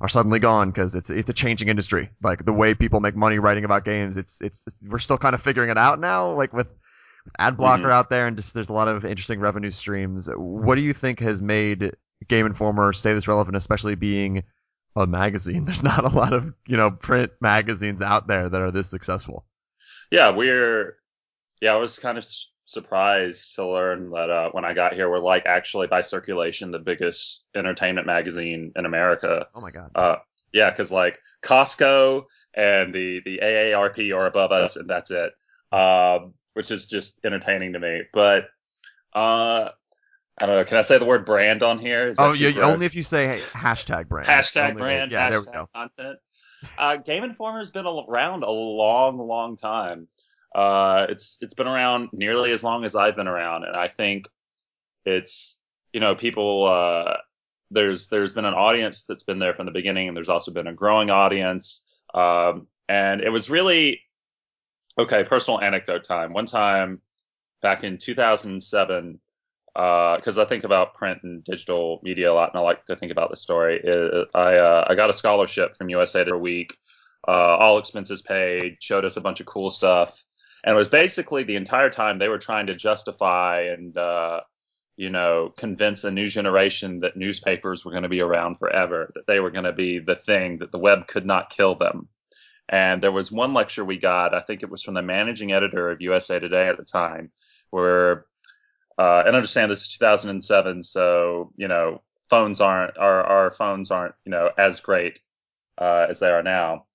are 0.00 0.08
suddenly 0.08 0.38
gone 0.38 0.70
because 0.70 0.94
it's 0.94 1.10
it's 1.10 1.30
a 1.30 1.34
changing 1.34 1.68
industry. 1.68 2.10
Like 2.22 2.44
the 2.44 2.52
way 2.52 2.74
people 2.74 3.00
make 3.00 3.16
money 3.16 3.38
writing 3.38 3.64
about 3.64 3.84
games, 3.84 4.16
it's 4.16 4.40
it's, 4.40 4.64
we're 4.86 4.98
still 4.98 5.18
kind 5.18 5.34
of 5.34 5.42
figuring 5.42 5.70
it 5.70 5.78
out 5.78 6.00
now. 6.00 6.30
Like 6.32 6.52
with 6.52 6.68
ad 7.38 7.56
blocker 7.56 7.84
mm-hmm. 7.84 7.92
out 7.92 8.10
there 8.10 8.26
and 8.26 8.36
just 8.36 8.54
there's 8.54 8.68
a 8.68 8.72
lot 8.72 8.88
of 8.88 9.04
interesting 9.04 9.40
revenue 9.40 9.70
streams. 9.70 10.28
What 10.34 10.74
do 10.74 10.82
you 10.82 10.92
think 10.92 11.20
has 11.20 11.40
made 11.40 11.94
Game 12.28 12.46
Informer 12.46 12.92
stay 12.92 13.14
this 13.14 13.28
relevant, 13.28 13.56
especially 13.56 13.94
being 13.94 14.44
a 14.96 15.06
magazine? 15.06 15.64
There's 15.66 15.82
not 15.82 16.04
a 16.04 16.08
lot 16.08 16.32
of 16.32 16.52
you 16.66 16.76
know 16.76 16.90
print 16.90 17.32
magazines 17.40 18.02
out 18.02 18.26
there 18.26 18.48
that 18.48 18.60
are 18.60 18.70
this 18.70 18.88
successful. 18.88 19.46
Yeah, 20.10 20.30
we're 20.30 20.96
yeah, 21.60 21.72
I 21.72 21.76
was 21.76 21.98
kind 21.98 22.18
of 22.18 22.26
surprised 22.64 23.54
to 23.56 23.66
learn 23.66 24.10
that 24.10 24.30
uh, 24.30 24.50
when 24.52 24.64
I 24.64 24.74
got 24.74 24.94
here, 24.94 25.08
we're 25.08 25.18
like 25.18 25.46
actually 25.46 25.86
by 25.86 26.00
circulation 26.00 26.70
the 26.70 26.78
biggest 26.78 27.40
entertainment 27.54 28.06
magazine 28.06 28.72
in 28.76 28.86
America. 28.86 29.46
Oh 29.54 29.60
my 29.60 29.70
god. 29.70 29.90
Uh, 29.94 30.16
yeah, 30.52 30.70
because 30.70 30.90
like 30.90 31.18
Costco 31.42 32.24
and 32.54 32.94
the 32.94 33.20
the 33.24 33.40
AARP 33.42 34.14
are 34.14 34.26
above 34.26 34.52
us, 34.52 34.76
and 34.76 34.88
that's 34.88 35.10
it. 35.10 35.32
Um, 35.72 36.34
which 36.54 36.70
is 36.70 36.88
just 36.88 37.18
entertaining 37.24 37.72
to 37.72 37.80
me. 37.80 38.02
But 38.12 38.44
uh, 39.14 39.70
I 40.38 40.46
don't 40.46 40.56
know. 40.56 40.64
Can 40.64 40.78
I 40.78 40.82
say 40.82 40.98
the 40.98 41.04
word 41.04 41.26
brand 41.26 41.62
on 41.62 41.78
here? 41.78 42.12
oh, 42.18 42.32
yeah, 42.32 42.60
only 42.62 42.86
if 42.86 42.96
you 42.96 43.02
say 43.02 43.26
hey, 43.26 43.42
hashtag 43.52 44.08
brand. 44.08 44.28
Hashtag 44.28 44.78
brand. 44.78 45.10
Yeah, 45.10 45.28
hashtag 45.28 45.30
there 45.30 45.40
we 45.40 45.46
go. 45.46 45.68
Content. 45.74 46.18
Uh, 46.78 46.96
Game 46.96 47.24
Informer's 47.24 47.70
been 47.70 47.86
around 47.86 48.42
a 48.42 48.50
long, 48.50 49.18
long 49.18 49.56
time. 49.56 50.08
Uh, 50.54 51.06
it's 51.08 51.38
it's 51.40 51.54
been 51.54 51.66
around 51.66 52.10
nearly 52.12 52.52
as 52.52 52.62
long 52.62 52.84
as 52.84 52.94
I've 52.94 53.16
been 53.16 53.28
around, 53.28 53.64
and 53.64 53.76
I 53.76 53.88
think 53.88 54.28
it's 55.04 55.60
you 55.92 56.00
know 56.00 56.14
people 56.14 56.66
uh, 56.66 57.16
there's 57.70 58.08
there's 58.08 58.32
been 58.32 58.44
an 58.44 58.54
audience 58.54 59.04
that's 59.04 59.24
been 59.24 59.38
there 59.38 59.54
from 59.54 59.66
the 59.66 59.72
beginning, 59.72 60.08
and 60.08 60.16
there's 60.16 60.28
also 60.28 60.52
been 60.52 60.66
a 60.66 60.74
growing 60.74 61.10
audience. 61.10 61.82
Um, 62.14 62.68
and 62.88 63.20
it 63.20 63.30
was 63.30 63.50
really 63.50 64.00
okay. 64.98 65.24
Personal 65.24 65.60
anecdote 65.60 66.04
time. 66.04 66.32
One 66.32 66.46
time 66.46 67.00
back 67.62 67.82
in 67.82 67.98
2007, 67.98 69.18
because 69.74 70.38
uh, 70.38 70.42
I 70.42 70.44
think 70.44 70.64
about 70.64 70.94
print 70.94 71.20
and 71.24 71.42
digital 71.42 72.00
media 72.04 72.30
a 72.30 72.34
lot, 72.34 72.50
and 72.52 72.60
I 72.60 72.62
like 72.62 72.84
to 72.86 72.96
think 72.96 73.10
about 73.10 73.30
the 73.30 73.36
story. 73.36 73.80
It, 73.82 74.28
I 74.34 74.56
uh, 74.56 74.86
I 74.88 74.94
got 74.94 75.10
a 75.10 75.14
scholarship 75.14 75.74
from 75.76 75.88
USA 75.88 76.24
for 76.24 76.34
a 76.34 76.38
week, 76.38 76.76
uh, 77.26 77.30
all 77.30 77.78
expenses 77.78 78.22
paid, 78.22 78.76
showed 78.80 79.04
us 79.04 79.16
a 79.16 79.20
bunch 79.20 79.40
of 79.40 79.46
cool 79.46 79.70
stuff, 79.70 80.22
and 80.64 80.74
it 80.74 80.78
was 80.78 80.88
basically 80.88 81.44
the 81.44 81.56
entire 81.56 81.90
time 81.90 82.18
they 82.18 82.28
were 82.28 82.38
trying 82.38 82.66
to 82.66 82.74
justify 82.74 83.60
and 83.60 83.96
uh, 83.96 84.40
you 84.96 85.10
know 85.10 85.52
convince 85.56 86.04
a 86.04 86.10
new 86.10 86.26
generation 86.26 87.00
that 87.00 87.16
newspapers 87.16 87.84
were 87.84 87.90
going 87.90 88.02
to 88.04 88.08
be 88.08 88.20
around 88.20 88.56
forever, 88.58 89.12
that 89.14 89.26
they 89.26 89.40
were 89.40 89.50
going 89.50 89.64
to 89.64 89.72
be 89.72 89.98
the 89.98 90.16
thing, 90.16 90.58
that 90.58 90.72
the 90.72 90.78
web 90.78 91.06
could 91.06 91.26
not 91.26 91.50
kill 91.50 91.74
them. 91.74 92.08
And 92.68 93.02
there 93.02 93.12
was 93.12 93.30
one 93.30 93.52
lecture 93.52 93.84
we 93.84 93.98
got, 93.98 94.34
I 94.34 94.40
think 94.40 94.62
it 94.62 94.70
was 94.70 94.82
from 94.82 94.94
the 94.94 95.02
managing 95.02 95.52
editor 95.52 95.90
of 95.90 96.00
USA 96.00 96.38
Today 96.38 96.68
at 96.68 96.78
the 96.78 96.84
time, 96.84 97.30
where 97.70 98.24
uh, 98.96 99.24
and 99.26 99.36
understand 99.36 99.70
this 99.70 99.82
is 99.82 99.88
2007, 99.88 100.82
so 100.82 101.52
you 101.56 101.68
know 101.68 102.00
phones 102.30 102.60
aren't 102.60 102.96
our 102.96 103.22
our 103.22 103.50
phones 103.50 103.90
aren't 103.90 104.14
you 104.24 104.30
know 104.30 104.50
as 104.56 104.80
great 104.80 105.20
uh, 105.78 106.06
as 106.08 106.20
they 106.20 106.28
are 106.28 106.42
now. 106.42 106.86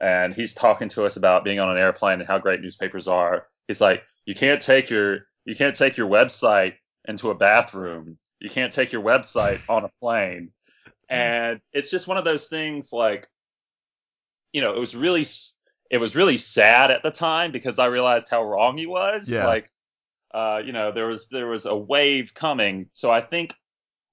And 0.00 0.34
he's 0.34 0.52
talking 0.52 0.88
to 0.90 1.04
us 1.04 1.16
about 1.16 1.44
being 1.44 1.58
on 1.58 1.70
an 1.70 1.78
airplane 1.78 2.20
and 2.20 2.28
how 2.28 2.38
great 2.38 2.60
newspapers 2.60 3.08
are. 3.08 3.46
He's 3.66 3.80
like, 3.80 4.02
you 4.24 4.34
can't 4.34 4.60
take 4.60 4.90
your 4.90 5.20
you 5.44 5.54
can't 5.54 5.76
take 5.76 5.96
your 5.96 6.08
website 6.08 6.74
into 7.06 7.30
a 7.30 7.34
bathroom. 7.34 8.18
You 8.40 8.50
can't 8.50 8.72
take 8.72 8.92
your 8.92 9.02
website 9.02 9.60
on 9.68 9.84
a 9.84 9.90
plane. 10.00 10.50
And 11.08 11.60
it's 11.72 11.92
just 11.92 12.08
one 12.08 12.16
of 12.16 12.24
those 12.24 12.48
things 12.48 12.92
like, 12.92 13.28
you 14.52 14.60
know, 14.60 14.74
it 14.74 14.80
was 14.80 14.96
really 14.96 15.24
it 15.88 15.98
was 15.98 16.16
really 16.16 16.36
sad 16.36 16.90
at 16.90 17.04
the 17.04 17.12
time 17.12 17.52
because 17.52 17.78
I 17.78 17.86
realized 17.86 18.26
how 18.28 18.42
wrong 18.42 18.76
he 18.76 18.86
was. 18.86 19.30
Yeah. 19.30 19.46
Like 19.46 19.70
uh, 20.34 20.60
you 20.64 20.72
know, 20.72 20.92
there 20.92 21.06
was 21.06 21.28
there 21.28 21.46
was 21.46 21.64
a 21.64 21.76
wave 21.76 22.32
coming. 22.34 22.88
So 22.92 23.10
I 23.10 23.20
think 23.20 23.54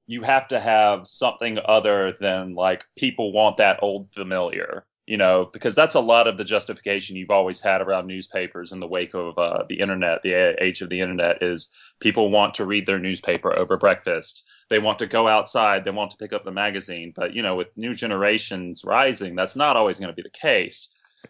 you 0.07 0.21
have 0.21 0.47
to 0.49 0.59
have 0.59 1.07
something 1.07 1.57
other 1.63 2.13
than 2.19 2.55
like 2.55 2.85
people 2.97 3.31
want 3.31 3.57
that 3.57 3.79
old 3.81 4.11
familiar, 4.13 4.85
you 5.05 5.17
know, 5.17 5.49
because 5.51 5.75
that's 5.75 5.95
a 5.95 5.99
lot 5.99 6.27
of 6.27 6.37
the 6.37 6.45
justification 6.45 7.15
you've 7.15 7.29
always 7.29 7.59
had 7.59 7.81
around 7.81 8.07
newspapers 8.07 8.71
in 8.71 8.79
the 8.79 8.87
wake 8.87 9.13
of 9.13 9.37
uh, 9.37 9.63
the 9.67 9.79
internet, 9.79 10.21
the 10.23 10.33
age 10.63 10.81
of 10.81 10.89
the 10.89 11.01
internet 11.01 11.43
is 11.43 11.69
people 11.99 12.31
want 12.31 12.53
to 12.55 12.65
read 12.65 12.85
their 12.85 12.99
newspaper 12.99 13.53
over 13.53 13.75
breakfast. 13.77 14.43
They 14.69 14.79
want 14.79 14.99
to 14.99 15.07
go 15.07 15.27
outside. 15.27 15.83
They 15.83 15.91
want 15.91 16.11
to 16.11 16.17
pick 16.17 16.31
up 16.31 16.45
the 16.45 16.51
magazine. 16.51 17.11
But, 17.13 17.33
you 17.33 17.41
know, 17.41 17.55
with 17.55 17.67
new 17.75 17.93
generations 17.93 18.83
rising, 18.85 19.35
that's 19.35 19.57
not 19.57 19.75
always 19.75 19.99
going 19.99 20.11
to 20.11 20.15
be 20.15 20.23
the 20.23 20.29
case. 20.29 20.89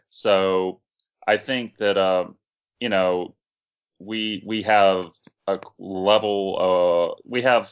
So 0.10 0.80
I 1.28 1.38
think 1.38 1.78
that, 1.78 1.98
um, 1.98 2.36
you 2.80 2.90
know, 2.90 3.36
we 4.00 4.44
we 4.46 4.64
have 4.64 5.06
a 5.48 5.60
level 5.80 7.16
uh 7.18 7.22
we 7.26 7.42
have 7.42 7.72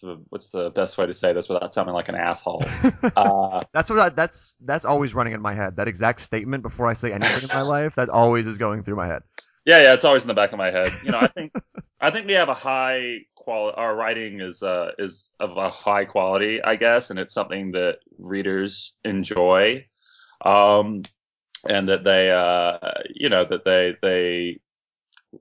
so 0.00 0.22
what's 0.30 0.48
the 0.48 0.70
best 0.70 0.96
way 0.96 1.04
to 1.04 1.12
say 1.12 1.34
this 1.34 1.50
without 1.50 1.74
sounding 1.74 1.94
like 1.94 2.08
an 2.08 2.14
asshole? 2.14 2.64
Uh, 3.16 3.62
that's 3.74 3.90
what 3.90 3.98
I, 3.98 4.08
that's 4.08 4.54
that's 4.60 4.84
always 4.84 5.14
running 5.14 5.34
in 5.34 5.42
my 5.42 5.52
head. 5.52 5.76
That 5.76 5.88
exact 5.88 6.20
statement 6.20 6.62
before 6.62 6.86
i 6.86 6.94
say 6.94 7.12
anything 7.12 7.42
in 7.42 7.48
my 7.54 7.62
life 7.76 7.96
that 7.96 8.08
always 8.08 8.46
is 8.46 8.56
going 8.56 8.82
through 8.82 8.96
my 8.96 9.06
head. 9.06 9.22
Yeah 9.66 9.82
yeah 9.82 9.94
it's 9.94 10.04
always 10.04 10.22
in 10.22 10.28
the 10.28 10.34
back 10.34 10.52
of 10.52 10.58
my 10.58 10.70
head. 10.70 10.92
You 11.04 11.10
know 11.10 11.18
i 11.18 11.26
think 11.28 11.52
i 12.00 12.10
think 12.10 12.26
we 12.26 12.34
have 12.34 12.48
a 12.48 12.54
high 12.54 13.18
quality 13.34 13.76
our 13.76 13.94
writing 13.94 14.40
is 14.40 14.62
uh 14.62 14.92
is 14.98 15.32
of 15.38 15.56
a 15.56 15.70
high 15.70 16.04
quality 16.04 16.62
i 16.62 16.76
guess 16.76 17.10
and 17.10 17.18
it's 17.18 17.34
something 17.34 17.72
that 17.72 17.98
readers 18.18 18.94
enjoy 19.04 19.84
um 20.44 21.02
and 21.68 21.88
that 21.88 22.04
they 22.04 22.30
uh 22.30 22.78
you 23.14 23.28
know 23.28 23.44
that 23.44 23.64
they 23.64 23.96
they 24.02 24.60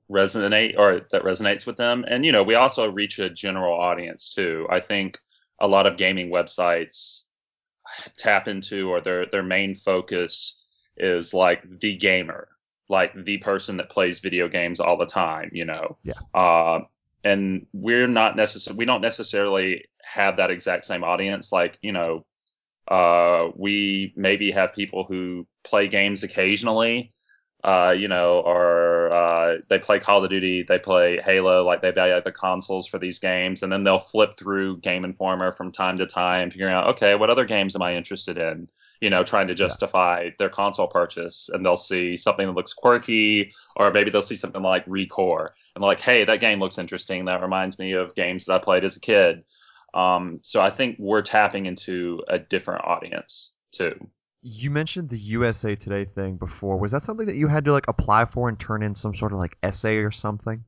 resonate 0.10 0.78
or 0.78 1.02
that 1.12 1.23
resonates 1.23 1.65
with 1.65 1.78
them. 1.78 2.06
And 2.08 2.25
you 2.25 2.32
know, 2.32 2.43
we 2.43 2.56
also 2.56 2.89
reach 2.89 3.19
a 3.19 3.30
general 3.30 3.80
audience 3.80 4.34
too. 4.34 4.67
I 4.69 4.80
think 4.80 5.19
a 5.60 5.67
lot 5.67 5.86
of 5.86 5.97
gaming 5.97 6.32
websites 6.32 7.21
tap 8.17 8.47
into 8.47 8.89
or 8.89 9.02
their 9.02 9.25
their 9.25 9.43
main 9.43 9.75
focus 9.75 10.62
is 10.97 11.34
like 11.34 11.63
the 11.80 11.95
gamer, 11.95 12.47
like 12.88 13.13
the 13.15 13.38
person 13.38 13.78
that 13.78 13.89
plays 13.89 14.19
video 14.19 14.47
games 14.47 14.80
all 14.80 14.97
the 14.97 15.06
time, 15.06 15.49
you 15.54 15.65
know. 15.65 15.97
Yeah. 16.04 16.13
Uh, 16.34 16.82
and 17.23 17.65
we're 17.73 18.08
not 18.08 18.36
necessarily 18.36 18.78
we 18.78 18.86
don't 18.86 19.02
necessarily 19.02 19.86
have 20.04 20.38
that 20.38 20.52
exact 20.52 20.86
same 20.86 21.04
audience. 21.04 21.52
Like, 21.52 21.78
you 21.82 21.91
know, 21.91 22.25
uh, 22.88 23.49
we 23.56 24.13
maybe 24.15 24.52
have 24.52 24.73
people 24.73 25.04
who 25.04 25.47
play 25.63 25.88
games 25.88 26.23
occasionally, 26.23 27.13
uh, 27.63 27.93
you 27.98 28.08
know, 28.08 28.39
or 28.39 29.12
uh, 29.12 29.58
they 29.67 29.80
play 29.80 30.00
Call 30.00 30.24
of 30.24 30.30
Duty, 30.30 30.63
they 30.63 30.80
play 30.80 31.19
Halo, 31.24 31.65
like 31.65 31.82
they 31.82 31.91
buy 31.91 32.19
the 32.19 32.32
consoles 32.32 32.88
for 32.88 33.00
these 33.00 33.19
games, 33.19 33.63
and 33.63 33.72
then 33.72 33.84
they'll 33.84 34.00
flip 34.00 34.38
through 34.38 34.78
Game 34.78 35.04
Informer 35.04 35.52
from 35.52 35.72
time 35.72 35.98
to 35.98 36.08
time, 36.08 36.52
figuring 36.52 36.74
out, 36.74 36.95
okay, 36.95 37.15
what 37.15 37.30
other 37.30 37.45
games 37.45 37.76
am 37.76 37.82
I 37.82 37.95
interested 37.95 38.38
in? 38.38 38.69
You 39.02 39.10
know, 39.10 39.24
trying 39.24 39.48
to 39.48 39.56
justify 39.56 40.24
yeah. 40.24 40.30
their 40.39 40.50
console 40.50 40.88
purchase, 40.88 41.50
and 41.52 41.65
they'll 41.65 41.78
see 41.78 42.15
something 42.15 42.48
that 42.48 42.56
looks 42.56 42.74
quirky, 42.74 43.54
or 43.76 43.91
maybe 43.91 44.10
they'll 44.10 44.22
see 44.22 44.38
something 44.38 44.62
like 44.62 44.86
Recore, 44.86 45.50
and 45.76 45.84
like, 45.84 46.00
hey, 46.00 46.24
that 46.26 46.39
game 46.39 46.60
looks 46.60 46.78
interesting. 46.78 47.26
That 47.26 47.41
reminds 47.41 47.78
me 47.78 47.93
of 47.93 48.15
games 48.15 48.45
that 48.45 48.54
I 48.54 48.60
played 48.60 48.86
as 48.86 48.95
a 48.95 49.02
kid. 49.02 49.43
Um, 49.93 50.39
so 50.43 50.62
I 50.62 50.69
think 50.69 50.98
we're 51.00 51.24
tapping 51.24 51.65
into 51.65 52.22
a 52.28 52.39
different 52.39 52.86
audience 52.86 53.52
too. 53.72 54.10
You 54.41 54.71
mentioned 54.71 55.10
the 55.10 55.17
USA 55.17 55.75
Today 55.75 56.06
thing 56.06 56.38
before. 56.38 56.78
Was 56.78 56.91
that 56.93 57.04
something 57.04 57.28
that 57.28 57.36
you 57.36 57.47
had 57.47 57.65
to 57.65 57.71
like 57.71 57.88
apply 57.88 58.25
for 58.25 58.47
and 58.47 58.60
turn 58.60 58.84
in 58.84 58.95
some 58.95 59.15
sort 59.15 59.34
of 59.34 59.39
like 59.39 59.58
essay 59.62 59.97
or 59.97 60.12
something? 60.12 60.63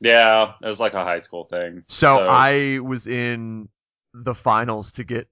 Yeah, 0.00 0.52
it 0.62 0.66
was 0.66 0.78
like 0.78 0.94
a 0.94 1.04
high 1.04 1.18
school 1.18 1.44
thing. 1.44 1.82
So, 1.88 2.18
so 2.18 2.26
I 2.26 2.78
was 2.78 3.06
in 3.06 3.68
the 4.14 4.34
finals 4.34 4.92
to 4.92 5.04
get 5.04 5.28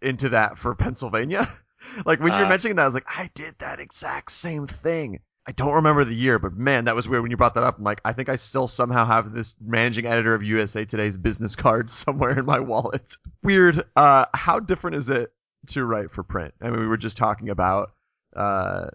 into 0.00 0.30
that 0.30 0.58
for 0.58 0.74
Pennsylvania. 0.74 1.48
like 2.06 2.20
when 2.20 2.32
uh, 2.32 2.38
you're 2.38 2.48
mentioning 2.48 2.76
that, 2.76 2.82
I 2.82 2.86
was 2.86 2.94
like, 2.94 3.06
I 3.08 3.30
did 3.34 3.56
that 3.58 3.80
exact 3.80 4.30
same 4.30 4.66
thing. 4.66 5.20
I 5.46 5.52
don't 5.52 5.74
remember 5.74 6.04
the 6.04 6.14
year, 6.14 6.38
but 6.38 6.54
man, 6.54 6.86
that 6.86 6.94
was 6.94 7.06
weird 7.06 7.22
when 7.22 7.30
you 7.30 7.36
brought 7.36 7.54
that 7.54 7.64
up. 7.64 7.76
I'm 7.76 7.84
like, 7.84 8.00
I 8.04 8.14
think 8.14 8.30
I 8.30 8.36
still 8.36 8.66
somehow 8.66 9.04
have 9.04 9.32
this 9.32 9.54
managing 9.60 10.06
editor 10.06 10.34
of 10.34 10.42
USA 10.42 10.86
Today's 10.86 11.18
business 11.18 11.54
card 11.54 11.90
somewhere 11.90 12.38
in 12.38 12.46
my 12.46 12.60
wallet. 12.60 13.16
Weird. 13.42 13.84
Uh, 13.94 14.26
how 14.32 14.60
different 14.60 14.96
is 14.96 15.10
it 15.10 15.33
to 15.68 15.84
write 15.84 16.10
for 16.10 16.22
print. 16.22 16.54
I 16.60 16.70
mean, 16.70 16.80
we 16.80 16.86
were 16.86 16.96
just 16.96 17.16
talking 17.16 17.50
about 17.50 17.92
uh, 18.34 18.86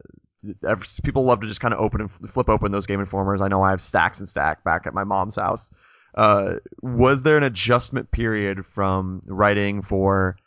people 1.04 1.26
love 1.26 1.42
to 1.42 1.48
just 1.48 1.62
kind 1.62 1.74
of 1.74 1.80
open 1.80 2.02
and 2.02 2.32
flip 2.32 2.50
open 2.50 2.72
those 2.72 2.86
Game 2.86 3.00
Informers. 3.00 3.42
I 3.42 3.48
know 3.48 3.62
I 3.62 3.72
have 3.72 3.82
stacks 3.82 4.20
and 4.20 4.30
stack 4.30 4.64
back 4.64 4.88
at 4.88 4.94
my 4.94 5.04
mom's 5.04 5.36
house. 5.36 5.72
Uh, 6.16 6.56
was 6.82 7.22
there 7.22 7.38
an 7.38 7.44
adjustment 7.44 8.12
period 8.12 8.66
from 8.66 9.22
writing 9.26 9.82
for 9.82 10.38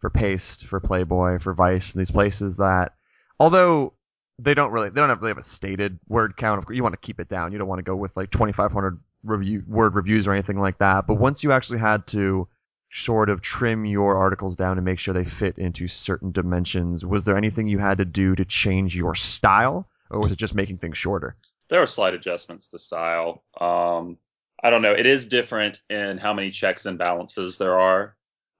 for 0.00 0.08
Paste, 0.08 0.66
for 0.66 0.80
Playboy, 0.80 1.38
for 1.40 1.52
Vice, 1.52 1.92
and 1.92 2.00
these 2.00 2.10
places 2.10 2.56
that, 2.56 2.94
although 3.38 3.92
they 4.38 4.54
don't 4.54 4.72
really 4.72 4.88
they 4.88 5.00
don't 5.00 5.10
have 5.10 5.20
really 5.20 5.30
have 5.30 5.38
a 5.38 5.42
stated 5.42 5.98
word 6.08 6.36
count. 6.36 6.64
You 6.70 6.82
want 6.82 6.94
to 6.94 7.00
keep 7.00 7.20
it 7.20 7.28
down. 7.28 7.52
You 7.52 7.58
don't 7.58 7.68
want 7.68 7.80
to 7.80 7.84
go 7.84 7.96
with 7.96 8.16
like 8.16 8.30
2,500 8.30 8.98
review 9.22 9.62
word 9.68 9.94
reviews 9.94 10.26
or 10.26 10.32
anything 10.32 10.58
like 10.58 10.78
that. 10.78 11.06
But 11.06 11.14
once 11.14 11.44
you 11.44 11.52
actually 11.52 11.80
had 11.80 12.06
to 12.08 12.48
sort 12.92 13.30
of 13.30 13.40
trim 13.40 13.84
your 13.84 14.16
articles 14.16 14.56
down 14.56 14.76
to 14.76 14.82
make 14.82 14.98
sure 14.98 15.14
they 15.14 15.24
fit 15.24 15.58
into 15.58 15.88
certain 15.88 16.32
dimensions. 16.32 17.04
Was 17.04 17.24
there 17.24 17.36
anything 17.36 17.68
you 17.68 17.78
had 17.78 17.98
to 17.98 18.04
do 18.04 18.34
to 18.34 18.44
change 18.44 18.96
your 18.96 19.14
style, 19.14 19.88
or 20.10 20.20
was 20.20 20.32
it 20.32 20.38
just 20.38 20.54
making 20.54 20.78
things 20.78 20.98
shorter? 20.98 21.36
There 21.68 21.80
were 21.80 21.86
slight 21.86 22.14
adjustments 22.14 22.68
to 22.70 22.78
style. 22.78 23.44
Um, 23.60 24.18
I 24.62 24.70
don't 24.70 24.82
know. 24.82 24.92
It 24.92 25.06
is 25.06 25.28
different 25.28 25.80
in 25.88 26.18
how 26.18 26.34
many 26.34 26.50
checks 26.50 26.84
and 26.84 26.98
balances 26.98 27.58
there 27.58 27.78
are. 27.78 28.16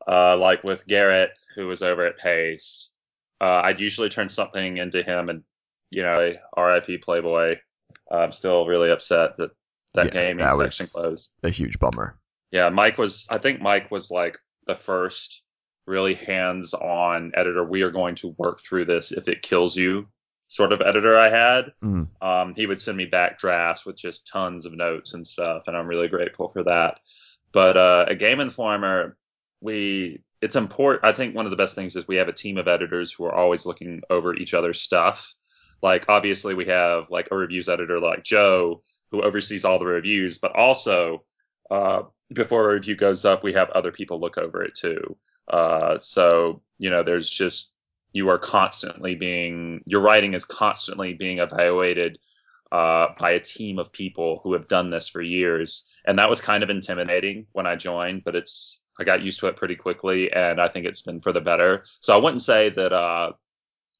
Uh, 0.06 0.36
like 0.36 0.64
with 0.64 0.86
Garrett, 0.86 1.30
who 1.56 1.66
was 1.66 1.82
over 1.82 2.06
at 2.06 2.18
Paste, 2.18 2.88
uh, 3.40 3.62
I'd 3.64 3.80
usually 3.80 4.08
turn 4.08 4.28
something 4.28 4.78
into 4.78 5.02
him, 5.02 5.28
and 5.28 5.42
you 5.90 6.02
know, 6.02 6.34
RIP 6.56 7.02
Playboy. 7.02 7.56
I'm 8.10 8.32
still 8.32 8.66
really 8.66 8.90
upset 8.90 9.36
that 9.38 9.50
that 9.94 10.06
yeah, 10.06 10.10
gaming 10.12 10.44
that 10.44 10.56
section 10.56 10.86
closed. 10.86 11.28
A 11.42 11.50
huge 11.50 11.78
bummer. 11.78 12.19
Yeah, 12.50 12.68
Mike 12.70 12.98
was. 12.98 13.26
I 13.30 13.38
think 13.38 13.60
Mike 13.60 13.90
was 13.90 14.10
like 14.10 14.38
the 14.66 14.74
first 14.74 15.42
really 15.86 16.14
hands-on 16.14 17.32
editor. 17.34 17.64
We 17.64 17.82
are 17.82 17.90
going 17.90 18.16
to 18.16 18.34
work 18.38 18.60
through 18.60 18.84
this 18.84 19.12
if 19.12 19.28
it 19.28 19.42
kills 19.42 19.76
you, 19.76 20.08
sort 20.48 20.72
of 20.72 20.80
editor 20.80 21.18
I 21.18 21.28
had. 21.28 21.72
Mm. 21.82 22.08
Um, 22.20 22.54
he 22.54 22.66
would 22.66 22.80
send 22.80 22.96
me 22.96 23.06
back 23.06 23.38
drafts 23.38 23.86
with 23.86 23.96
just 23.96 24.28
tons 24.28 24.66
of 24.66 24.72
notes 24.72 25.14
and 25.14 25.26
stuff, 25.26 25.64
and 25.66 25.76
I'm 25.76 25.86
really 25.86 26.08
grateful 26.08 26.48
for 26.48 26.64
that. 26.64 26.98
But 27.52 27.76
uh, 27.76 28.06
a 28.08 28.14
Game 28.14 28.40
Informer, 28.40 29.16
we 29.60 30.22
it's 30.40 30.56
important. 30.56 31.04
I 31.04 31.12
think 31.12 31.34
one 31.34 31.46
of 31.46 31.50
the 31.50 31.56
best 31.56 31.74
things 31.74 31.96
is 31.96 32.08
we 32.08 32.16
have 32.16 32.28
a 32.28 32.32
team 32.32 32.56
of 32.56 32.68
editors 32.68 33.12
who 33.12 33.24
are 33.24 33.34
always 33.34 33.66
looking 33.66 34.02
over 34.08 34.34
each 34.34 34.54
other's 34.54 34.80
stuff. 34.80 35.34
Like 35.82 36.06
obviously 36.08 36.54
we 36.54 36.66
have 36.66 37.10
like 37.10 37.28
a 37.30 37.36
reviews 37.36 37.68
editor 37.68 38.00
like 38.00 38.24
Joe 38.24 38.82
who 39.10 39.22
oversees 39.22 39.64
all 39.64 39.78
the 39.78 39.86
reviews, 39.86 40.38
but 40.38 40.56
also 40.56 41.24
uh, 41.70 42.02
before 42.32 42.70
a 42.70 42.74
review 42.74 42.96
goes 42.96 43.24
up, 43.24 43.42
we 43.42 43.52
have 43.54 43.70
other 43.70 43.92
people 43.92 44.20
look 44.20 44.38
over 44.38 44.62
it 44.62 44.74
too. 44.74 45.16
Uh, 45.48 45.98
so 45.98 46.62
you 46.78 46.90
know, 46.90 47.02
there's 47.02 47.28
just 47.28 47.72
you 48.12 48.28
are 48.28 48.38
constantly 48.38 49.14
being 49.14 49.82
your 49.86 50.00
writing 50.00 50.34
is 50.34 50.44
constantly 50.44 51.14
being 51.14 51.38
evaluated 51.38 52.18
uh, 52.72 53.08
by 53.18 53.32
a 53.32 53.40
team 53.40 53.78
of 53.78 53.92
people 53.92 54.40
who 54.42 54.52
have 54.52 54.68
done 54.68 54.90
this 54.90 55.08
for 55.08 55.20
years, 55.20 55.84
and 56.04 56.18
that 56.18 56.30
was 56.30 56.40
kind 56.40 56.62
of 56.62 56.70
intimidating 56.70 57.46
when 57.52 57.66
I 57.66 57.76
joined, 57.76 58.22
but 58.24 58.36
it's 58.36 58.80
I 58.98 59.04
got 59.04 59.22
used 59.22 59.40
to 59.40 59.46
it 59.46 59.56
pretty 59.56 59.76
quickly, 59.76 60.32
and 60.32 60.60
I 60.60 60.68
think 60.68 60.86
it's 60.86 61.02
been 61.02 61.20
for 61.20 61.32
the 61.32 61.40
better. 61.40 61.84
So 62.00 62.14
I 62.14 62.18
wouldn't 62.18 62.42
say 62.42 62.70
that 62.70 62.92
uh, 62.92 63.32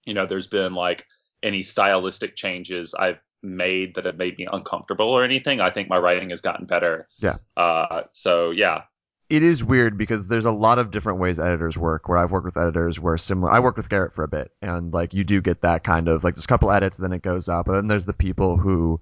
you 0.05 0.14
know 0.14 0.27
there's 0.27 0.47
been 0.47 0.75
like 0.75 1.07
any 1.43 1.62
stylistic 1.62 2.37
changes 2.37 2.95
I've 2.95 3.19
made 3.42 3.94
that 3.94 4.05
have 4.05 4.16
made 4.16 4.38
me 4.38 4.46
uncomfortable 4.50 5.09
or 5.09 5.24
anything. 5.24 5.61
I 5.61 5.70
think 5.70 5.88
my 5.88 5.98
writing 5.98 6.31
has 6.31 6.40
gotten 6.40 6.66
better. 6.66 7.09
Yeah. 7.20 7.37
Uh, 7.57 8.03
so 8.12 8.50
yeah. 8.50 8.83
It 9.29 9.44
is 9.44 9.62
weird 9.62 9.96
because 9.96 10.26
there's 10.26 10.44
a 10.44 10.50
lot 10.50 10.81
of 10.81 10.90
different 10.90 11.20
ways 11.20 11.38
editors 11.38 11.79
work. 11.79 12.09
Where 12.09 12.18
I've 12.18 12.33
worked 12.33 12.46
with 12.46 12.57
editors 12.57 12.98
where 12.98 13.16
similar. 13.16 13.53
I 13.53 13.61
worked 13.61 13.76
with 13.76 13.88
Garrett 13.88 14.12
for 14.12 14.24
a 14.24 14.29
bit, 14.29 14.50
and 14.61 14.92
like 14.92 15.14
you 15.14 15.22
do 15.22 15.40
get 15.40 15.61
that 15.61 15.85
kind 15.85 16.09
of 16.09 16.24
like 16.24 16.35
there's 16.35 16.46
a 16.46 16.48
couple 16.48 16.72
edits, 16.72 16.96
then 16.96 17.12
it 17.12 17.22
goes 17.22 17.48
up, 17.48 17.68
and 17.68 17.76
then 17.76 17.87
there's 17.87 18.07
the 18.07 18.12
people 18.12 18.57
who 18.57 19.00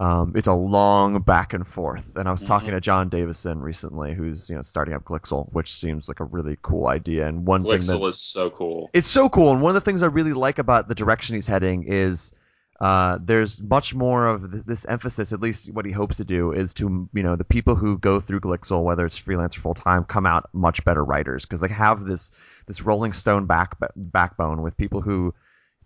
um, 0.00 0.32
it's 0.34 0.46
a 0.46 0.54
long 0.54 1.20
back 1.20 1.52
and 1.52 1.68
forth. 1.68 2.16
And 2.16 2.26
I 2.26 2.32
was 2.32 2.40
mm-hmm. 2.40 2.48
talking 2.48 2.70
to 2.70 2.80
John 2.80 3.10
Davison 3.10 3.60
recently, 3.60 4.14
who's 4.14 4.48
you 4.48 4.56
know 4.56 4.62
starting 4.62 4.94
up 4.94 5.04
Glixel, 5.04 5.52
which 5.52 5.74
seems 5.74 6.08
like 6.08 6.20
a 6.20 6.24
really 6.24 6.56
cool 6.62 6.88
idea. 6.88 7.28
And 7.28 7.46
one 7.46 7.60
thing 7.60 7.72
Glixel 7.72 7.86
thing 7.86 8.00
that, 8.00 8.06
is 8.06 8.18
so 8.18 8.48
cool. 8.48 8.90
It's 8.94 9.08
so 9.08 9.28
cool. 9.28 9.52
And 9.52 9.60
one 9.60 9.70
of 9.70 9.74
the 9.74 9.82
things 9.82 10.02
I 10.02 10.06
really 10.06 10.32
like 10.32 10.58
about 10.58 10.88
the 10.88 10.94
direction 10.94 11.34
he's 11.34 11.46
heading 11.46 11.84
is 11.86 12.32
uh, 12.80 13.18
there's 13.20 13.60
much 13.60 13.94
more 13.94 14.26
of 14.26 14.50
this, 14.50 14.62
this, 14.62 14.84
emphasis, 14.86 15.34
at 15.34 15.40
least 15.40 15.70
what 15.72 15.84
he 15.84 15.92
hopes 15.92 16.16
to 16.16 16.24
do, 16.24 16.52
is 16.52 16.72
to 16.74 17.08
you 17.12 17.22
know 17.22 17.36
the 17.36 17.44
people 17.44 17.74
who 17.74 17.98
go 17.98 18.20
through 18.20 18.40
Glixel, 18.40 18.82
whether 18.82 19.04
it's 19.04 19.18
freelance 19.18 19.56
or 19.56 19.60
full 19.60 19.74
time, 19.74 20.04
come 20.04 20.24
out 20.24 20.48
much 20.54 20.82
better 20.84 21.04
writers 21.04 21.44
because 21.44 21.60
they 21.60 21.68
have 21.68 22.04
this 22.04 22.30
this 22.66 22.80
Rolling 22.80 23.12
Stone 23.12 23.44
back 23.44 23.76
backbone 23.96 24.62
with 24.62 24.78
people 24.78 25.02
who 25.02 25.34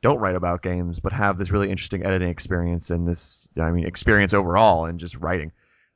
don't 0.02 0.20
write 0.20 0.36
about 0.36 0.62
games 0.62 1.00
but 1.00 1.12
have 1.12 1.38
this 1.38 1.50
really 1.50 1.70
interesting 1.70 2.04
editing 2.04 2.28
experience 2.28 2.90
and 2.90 3.08
this 3.08 3.48
I 3.60 3.70
mean 3.72 3.86
experience 3.86 4.32
overall 4.32 4.86
in 4.86 4.98
just 4.98 5.16
writing. 5.16 5.50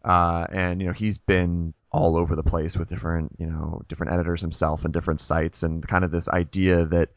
Uh, 0.05 0.47
and 0.51 0.81
you 0.81 0.89
know 0.89 0.93
he's 0.93 1.19
been 1.19 1.75
all 1.93 2.17
over 2.17 2.35
the 2.35 2.43
place 2.43 2.77
with 2.77 2.89
different 2.89 3.37
you 3.39 3.47
know 3.47 3.83
different 3.89 4.13
editors 4.13 4.41
himself 4.41 4.85
and 4.85 4.93
different 4.93 5.21
sites 5.21 5.63
and 5.63 5.87
kind 5.87 6.05
of 6.05 6.11
this 6.11 6.29
idea 6.29 6.87
that 6.87 7.11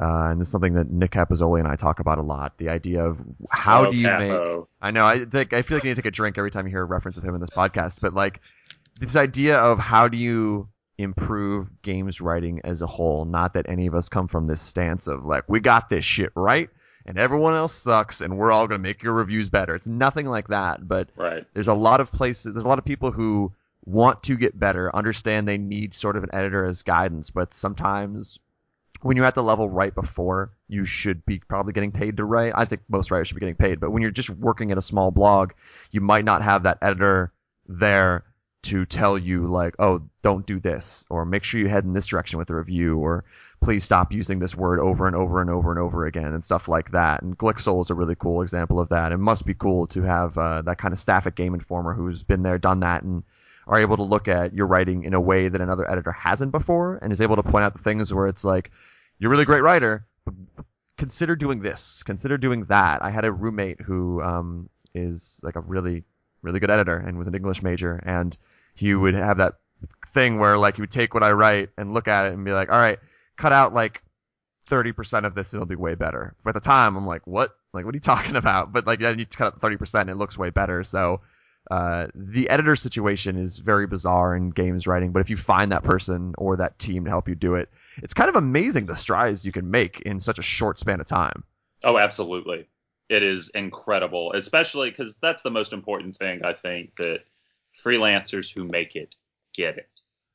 uh, 0.00 0.28
and 0.30 0.40
this 0.40 0.48
is 0.48 0.52
something 0.52 0.74
that 0.74 0.90
Nick 0.90 1.10
Capozzoli 1.10 1.58
and 1.58 1.68
I 1.68 1.76
talk 1.76 2.00
about 2.00 2.18
a 2.18 2.22
lot. 2.22 2.56
The 2.56 2.70
idea 2.70 3.04
of 3.04 3.18
how 3.50 3.86
oh, 3.86 3.90
do 3.90 3.98
you 3.98 4.06
Capo. 4.06 4.58
make? 4.58 4.66
I 4.80 4.90
know. 4.92 5.04
I 5.04 5.26
think 5.26 5.52
I 5.52 5.60
feel 5.60 5.76
like 5.76 5.84
I 5.84 5.88
need 5.88 5.96
to 5.96 6.02
take 6.02 6.08
a 6.08 6.10
drink 6.10 6.38
every 6.38 6.50
time 6.50 6.66
you 6.66 6.70
hear 6.70 6.80
a 6.80 6.86
reference 6.86 7.18
of 7.18 7.24
him 7.24 7.34
in 7.34 7.40
this 7.40 7.50
podcast. 7.50 8.00
But 8.00 8.14
like 8.14 8.40
this 8.98 9.14
idea 9.14 9.58
of 9.58 9.78
how 9.78 10.08
do 10.08 10.16
you 10.16 10.68
improve 10.96 11.68
games 11.82 12.20
writing 12.20 12.62
as 12.64 12.80
a 12.80 12.86
whole? 12.86 13.26
Not 13.26 13.52
that 13.54 13.68
any 13.68 13.86
of 13.86 13.94
us 13.94 14.08
come 14.08 14.26
from 14.26 14.46
this 14.46 14.62
stance 14.62 15.06
of 15.06 15.26
like 15.26 15.44
we 15.48 15.60
got 15.60 15.90
this 15.90 16.04
shit 16.04 16.32
right 16.34 16.70
and 17.04 17.18
everyone 17.18 17.54
else 17.54 17.74
sucks 17.74 18.22
and 18.22 18.38
we're 18.38 18.52
all 18.52 18.66
gonna 18.66 18.78
make 18.78 19.02
your 19.02 19.12
reviews 19.12 19.50
better. 19.50 19.74
It's 19.74 19.86
nothing 19.86 20.24
like 20.24 20.48
that. 20.48 20.88
But 20.88 21.10
right. 21.14 21.46
there's 21.52 21.68
a 21.68 21.74
lot 21.74 22.00
of 22.00 22.10
places. 22.10 22.54
There's 22.54 22.64
a 22.64 22.68
lot 22.68 22.78
of 22.78 22.86
people 22.86 23.10
who 23.10 23.52
want 23.84 24.22
to 24.22 24.36
get 24.38 24.58
better, 24.58 24.94
understand 24.96 25.46
they 25.46 25.58
need 25.58 25.92
sort 25.92 26.16
of 26.16 26.24
an 26.24 26.30
editor 26.32 26.64
as 26.64 26.82
guidance, 26.82 27.28
but 27.28 27.52
sometimes 27.52 28.38
when 29.02 29.16
you're 29.16 29.26
at 29.26 29.34
the 29.34 29.42
level 29.42 29.68
right 29.68 29.94
before 29.94 30.52
you 30.68 30.84
should 30.84 31.24
be 31.26 31.40
probably 31.48 31.72
getting 31.72 31.92
paid 31.92 32.16
to 32.18 32.24
write. 32.24 32.52
I 32.54 32.64
think 32.64 32.82
most 32.88 33.10
writers 33.10 33.28
should 33.28 33.36
be 33.36 33.40
getting 33.40 33.54
paid, 33.56 33.80
but 33.80 33.90
when 33.90 34.02
you're 34.02 34.10
just 34.10 34.30
working 34.30 34.72
at 34.72 34.78
a 34.78 34.82
small 34.82 35.10
blog, 35.10 35.52
you 35.90 36.00
might 36.00 36.24
not 36.24 36.42
have 36.42 36.64
that 36.64 36.78
editor 36.82 37.32
there 37.66 38.24
to 38.62 38.84
tell 38.84 39.16
you 39.16 39.46
like, 39.46 39.74
oh, 39.78 40.02
don't 40.22 40.46
do 40.46 40.60
this, 40.60 41.06
or 41.08 41.24
make 41.24 41.44
sure 41.44 41.60
you 41.60 41.68
head 41.68 41.84
in 41.84 41.94
this 41.94 42.06
direction 42.06 42.38
with 42.38 42.48
the 42.48 42.54
review, 42.54 42.98
or 42.98 43.24
please 43.62 43.84
stop 43.84 44.12
using 44.12 44.38
this 44.38 44.54
word 44.54 44.78
over 44.80 45.06
and 45.06 45.16
over 45.16 45.40
and 45.40 45.48
over 45.48 45.70
and 45.70 45.80
over 45.80 46.04
again, 46.06 46.34
and 46.34 46.44
stuff 46.44 46.68
like 46.68 46.90
that. 46.92 47.22
And 47.22 47.38
Glixel 47.38 47.80
is 47.80 47.88
a 47.88 47.94
really 47.94 48.16
cool 48.16 48.42
example 48.42 48.78
of 48.78 48.90
that. 48.90 49.12
It 49.12 49.16
must 49.16 49.46
be 49.46 49.54
cool 49.54 49.86
to 49.88 50.02
have 50.02 50.36
uh, 50.36 50.60
that 50.62 50.76
kind 50.76 50.92
of 50.92 50.98
staff 50.98 51.26
at 51.26 51.36
Game 51.36 51.54
Informer 51.54 51.94
who's 51.94 52.22
been 52.22 52.42
there, 52.42 52.58
done 52.58 52.80
that, 52.80 53.02
and 53.02 53.22
are 53.66 53.78
able 53.78 53.96
to 53.96 54.02
look 54.02 54.28
at 54.28 54.54
your 54.54 54.66
writing 54.66 55.04
in 55.04 55.14
a 55.14 55.20
way 55.20 55.48
that 55.48 55.60
another 55.60 55.90
editor 55.90 56.12
hasn't 56.12 56.52
before 56.52 56.98
and 57.02 57.12
is 57.12 57.20
able 57.20 57.36
to 57.36 57.42
point 57.42 57.64
out 57.64 57.72
the 57.72 57.82
things 57.82 58.12
where 58.12 58.26
it's 58.26 58.44
like, 58.44 58.70
you're 59.18 59.30
a 59.30 59.32
really 59.32 59.44
great 59.44 59.62
writer, 59.62 60.06
but 60.24 60.34
consider 60.96 61.36
doing 61.36 61.60
this, 61.60 62.02
consider 62.02 62.36
doing 62.36 62.64
that. 62.66 63.02
I 63.02 63.10
had 63.10 63.24
a 63.24 63.32
roommate 63.32 63.80
who 63.80 64.22
um, 64.22 64.68
is 64.94 65.40
like 65.42 65.56
a 65.56 65.60
really, 65.60 66.04
really 66.42 66.60
good 66.60 66.70
editor 66.70 66.96
and 66.96 67.18
was 67.18 67.28
an 67.28 67.34
English 67.34 67.62
major, 67.62 68.02
and 68.04 68.36
he 68.74 68.94
would 68.94 69.14
have 69.14 69.38
that 69.38 69.54
thing 70.12 70.38
where 70.38 70.58
like 70.58 70.76
he 70.76 70.82
would 70.82 70.90
take 70.90 71.14
what 71.14 71.22
I 71.22 71.32
write 71.32 71.70
and 71.76 71.94
look 71.94 72.08
at 72.08 72.26
it 72.26 72.34
and 72.34 72.44
be 72.44 72.52
like, 72.52 72.70
all 72.70 72.78
right, 72.78 72.98
cut 73.36 73.52
out 73.52 73.72
like 73.72 74.02
30% 74.68 75.26
of 75.26 75.34
this, 75.34 75.52
it'll 75.52 75.66
be 75.66 75.74
way 75.74 75.94
better. 75.94 76.34
But 76.44 76.50
at 76.50 76.62
the 76.62 76.66
time, 76.66 76.96
I'm 76.96 77.06
like, 77.06 77.26
what? 77.26 77.56
Like, 77.72 77.84
what 77.84 77.94
are 77.94 77.96
you 77.96 78.00
talking 78.14 78.36
about? 78.36 78.72
But 78.72 78.86
like, 78.86 79.00
yeah, 79.00 79.10
you 79.10 79.26
cut 79.26 79.54
out 79.54 79.60
30% 79.60 80.02
and 80.02 80.10
it 80.10 80.16
looks 80.16 80.38
way 80.38 80.50
better. 80.50 80.84
So 80.84 81.20
uh, 81.70 82.08
the 82.14 82.50
editor 82.50 82.74
situation 82.74 83.36
is 83.36 83.58
very 83.58 83.86
bizarre 83.86 84.34
in 84.34 84.50
games 84.50 84.88
writing, 84.88 85.12
but 85.12 85.20
if 85.20 85.30
you 85.30 85.36
find 85.36 85.70
that 85.70 85.84
person 85.84 86.34
or 86.36 86.56
that 86.56 86.78
team 86.80 87.04
to 87.04 87.10
help 87.10 87.28
you 87.28 87.36
do 87.36 87.54
it, 87.54 87.68
it's 87.98 88.12
kind 88.12 88.28
of 88.28 88.34
amazing 88.34 88.86
the 88.86 88.96
strides 88.96 89.46
you 89.46 89.52
can 89.52 89.70
make 89.70 90.00
in 90.00 90.18
such 90.18 90.38
a 90.38 90.42
short 90.42 90.80
span 90.80 91.00
of 91.00 91.06
time. 91.06 91.44
Oh, 91.84 91.96
absolutely. 91.96 92.66
It 93.08 93.22
is 93.22 93.50
incredible, 93.50 94.32
especially 94.32 94.90
because 94.90 95.18
that's 95.18 95.42
the 95.42 95.50
most 95.50 95.72
important 95.72 96.16
thing 96.16 96.44
I 96.44 96.54
think 96.54 96.96
that 96.96 97.20
freelancers 97.84 98.52
who 98.52 98.64
make 98.64 98.96
it 98.96 99.14
get 99.54 99.78
it. 99.78 99.88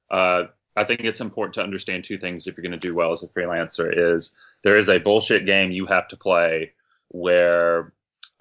Uh, 0.09 0.45
I 0.77 0.85
think 0.85 1.01
it's 1.01 1.21
important 1.21 1.55
to 1.55 1.63
understand 1.63 2.03
two 2.03 2.17
things 2.17 2.47
if 2.47 2.55
you're 2.55 2.63
going 2.63 2.79
to 2.79 2.89
do 2.89 2.95
well 2.95 3.11
as 3.11 3.23
a 3.23 3.27
freelancer 3.27 3.91
is 3.93 4.35
there 4.63 4.77
is 4.77 4.89
a 4.89 4.99
bullshit 4.99 5.45
game 5.45 5.71
you 5.71 5.85
have 5.85 6.07
to 6.09 6.17
play 6.17 6.71
where 7.09 7.93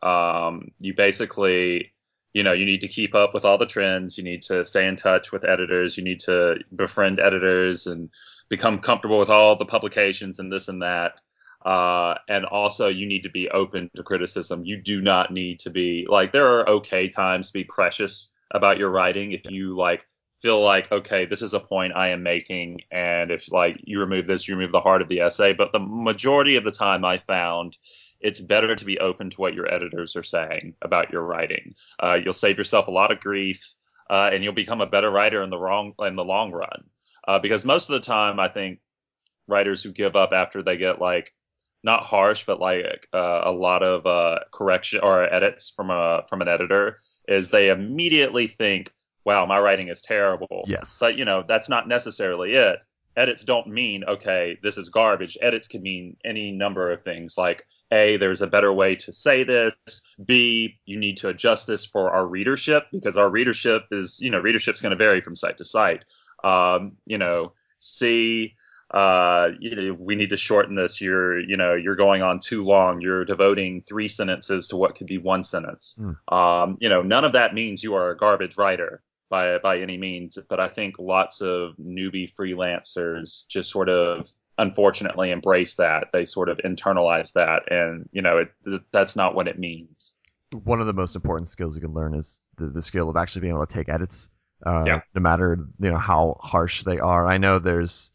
um, 0.03 0.73
you 0.79 0.95
basically 0.95 1.93
you 2.35 2.43
know, 2.43 2.53
you 2.53 2.67
need 2.67 2.81
to 2.81 2.89
keep 2.89 3.15
up 3.15 3.33
with 3.33 3.45
all 3.45 3.57
the 3.57 3.65
trends. 3.65 4.19
You 4.19 4.25
need 4.25 4.43
to 4.43 4.65
stay 4.65 4.87
in 4.87 4.97
touch 4.97 5.31
with 5.33 5.45
editors. 5.45 5.97
You 5.97 6.03
need 6.03 6.21
to 6.21 6.57
befriend 6.75 7.21
editors 7.21 7.87
and 7.87 8.11
become 8.49 8.81
comfortable 8.81 9.21
with 9.21 9.31
all 9.31 9.57
the 9.57 9.65
publications 9.65 10.41
and 10.41 10.53
this 10.53 10.69
and 10.69 10.83
that. 10.83 11.21
Uh, 11.65 12.17
and 12.29 12.45
also 12.45 12.89
you 12.89 13.07
need 13.07 13.23
to 13.23 13.31
be 13.31 13.49
open 13.49 13.89
to 13.97 14.03
criticism. 14.03 14.65
You 14.65 14.83
do 14.83 15.01
not 15.01 15.33
need 15.33 15.61
to 15.61 15.71
be 15.71 16.07
like, 16.11 16.33
there 16.33 16.59
are 16.59 16.69
okay 16.69 17.09
times 17.09 17.47
to 17.47 17.53
be 17.55 17.65
precious 17.65 18.33
about 18.51 18.79
your 18.79 18.91
writing. 18.91 19.33
If 19.33 19.43
you 19.49 19.77
like 19.77 20.05
feel 20.43 20.61
like, 20.61 20.91
okay, 20.91 21.25
this 21.25 21.41
is 21.41 21.55
a 21.55 21.61
point 21.61 21.95
I 21.97 22.09
am 22.09 22.25
making. 22.25 22.81
And 22.91 23.31
if 23.31 23.51
like 23.51 23.81
you 23.85 24.01
remove 24.01 24.27
this, 24.27 24.47
you 24.47 24.57
remove 24.57 24.73
the 24.73 24.81
heart 24.81 25.03
of 25.03 25.09
the 25.09 25.21
essay. 25.21 25.55
But 25.55 25.73
the 25.73 25.79
majority 25.79 26.57
of 26.57 26.65
the 26.65 26.73
time 26.73 27.05
I 27.05 27.19
found 27.19 27.77
it's 28.25 28.41
better 28.41 28.75
to 28.75 28.85
be 28.87 28.99
open 28.99 29.29
to 29.29 29.37
what 29.37 29.53
your 29.53 29.73
editors 29.73 30.17
are 30.17 30.23
saying 30.23 30.75
about 30.81 31.13
your 31.13 31.23
writing. 31.23 31.75
Uh, 32.03 32.19
you'll 32.25 32.33
save 32.33 32.57
yourself 32.57 32.89
a 32.89 32.91
lot 32.91 33.13
of 33.13 33.21
grief, 33.21 33.75
uh, 34.09 34.31
and 34.33 34.43
you'll 34.43 34.55
become 34.55 34.81
a 34.81 34.87
better 34.87 35.11
writer 35.11 35.43
in 35.43 35.51
the 35.51 35.59
wrong 35.59 35.93
in 36.01 36.17
the 36.17 36.25
long 36.25 36.51
run. 36.51 36.85
Uh, 37.29 37.39
because 37.39 37.67
most 37.67 37.91
of 37.91 37.95
the 37.95 38.07
time, 38.07 38.41
I 38.41 38.49
think 38.49 38.81
writers 39.47 39.83
who 39.83 39.93
give 39.93 40.17
up 40.17 40.33
after 40.33 40.63
they 40.63 40.79
get 40.79 41.03
like 41.03 41.35
not 41.83 42.05
harsh, 42.05 42.47
but 42.47 42.59
like 42.59 43.09
uh, 43.13 43.43
a 43.45 43.53
lot 43.53 43.83
of 43.83 44.07
uh, 44.07 44.39
correction 44.51 45.01
or 45.03 45.23
edits 45.23 45.71
from 45.71 45.91
a 45.91 46.25
from 46.27 46.41
an 46.41 46.49
editor, 46.49 47.01
is 47.29 47.51
they 47.51 47.69
immediately 47.69 48.47
think, 48.47 48.91
"Wow, 49.27 49.45
my 49.45 49.61
writing 49.61 49.89
is 49.89 50.01
terrible." 50.01 50.65
Yes. 50.67 50.97
But 50.99 51.19
you 51.19 51.27
know 51.27 51.45
that's 51.47 51.69
not 51.69 51.87
necessarily 51.87 52.55
it 52.55 52.79
edits 53.17 53.45
don't 53.45 53.69
mean 53.69 54.03
okay 54.05 54.59
this 54.63 54.77
is 54.77 54.89
garbage 54.89 55.39
edits 55.41 55.69
can 55.69 55.81
mean 55.83 56.17
any 56.25 56.51
number 56.51 56.91
of 56.91 57.03
things 57.05 57.39
like 57.39 57.65
a, 57.93 58.17
there's 58.17 58.43
a 58.43 58.47
better 58.47 58.73
way 58.73 58.97
to 58.97 59.13
say 59.13 59.45
this. 59.45 59.75
B, 60.25 60.79
you 60.85 60.99
need 60.99 61.19
to 61.19 61.29
adjust 61.29 61.67
this 61.67 61.85
for 61.85 62.11
our 62.11 62.27
readership 62.27 62.87
because 62.91 63.17
our 63.17 63.29
readership 63.29 63.85
is, 63.91 64.21
you 64.21 64.31
know, 64.31 64.41
readership's 64.41 64.81
going 64.81 64.91
to 64.91 64.97
vary 64.97 65.21
from 65.21 65.35
site 65.35 65.59
to 65.59 65.65
site. 65.65 66.05
Um, 66.43 66.97
you 67.07 67.19
know, 67.19 67.53
C, 67.79 68.55
uh, 68.93 69.49
you 69.59 69.75
know, 69.75 69.97
we 69.99 70.15
need 70.15 70.31
to 70.31 70.37
shorten 70.37 70.75
this. 70.75 71.01
You're, 71.01 71.39
you 71.41 71.57
know, 71.57 71.75
you're 71.75 71.97
going 71.97 72.23
on 72.23 72.41
too 72.41 72.65
long. 72.65 73.01
You're 73.01 73.25
devoting 73.25 73.83
three 73.83 74.09
sentences 74.09 74.69
to 74.69 74.77
what 74.77 74.97
could 74.97 75.07
be 75.07 75.19
one 75.19 75.45
sentence. 75.45 75.97
Mm. 75.99 76.33
Um, 76.33 76.79
you 76.81 76.89
know, 76.89 77.03
none 77.03 77.25
of 77.25 77.33
that 77.33 77.55
means 77.55 77.83
you 77.83 77.95
are 77.95 78.11
a 78.11 78.17
garbage 78.17 78.57
writer 78.57 79.03
by 79.31 79.59
by 79.59 79.81
any 79.81 79.97
means. 79.97 80.39
But 80.49 80.61
I 80.61 80.69
think 80.69 80.99
lots 80.99 81.41
of 81.41 81.77
newbie 81.77 82.33
freelancers 82.33 83.47
just 83.49 83.71
sort 83.71 83.89
of 83.89 84.31
unfortunately 84.59 85.31
embrace 85.31 85.75
that. 85.75 86.09
They 86.13 86.25
sort 86.25 86.49
of 86.49 86.59
internalize 86.59 87.33
that, 87.35 87.71
and 87.71 88.09
you 88.13 88.23
know, 88.23 88.39
it, 88.39 88.83
that's 88.93 89.17
not 89.17 89.35
what 89.35 89.49
it 89.49 89.59
means. 89.59 90.15
One 90.53 90.81
of 90.81 90.87
the 90.87 90.93
most 90.93 91.17
important 91.17 91.49
skills 91.49 91.75
you 91.75 91.81
can 91.81 91.93
learn 91.93 92.15
is 92.15 92.41
the, 92.57 92.67
the 92.67 92.83
skill 92.83 93.09
of 93.09 93.17
actually 93.17 93.43
being 93.43 93.55
able 93.55 93.67
to 93.67 93.73
take 93.73 93.89
edits, 93.89 94.29
uh, 94.65 94.85
yeah. 94.87 95.01
no 95.15 95.21
matter 95.21 95.59
you 95.81 95.91
know 95.91 95.99
how 95.99 96.39
harsh 96.41 96.85
they 96.85 96.99
are. 96.99 97.27
I 97.27 97.39
know 97.39 97.59
there's 97.59 98.11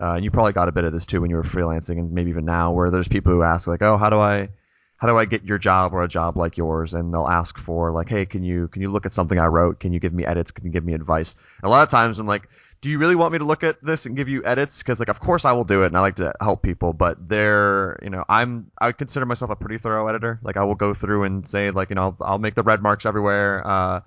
uh, 0.00 0.14
you 0.14 0.30
probably 0.30 0.52
got 0.52 0.68
a 0.68 0.72
bit 0.72 0.84
of 0.84 0.92
this 0.92 1.06
too 1.06 1.20
when 1.20 1.30
you 1.30 1.36
were 1.36 1.42
freelancing, 1.42 1.98
and 1.98 2.12
maybe 2.12 2.30
even 2.30 2.44
now, 2.44 2.72
where 2.72 2.90
there's 2.90 3.08
people 3.08 3.32
who 3.32 3.42
ask 3.42 3.66
like, 3.66 3.82
"Oh, 3.82 3.96
how 3.96 4.10
do 4.10 4.18
I, 4.18 4.48
how 4.96 5.08
do 5.08 5.18
I 5.18 5.24
get 5.24 5.44
your 5.44 5.58
job 5.58 5.92
or 5.92 6.02
a 6.02 6.08
job 6.08 6.36
like 6.36 6.56
yours?" 6.56 6.94
And 6.94 7.12
they'll 7.12 7.26
ask 7.26 7.58
for 7.58 7.90
like, 7.92 8.08
"Hey, 8.08 8.26
can 8.26 8.44
you 8.44 8.68
can 8.68 8.82
you 8.82 8.92
look 8.92 9.06
at 9.06 9.12
something 9.12 9.38
I 9.38 9.46
wrote? 9.46 9.80
Can 9.80 9.92
you 9.92 10.00
give 10.00 10.12
me 10.12 10.24
edits? 10.24 10.50
Can 10.50 10.66
you 10.66 10.70
give 10.70 10.84
me 10.84 10.92
advice?" 10.92 11.34
And 11.62 11.68
a 11.68 11.70
lot 11.70 11.82
of 11.82 11.88
times 11.88 12.18
I'm 12.18 12.26
like, 12.26 12.48
"Do 12.80 12.88
you 12.88 12.98
really 12.98 13.14
want 13.14 13.32
me 13.32 13.38
to 13.38 13.44
look 13.44 13.64
at 13.64 13.82
this 13.84 14.06
and 14.06 14.16
give 14.16 14.28
you 14.28 14.44
edits?" 14.44 14.78
Because 14.78 14.98
like, 14.98 15.08
of 15.08 15.20
course 15.20 15.44
I 15.44 15.52
will 15.52 15.64
do 15.64 15.82
it, 15.82 15.86
and 15.86 15.96
I 15.96 16.00
like 16.00 16.16
to 16.16 16.32
help 16.40 16.62
people, 16.62 16.92
but 16.92 17.28
they're, 17.28 17.98
you 18.02 18.10
know, 18.10 18.24
I'm 18.28 18.70
I 18.80 18.92
consider 18.92 19.26
myself 19.26 19.50
a 19.50 19.56
pretty 19.56 19.78
thorough 19.78 20.06
editor. 20.08 20.40
Like 20.42 20.56
I 20.56 20.64
will 20.64 20.74
go 20.74 20.94
through 20.94 21.24
and 21.24 21.46
say 21.46 21.70
like, 21.70 21.90
you 21.90 21.96
know, 21.96 22.02
I'll, 22.02 22.16
I'll 22.20 22.38
make 22.38 22.54
the 22.54 22.62
red 22.62 22.82
marks 22.82 23.06
everywhere. 23.06 23.66
Uh, 23.66 24.00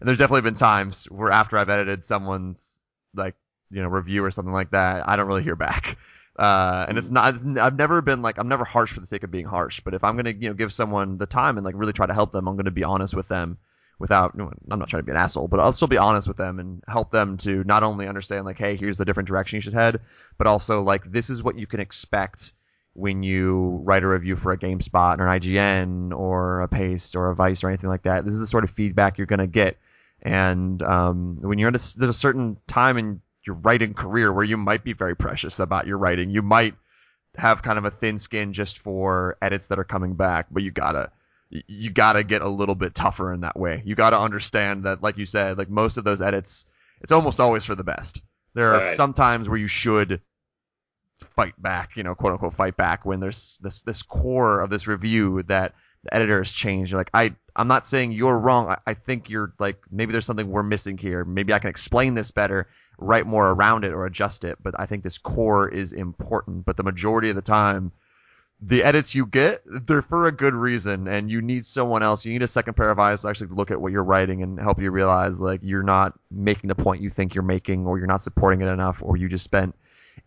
and 0.00 0.08
there's 0.08 0.18
definitely 0.18 0.42
been 0.42 0.54
times 0.54 1.06
where 1.06 1.30
after 1.30 1.58
I've 1.58 1.68
edited 1.68 2.04
someone's 2.04 2.84
like 3.14 3.34
you 3.70 3.82
know 3.82 3.88
review 3.88 4.24
or 4.24 4.30
something 4.30 4.54
like 4.54 4.70
that, 4.70 5.08
I 5.08 5.16
don't 5.16 5.26
really 5.28 5.44
hear 5.44 5.56
back. 5.56 5.98
Uh, 6.38 6.86
and 6.88 6.98
it's 6.98 7.10
not. 7.10 7.34
It's, 7.34 7.44
I've 7.44 7.76
never 7.76 8.00
been 8.00 8.22
like 8.22 8.38
I'm 8.38 8.46
never 8.46 8.64
harsh 8.64 8.92
for 8.92 9.00
the 9.00 9.08
sake 9.08 9.24
of 9.24 9.30
being 9.32 9.44
harsh. 9.44 9.80
But 9.80 9.94
if 9.94 10.04
I'm 10.04 10.14
gonna 10.14 10.30
you 10.30 10.48
know 10.48 10.54
give 10.54 10.72
someone 10.72 11.18
the 11.18 11.26
time 11.26 11.58
and 11.58 11.64
like 11.64 11.74
really 11.76 11.92
try 11.92 12.06
to 12.06 12.14
help 12.14 12.30
them, 12.30 12.46
I'm 12.46 12.56
gonna 12.56 12.70
be 12.70 12.84
honest 12.84 13.12
with 13.12 13.26
them 13.26 13.58
without. 13.98 14.34
I'm 14.34 14.78
not 14.78 14.88
trying 14.88 15.02
to 15.02 15.06
be 15.06 15.12
an 15.12 15.16
asshole, 15.16 15.48
but 15.48 15.60
I'll 15.60 15.72
still 15.72 15.88
be 15.88 15.98
honest 15.98 16.28
with 16.28 16.36
them 16.36 16.58
and 16.58 16.82
help 16.88 17.10
them 17.10 17.36
to 17.38 17.64
not 17.64 17.82
only 17.82 18.06
understand 18.06 18.44
like, 18.44 18.58
hey, 18.58 18.76
here's 18.76 18.98
the 18.98 19.04
different 19.04 19.28
direction 19.28 19.56
you 19.56 19.60
should 19.60 19.74
head, 19.74 20.00
but 20.36 20.46
also 20.46 20.82
like 20.82 21.10
this 21.10 21.30
is 21.30 21.42
what 21.42 21.58
you 21.58 21.66
can 21.66 21.80
expect 21.80 22.52
when 22.94 23.22
you 23.22 23.80
write 23.84 24.02
a 24.02 24.08
review 24.08 24.36
for 24.36 24.52
a 24.52 24.58
GameSpot 24.58 25.18
or 25.18 25.28
an 25.28 25.40
IGN 25.40 26.16
or 26.16 26.62
a 26.62 26.68
Paste 26.68 27.14
or 27.14 27.30
a 27.30 27.34
Vice 27.34 27.62
or 27.62 27.68
anything 27.68 27.90
like 27.90 28.02
that. 28.02 28.24
This 28.24 28.34
is 28.34 28.40
the 28.40 28.46
sort 28.46 28.64
of 28.64 28.70
feedback 28.70 29.18
you're 29.18 29.26
gonna 29.26 29.46
get. 29.46 29.78
And 30.22 30.82
um, 30.82 31.38
when 31.40 31.58
you're 31.58 31.68
at 31.68 31.76
a, 31.76 31.98
there's 31.98 32.10
a 32.10 32.18
certain 32.18 32.56
time 32.66 32.98
in 32.98 33.20
your 33.46 33.54
writing 33.56 33.94
career 33.94 34.32
where 34.32 34.44
you 34.44 34.56
might 34.56 34.82
be 34.82 34.92
very 34.92 35.14
precious 35.14 35.60
about 35.60 35.86
your 35.86 35.96
writing. 35.96 36.30
You 36.30 36.42
might 36.42 36.74
have 37.36 37.62
kind 37.62 37.78
of 37.78 37.84
a 37.84 37.90
thin 37.90 38.18
skin 38.18 38.52
just 38.52 38.78
for 38.80 39.36
edits 39.40 39.68
that 39.68 39.78
are 39.78 39.84
coming 39.84 40.14
back, 40.14 40.46
but 40.50 40.62
you 40.62 40.70
gotta 40.72 41.12
you 41.50 41.90
gotta 41.90 42.24
get 42.24 42.42
a 42.42 42.48
little 42.48 42.74
bit 42.74 42.94
tougher 42.94 43.32
in 43.32 43.40
that 43.40 43.58
way. 43.58 43.82
You 43.84 43.94
gotta 43.94 44.18
understand 44.18 44.84
that, 44.84 45.02
like 45.02 45.18
you 45.18 45.26
said, 45.26 45.58
like 45.58 45.70
most 45.70 45.96
of 45.96 46.04
those 46.04 46.20
edits, 46.22 46.66
it's 47.00 47.12
almost 47.12 47.40
always 47.40 47.64
for 47.64 47.74
the 47.74 47.84
best. 47.84 48.22
There 48.54 48.74
are 48.74 48.80
Right. 48.80 48.96
some 48.96 49.14
times 49.14 49.48
where 49.48 49.58
you 49.58 49.68
should 49.68 50.20
fight 51.34 51.60
back, 51.60 51.96
you 51.96 52.02
know, 52.02 52.14
quote 52.14 52.32
unquote 52.32 52.54
fight 52.54 52.76
back 52.76 53.04
when 53.04 53.20
there's 53.20 53.58
this 53.62 53.80
this 53.80 54.02
core 54.02 54.60
of 54.60 54.70
this 54.70 54.86
review 54.86 55.42
that 55.44 55.74
the 56.04 56.14
editor 56.14 56.38
has 56.38 56.50
changed. 56.52 56.92
You're 56.92 57.00
like, 57.00 57.10
I 57.14 57.34
I'm 57.56 57.68
not 57.68 57.86
saying 57.86 58.12
you're 58.12 58.38
wrong. 58.38 58.68
I, 58.68 58.78
I 58.86 58.94
think 58.94 59.30
you're 59.30 59.52
like 59.58 59.78
maybe 59.90 60.12
there's 60.12 60.26
something 60.26 60.48
we're 60.48 60.62
missing 60.62 60.96
here. 60.98 61.24
Maybe 61.24 61.52
I 61.52 61.58
can 61.58 61.70
explain 61.70 62.14
this 62.14 62.30
better, 62.30 62.68
write 62.98 63.26
more 63.26 63.50
around 63.50 63.84
it 63.84 63.92
or 63.92 64.06
adjust 64.06 64.44
it. 64.44 64.58
But 64.62 64.74
I 64.78 64.86
think 64.86 65.02
this 65.02 65.18
core 65.18 65.68
is 65.68 65.92
important. 65.92 66.64
But 66.64 66.76
the 66.76 66.84
majority 66.84 67.30
of 67.30 67.36
the 67.36 67.42
time, 67.42 67.92
the 68.60 68.82
edits 68.82 69.14
you 69.14 69.24
get, 69.26 69.62
they're 69.64 70.02
for 70.02 70.26
a 70.26 70.32
good 70.32 70.54
reason, 70.54 71.06
and 71.06 71.30
you 71.30 71.40
need 71.40 71.64
someone 71.64 72.02
else. 72.02 72.24
You 72.24 72.32
need 72.32 72.42
a 72.42 72.48
second 72.48 72.74
pair 72.74 72.90
of 72.90 72.98
eyes 72.98 73.22
to 73.22 73.28
actually 73.28 73.48
look 73.48 73.70
at 73.70 73.80
what 73.80 73.92
you're 73.92 74.02
writing 74.02 74.42
and 74.42 74.58
help 74.58 74.80
you 74.80 74.90
realize 74.90 75.38
like 75.38 75.60
you're 75.62 75.82
not 75.84 76.18
making 76.30 76.68
the 76.68 76.74
point 76.74 77.00
you 77.00 77.10
think 77.10 77.34
you're 77.34 77.44
making, 77.44 77.86
or 77.86 77.98
you're 77.98 78.08
not 78.08 78.22
supporting 78.22 78.60
it 78.60 78.66
enough, 78.66 79.00
or 79.02 79.16
you 79.16 79.28
just 79.28 79.44
spent 79.44 79.74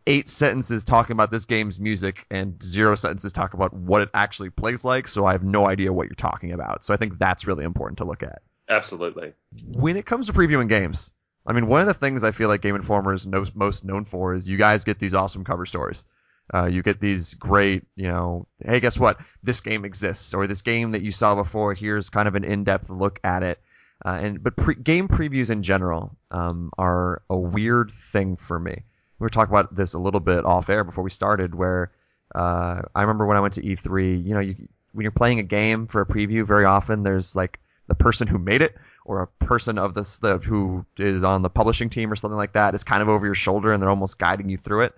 eight 0.08 0.30
sentences 0.30 0.84
talking 0.84 1.14
about 1.14 1.32
this 1.32 1.46
game's 1.46 1.80
music 1.80 2.26
and 2.32 2.62
zero 2.64 2.96
sentences 2.96 3.34
talk 3.34 3.54
about 3.54 3.74
what 3.74 4.02
it 4.02 4.10
actually 4.14 4.50
plays 4.50 4.86
like. 4.86 5.08
So 5.08 5.26
I 5.26 5.34
have 5.34 5.44
no 5.44 5.68
idea 5.68 5.92
what 5.92 6.08
you're 6.08 6.16
talking 6.16 6.54
about. 6.54 6.86
So 6.86 6.94
I 6.94 6.98
think 6.98 7.20
that's 7.20 7.46
really 7.46 7.66
important 7.66 7.98
to 7.98 8.06
look 8.06 8.24
at 8.24 8.42
Absolutely. 8.70 9.34
when 9.76 9.98
it 9.98 10.06
comes 10.06 10.28
to 10.28 10.34
previewing 10.34 10.70
games, 10.70 11.12
I 11.46 11.54
mean, 11.54 11.68
one 11.68 11.82
of 11.82 11.88
the 11.88 11.94
things 11.94 12.24
I 12.24 12.32
feel 12.32 12.48
like 12.48 12.62
Game 12.62 12.76
Informer 12.76 13.14
is 13.14 13.28
no, 13.28 13.46
most 13.54 13.84
known 13.84 14.06
for 14.06 14.34
is 14.34 14.48
you 14.48 14.58
guys 14.58 14.84
get 14.84 15.00
these 15.00 15.14
awesome 15.14 15.44
cover 15.44 15.66
stories. 15.66 16.06
Uh, 16.54 16.66
you 16.66 16.84
get 16.84 17.00
these 17.00 17.34
great, 17.36 17.84
you 17.96 18.08
know, 18.08 18.46
hey, 18.66 18.80
guess 18.80 18.98
what? 18.98 19.20
This 19.42 19.62
game 19.62 19.86
exists, 19.86 20.34
or 20.34 20.48
this 20.48 20.62
game 20.62 20.92
that 20.92 21.02
you 21.02 21.12
saw 21.12 21.36
before. 21.36 21.74
Here's 21.74 22.10
kind 22.10 22.28
of 22.28 22.36
an 22.36 22.44
in-depth 22.44 22.90
look 22.90 23.20
at 23.24 23.44
it. 23.44 23.60
Uh, 24.04 24.20
and 24.22 24.44
but 24.44 24.56
pre- 24.56 24.76
game 24.76 25.08
previews 25.08 25.50
in 25.50 25.64
general 25.64 26.16
um, 26.32 26.72
are 26.78 27.22
a 27.30 27.38
weird 27.38 27.92
thing 28.12 28.36
for 28.36 28.60
me. 28.60 28.84
We 29.20 29.24
were 29.24 29.30
talking 29.30 29.54
about 29.54 29.76
this 29.76 29.94
a 29.94 30.00
little 30.00 30.20
bit 30.20 30.46
off 30.46 30.70
air 30.70 30.84
before 30.84 31.04
we 31.04 31.12
started, 31.12 31.54
where 31.54 31.92
uh, 32.34 32.82
I 32.96 33.02
remember 33.02 33.26
when 33.26 33.38
I 33.38 33.42
went 33.42 33.54
to 33.56 33.62
E3. 33.62 34.26
You 34.26 34.34
know, 34.34 34.40
you, 34.40 34.56
when 34.94 35.04
you're 35.04 35.12
playing 35.12 35.40
a 35.40 35.44
game 35.44 35.88
for 35.88 36.02
a 36.02 36.06
preview, 36.06 36.46
very 36.46 36.66
often 36.66 37.04
there's 37.04 37.36
like 37.36 37.60
the 37.88 37.96
person 37.96 38.28
who 38.28 38.38
made 38.38 38.62
it 38.62 38.76
or 39.06 39.22
a 39.22 39.46
person 39.46 39.78
of 39.78 39.94
this 39.94 40.20
the, 40.20 40.38
who 40.40 40.86
is 40.98 41.24
on 41.24 41.42
the 41.42 41.50
publishing 41.50 41.90
team 41.90 42.12
or 42.12 42.16
something 42.16 42.38
like 42.38 42.54
that 42.54 42.76
is 42.76 42.84
kind 42.84 43.02
of 43.02 43.10
over 43.10 43.26
your 43.26 43.36
shoulder 43.36 43.74
and 43.74 43.82
they're 43.82 43.90
almost 43.90 44.20
guiding 44.20 44.50
you 44.50 44.58
through 44.58 44.82
it. 44.82 44.94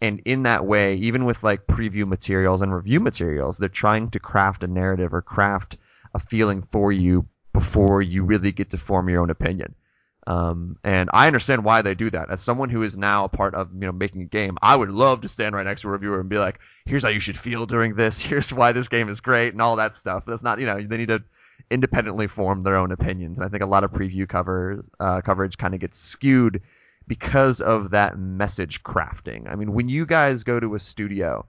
And 0.00 0.20
in 0.24 0.42
that 0.42 0.66
way, 0.66 0.96
even 0.96 1.24
with 1.24 1.42
like 1.42 1.66
preview 1.66 2.06
materials 2.06 2.60
and 2.60 2.74
review 2.74 3.00
materials, 3.00 3.58
they're 3.58 3.68
trying 3.68 4.10
to 4.10 4.20
craft 4.20 4.64
a 4.64 4.66
narrative 4.66 5.14
or 5.14 5.22
craft 5.22 5.78
a 6.14 6.18
feeling 6.18 6.62
for 6.70 6.92
you 6.92 7.26
before 7.52 8.02
you 8.02 8.24
really 8.24 8.52
get 8.52 8.70
to 8.70 8.78
form 8.78 9.08
your 9.08 9.22
own 9.22 9.30
opinion. 9.30 9.74
Um, 10.26 10.78
and 10.82 11.10
I 11.12 11.26
understand 11.26 11.64
why 11.64 11.82
they 11.82 11.94
do 11.94 12.10
that. 12.10 12.30
As 12.30 12.40
someone 12.40 12.70
who 12.70 12.82
is 12.82 12.96
now 12.96 13.24
a 13.24 13.28
part 13.28 13.54
of, 13.54 13.72
you 13.74 13.80
know, 13.80 13.92
making 13.92 14.22
a 14.22 14.26
game, 14.26 14.56
I 14.62 14.74
would 14.74 14.90
love 14.90 15.20
to 15.20 15.28
stand 15.28 15.54
right 15.54 15.66
next 15.66 15.82
to 15.82 15.88
a 15.88 15.90
reviewer 15.90 16.20
and 16.20 16.28
be 16.28 16.38
like, 16.38 16.60
here's 16.86 17.02
how 17.02 17.10
you 17.10 17.20
should 17.20 17.38
feel 17.38 17.66
during 17.66 17.94
this. 17.94 18.22
Here's 18.22 18.52
why 18.52 18.72
this 18.72 18.88
game 18.88 19.08
is 19.08 19.20
great 19.20 19.52
and 19.52 19.60
all 19.60 19.76
that 19.76 19.94
stuff. 19.94 20.24
But 20.24 20.32
That's 20.32 20.42
not, 20.42 20.58
you 20.58 20.66
know, 20.66 20.80
they 20.80 20.96
need 20.96 21.08
to 21.08 21.22
independently 21.70 22.26
form 22.26 22.62
their 22.62 22.76
own 22.76 22.90
opinions. 22.90 23.36
And 23.36 23.44
I 23.44 23.48
think 23.48 23.62
a 23.62 23.66
lot 23.66 23.84
of 23.84 23.92
preview 23.92 24.28
cover, 24.28 24.84
uh, 24.98 25.20
coverage 25.20 25.58
kind 25.58 25.74
of 25.74 25.80
gets 25.80 25.98
skewed 25.98 26.62
because 27.06 27.60
of 27.60 27.90
that 27.90 28.18
message 28.18 28.82
crafting. 28.82 29.50
I 29.50 29.54
mean, 29.56 29.72
when 29.72 29.88
you 29.88 30.06
guys 30.06 30.44
go 30.44 30.58
to 30.58 30.74
a 30.74 30.78
studio, 30.78 31.46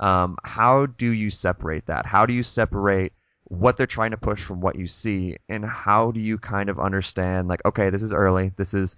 um, 0.00 0.36
how 0.42 0.86
do 0.86 1.10
you 1.10 1.30
separate 1.30 1.86
that? 1.86 2.06
How 2.06 2.26
do 2.26 2.32
you 2.32 2.42
separate 2.42 3.12
what 3.44 3.76
they're 3.76 3.86
trying 3.86 4.10
to 4.10 4.16
push 4.16 4.42
from 4.42 4.60
what 4.60 4.76
you 4.76 4.86
see, 4.88 5.36
and 5.48 5.64
how 5.64 6.10
do 6.10 6.18
you 6.18 6.36
kind 6.36 6.68
of 6.68 6.80
understand, 6.80 7.46
like, 7.46 7.64
okay, 7.64 7.90
this 7.90 8.02
is 8.02 8.12
early, 8.12 8.50
this 8.56 8.74
is, 8.74 8.96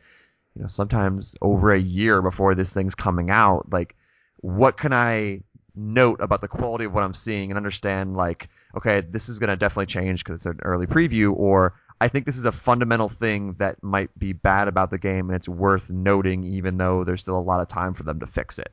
you 0.56 0.62
know, 0.62 0.68
sometimes 0.68 1.36
over 1.42 1.72
a 1.72 1.78
year 1.78 2.22
before 2.22 2.54
this 2.54 2.72
thing's 2.72 2.94
coming 2.94 3.28
out. 3.28 3.70
Like, 3.70 3.94
what 4.38 4.78
can 4.78 4.92
I 4.94 5.42
note 5.74 6.20
about 6.22 6.40
the 6.40 6.48
quality 6.48 6.86
of 6.86 6.94
what 6.94 7.04
I'm 7.04 7.12
seeing 7.12 7.50
and 7.50 7.58
understand, 7.58 8.16
like, 8.16 8.48
okay, 8.74 9.02
this 9.02 9.28
is 9.28 9.38
going 9.38 9.50
to 9.50 9.56
definitely 9.56 9.86
change 9.86 10.24
because 10.24 10.36
it's 10.36 10.46
an 10.46 10.60
early 10.62 10.86
preview, 10.86 11.34
or 11.36 11.74
I 12.00 12.08
think 12.08 12.26
this 12.26 12.38
is 12.38 12.44
a 12.44 12.52
fundamental 12.52 13.08
thing 13.08 13.54
that 13.58 13.82
might 13.82 14.16
be 14.18 14.32
bad 14.32 14.68
about 14.68 14.90
the 14.90 14.98
game 14.98 15.28
and 15.28 15.36
it's 15.36 15.48
worth 15.48 15.90
noting, 15.90 16.44
even 16.44 16.76
though 16.78 17.04
there's 17.04 17.20
still 17.20 17.38
a 17.38 17.40
lot 17.40 17.60
of 17.60 17.68
time 17.68 17.94
for 17.94 18.04
them 18.04 18.20
to 18.20 18.26
fix 18.26 18.58
it. 18.58 18.72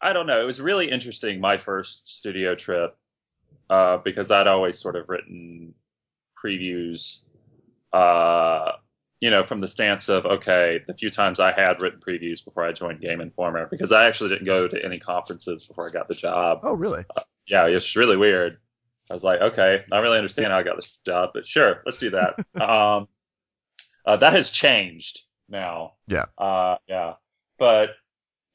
I 0.00 0.12
don't 0.12 0.26
know. 0.26 0.40
It 0.40 0.44
was 0.44 0.60
really 0.60 0.90
interesting 0.90 1.40
my 1.40 1.58
first 1.58 2.16
studio 2.18 2.54
trip 2.54 2.96
uh, 3.68 3.98
because 3.98 4.30
I'd 4.30 4.46
always 4.46 4.78
sort 4.78 4.94
of 4.94 5.08
written 5.08 5.74
previews, 6.42 7.20
uh, 7.92 8.72
you 9.20 9.30
know, 9.30 9.44
from 9.44 9.60
the 9.60 9.66
stance 9.66 10.08
of 10.08 10.24
okay, 10.24 10.80
the 10.86 10.94
few 10.94 11.10
times 11.10 11.40
I 11.40 11.52
had 11.52 11.80
written 11.80 12.00
previews 12.00 12.44
before 12.44 12.64
I 12.64 12.70
joined 12.70 13.00
Game 13.00 13.20
Informer 13.20 13.66
because 13.68 13.90
I 13.90 14.06
actually 14.06 14.30
didn't 14.30 14.46
go 14.46 14.68
to 14.68 14.84
any 14.84 15.00
conferences 15.00 15.66
before 15.66 15.88
I 15.88 15.92
got 15.92 16.06
the 16.06 16.14
job. 16.14 16.60
Oh, 16.62 16.74
really? 16.74 17.04
Yeah, 17.48 17.66
it's 17.66 17.96
really 17.96 18.16
weird. 18.16 18.56
I 19.10 19.14
was 19.14 19.24
like, 19.24 19.40
okay, 19.40 19.84
I 19.90 19.98
really 19.98 20.18
understand 20.18 20.48
how 20.48 20.58
I 20.58 20.62
got 20.62 20.76
this 20.76 20.98
job, 21.04 21.30
but 21.34 21.46
sure, 21.46 21.82
let's 21.84 21.98
do 21.98 22.10
that. 22.10 22.38
um, 22.60 23.08
uh, 24.04 24.16
that 24.16 24.32
has 24.32 24.50
changed 24.50 25.20
now. 25.48 25.94
Yeah. 26.06 26.26
Uh, 26.36 26.76
yeah. 26.88 27.14
But 27.58 27.90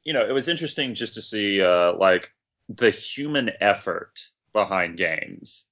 you 0.04 0.14
know, 0.14 0.28
it 0.28 0.32
was 0.32 0.48
interesting 0.48 0.96
just 0.96 1.16
to 1.16 1.22
see 1.22 1.62
uh, 1.62 1.94
like 1.94 2.30
the 2.70 2.90
human 2.90 3.52
effort 3.62 4.20
behind 4.54 4.98
games. 4.98 5.66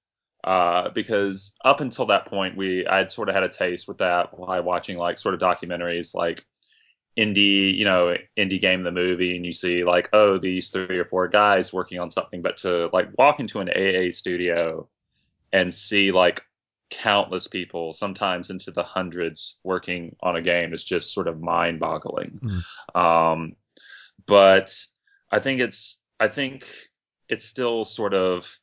Uh, 0.44 0.90
because 0.90 1.54
up 1.64 1.82
until 1.82 2.08
that 2.08 2.26
point, 2.26 2.58
we 2.58 2.88
I'd 2.88 3.12
sort 3.12 3.30
of 3.30 3.36
had 3.36 3.44
a 3.44 3.50
taste 3.50 3.88
with 3.88 4.00
that 4.00 4.32
by 4.36 4.62
watching 4.62 4.98
like 4.98 5.20
sort 5.20 5.36
of 5.36 5.40
documentaries 5.40 6.16
like 6.16 6.44
indie, 7.18 7.76
you 7.76 7.86
know, 7.86 8.16
indie 8.38 8.62
game 8.62 8.82
the 8.82 8.92
movie, 8.92 9.36
and 9.36 9.46
you 9.46 9.52
see 9.52 9.84
like, 9.84 10.10
oh, 10.14 10.38
these 10.38 10.70
three 10.70 10.98
or 10.98 11.06
four 11.06 11.28
guys 11.28 11.74
working 11.74 12.00
on 12.00 12.10
something, 12.10 12.42
but 12.42 12.58
to 12.58 12.90
like 12.94 13.10
walk 13.18 13.40
into 13.40 13.60
an 13.60 13.70
AA 13.70 14.12
studio 14.12 14.88
and 15.52 15.74
see 15.74 16.12
like 16.12 16.44
countless 16.90 17.48
people, 17.48 17.94
sometimes 17.94 18.50
into 18.50 18.72
the 18.72 18.84
hundreds, 18.84 19.58
working 19.64 20.16
on 20.22 20.36
a 20.36 20.42
game 20.42 20.74
is 20.74 20.84
just 20.84 21.14
sort 21.14 21.28
of 21.28 21.42
mind-boggling. 21.42 22.40
Um, 22.96 23.56
but 24.26 24.76
I 25.32 25.40
think 25.40 25.62
it's 25.62 26.00
I 26.20 26.28
think 26.28 26.68
it's 27.28 27.46
still 27.46 27.86
sort 27.86 28.14
of 28.14 28.54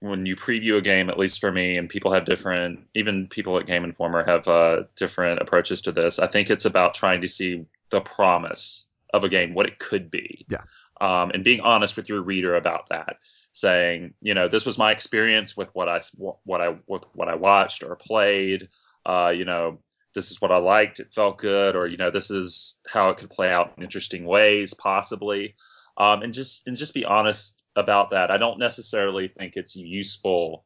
when 0.00 0.26
you 0.26 0.36
preview 0.36 0.76
a 0.76 0.82
game, 0.82 1.08
at 1.08 1.18
least 1.18 1.40
for 1.40 1.50
me, 1.50 1.76
and 1.76 1.88
people 1.88 2.12
have 2.12 2.26
different, 2.26 2.80
even 2.94 3.28
people 3.28 3.58
at 3.58 3.66
Game 3.66 3.84
Informer 3.84 4.24
have 4.24 4.46
uh, 4.46 4.82
different 4.96 5.40
approaches 5.40 5.82
to 5.82 5.92
this. 5.92 6.18
I 6.18 6.26
think 6.26 6.50
it's 6.50 6.64
about 6.66 6.94
trying 6.94 7.22
to 7.22 7.28
see 7.28 7.64
the 7.90 8.00
promise 8.00 8.86
of 9.14 9.24
a 9.24 9.28
game, 9.28 9.54
what 9.54 9.66
it 9.66 9.78
could 9.78 10.10
be, 10.10 10.44
Yeah. 10.50 10.62
um, 11.00 11.30
and 11.30 11.42
being 11.44 11.60
honest 11.60 11.96
with 11.96 12.08
your 12.08 12.20
reader 12.22 12.54
about 12.56 12.90
that. 12.90 13.16
Saying, 13.52 14.12
you 14.20 14.34
know, 14.34 14.48
this 14.48 14.66
was 14.66 14.76
my 14.76 14.92
experience 14.92 15.56
with 15.56 15.70
what 15.74 15.88
I 15.88 16.02
what 16.44 16.60
I 16.60 16.76
with 16.86 17.04
what 17.14 17.28
I 17.28 17.36
watched 17.36 17.82
or 17.82 17.96
played. 17.96 18.68
Uh, 19.06 19.32
you 19.34 19.46
know, 19.46 19.78
this 20.14 20.30
is 20.30 20.42
what 20.42 20.52
I 20.52 20.58
liked. 20.58 21.00
It 21.00 21.14
felt 21.14 21.38
good, 21.38 21.74
or 21.74 21.86
you 21.86 21.96
know, 21.96 22.10
this 22.10 22.30
is 22.30 22.78
how 22.86 23.08
it 23.08 23.16
could 23.16 23.30
play 23.30 23.50
out 23.50 23.72
in 23.78 23.82
interesting 23.82 24.26
ways, 24.26 24.74
possibly. 24.74 25.54
Um, 25.96 26.20
and 26.20 26.34
just 26.34 26.66
and 26.66 26.76
just 26.76 26.92
be 26.92 27.06
honest 27.06 27.64
about 27.76 28.10
that. 28.10 28.30
I 28.30 28.36
don't 28.36 28.58
necessarily 28.58 29.28
think 29.28 29.54
it's 29.56 29.76
useful 29.76 30.64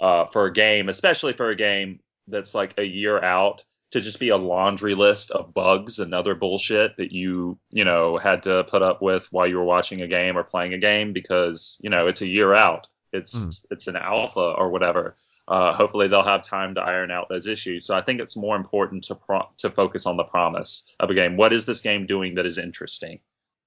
uh, 0.00 0.26
for 0.26 0.46
a 0.46 0.52
game, 0.52 0.88
especially 0.88 1.32
for 1.32 1.50
a 1.50 1.56
game 1.56 2.00
that's 2.28 2.54
like 2.54 2.78
a 2.78 2.84
year 2.84 3.22
out, 3.22 3.64
to 3.90 4.00
just 4.00 4.18
be 4.18 4.30
a 4.30 4.36
laundry 4.36 4.94
list 4.94 5.30
of 5.30 5.54
bugs 5.54 5.98
and 5.98 6.14
other 6.14 6.34
bullshit 6.34 6.96
that 6.96 7.12
you 7.12 7.58
you 7.70 7.84
know 7.84 8.16
had 8.18 8.42
to 8.44 8.64
put 8.64 8.82
up 8.82 9.00
with 9.02 9.28
while 9.30 9.46
you 9.46 9.56
were 9.56 9.64
watching 9.64 10.00
a 10.00 10.08
game 10.08 10.36
or 10.36 10.42
playing 10.42 10.74
a 10.74 10.78
game 10.78 11.12
because 11.12 11.78
you 11.80 11.90
know 11.90 12.06
it's 12.08 12.22
a 12.22 12.26
year 12.26 12.54
out. 12.54 12.88
It's 13.12 13.38
mm. 13.38 13.66
it's 13.70 13.86
an 13.86 13.96
alpha 13.96 14.40
or 14.40 14.70
whatever 14.70 15.16
uh, 15.46 15.74
hopefully 15.74 16.08
they'll 16.08 16.24
have 16.24 16.42
time 16.42 16.74
to 16.74 16.80
iron 16.80 17.10
out 17.10 17.28
those 17.28 17.46
issues. 17.46 17.86
So 17.86 17.94
I 17.94 18.02
think 18.02 18.20
it's 18.20 18.36
more 18.36 18.56
important 18.56 19.04
to 19.04 19.14
pro- 19.14 19.48
to 19.58 19.70
focus 19.70 20.06
on 20.06 20.16
the 20.16 20.24
promise 20.24 20.84
of 20.98 21.10
a 21.10 21.14
game. 21.14 21.36
What 21.36 21.52
is 21.52 21.66
this 21.66 21.80
game 21.80 22.06
doing 22.06 22.36
that 22.36 22.46
is 22.46 22.58
interesting? 22.58 23.20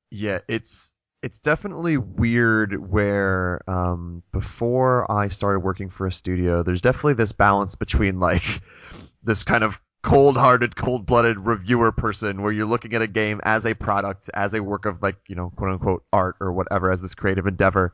Yeah, 0.09 0.39
it's 0.47 0.91
it's 1.23 1.39
definitely 1.39 1.97
weird 1.97 2.91
where 2.91 3.61
um, 3.67 4.23
before 4.31 5.09
I 5.11 5.29
started 5.29 5.59
working 5.59 5.89
for 5.89 6.07
a 6.07 6.11
studio, 6.11 6.63
there's 6.63 6.81
definitely 6.81 7.15
this 7.15 7.31
balance 7.31 7.75
between 7.75 8.19
like 8.19 8.43
this 9.23 9.43
kind 9.43 9.63
of 9.63 9.79
cold-hearted, 10.03 10.75
cold-blooded 10.75 11.37
reviewer 11.39 11.91
person 11.91 12.41
where 12.41 12.51
you're 12.51 12.65
looking 12.65 12.93
at 12.93 13.01
a 13.01 13.07
game 13.07 13.41
as 13.43 13.65
a 13.65 13.73
product, 13.73 14.29
as 14.33 14.53
a 14.53 14.63
work 14.63 14.85
of 14.85 15.01
like, 15.01 15.17
you 15.27 15.35
know, 15.35 15.51
quote 15.55 15.71
unquote 15.71 16.03
art 16.13 16.35
or 16.39 16.53
whatever, 16.53 16.91
as 16.91 17.01
this 17.01 17.15
creative 17.15 17.47
endeavor 17.47 17.93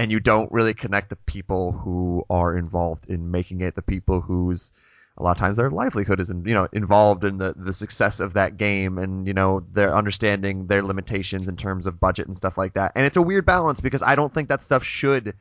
and 0.00 0.10
you 0.10 0.18
don't 0.18 0.50
really 0.50 0.72
connect 0.72 1.10
the 1.10 1.16
people 1.16 1.72
who 1.72 2.24
are 2.30 2.56
involved 2.56 3.10
in 3.10 3.30
making 3.30 3.60
it, 3.60 3.74
the 3.74 3.82
people 3.82 4.22
whose 4.22 4.72
a 5.20 5.22
lot 5.22 5.32
of 5.32 5.36
times 5.36 5.56
their 5.58 5.70
livelihood 5.70 6.18
is 6.18 6.30
in, 6.30 6.44
you 6.44 6.54
know 6.54 6.66
involved 6.72 7.24
in 7.24 7.36
the 7.36 7.54
the 7.56 7.72
success 7.72 8.20
of 8.20 8.32
that 8.32 8.56
game 8.56 8.98
and 8.98 9.26
you 9.26 9.34
know 9.34 9.62
they're 9.72 9.94
understanding 9.94 10.66
their 10.66 10.82
limitations 10.82 11.46
in 11.46 11.56
terms 11.56 11.86
of 11.86 12.00
budget 12.00 12.26
and 12.26 12.36
stuff 12.36 12.56
like 12.56 12.74
that. 12.74 12.92
And 12.94 13.06
it's 13.06 13.16
a 13.16 13.22
weird 13.22 13.46
balance 13.46 13.80
because 13.80 14.02
i 14.02 14.14
don't 14.14 14.32
think 14.32 14.48
that 14.48 14.62
stuff 14.62 14.82
should 14.82 15.34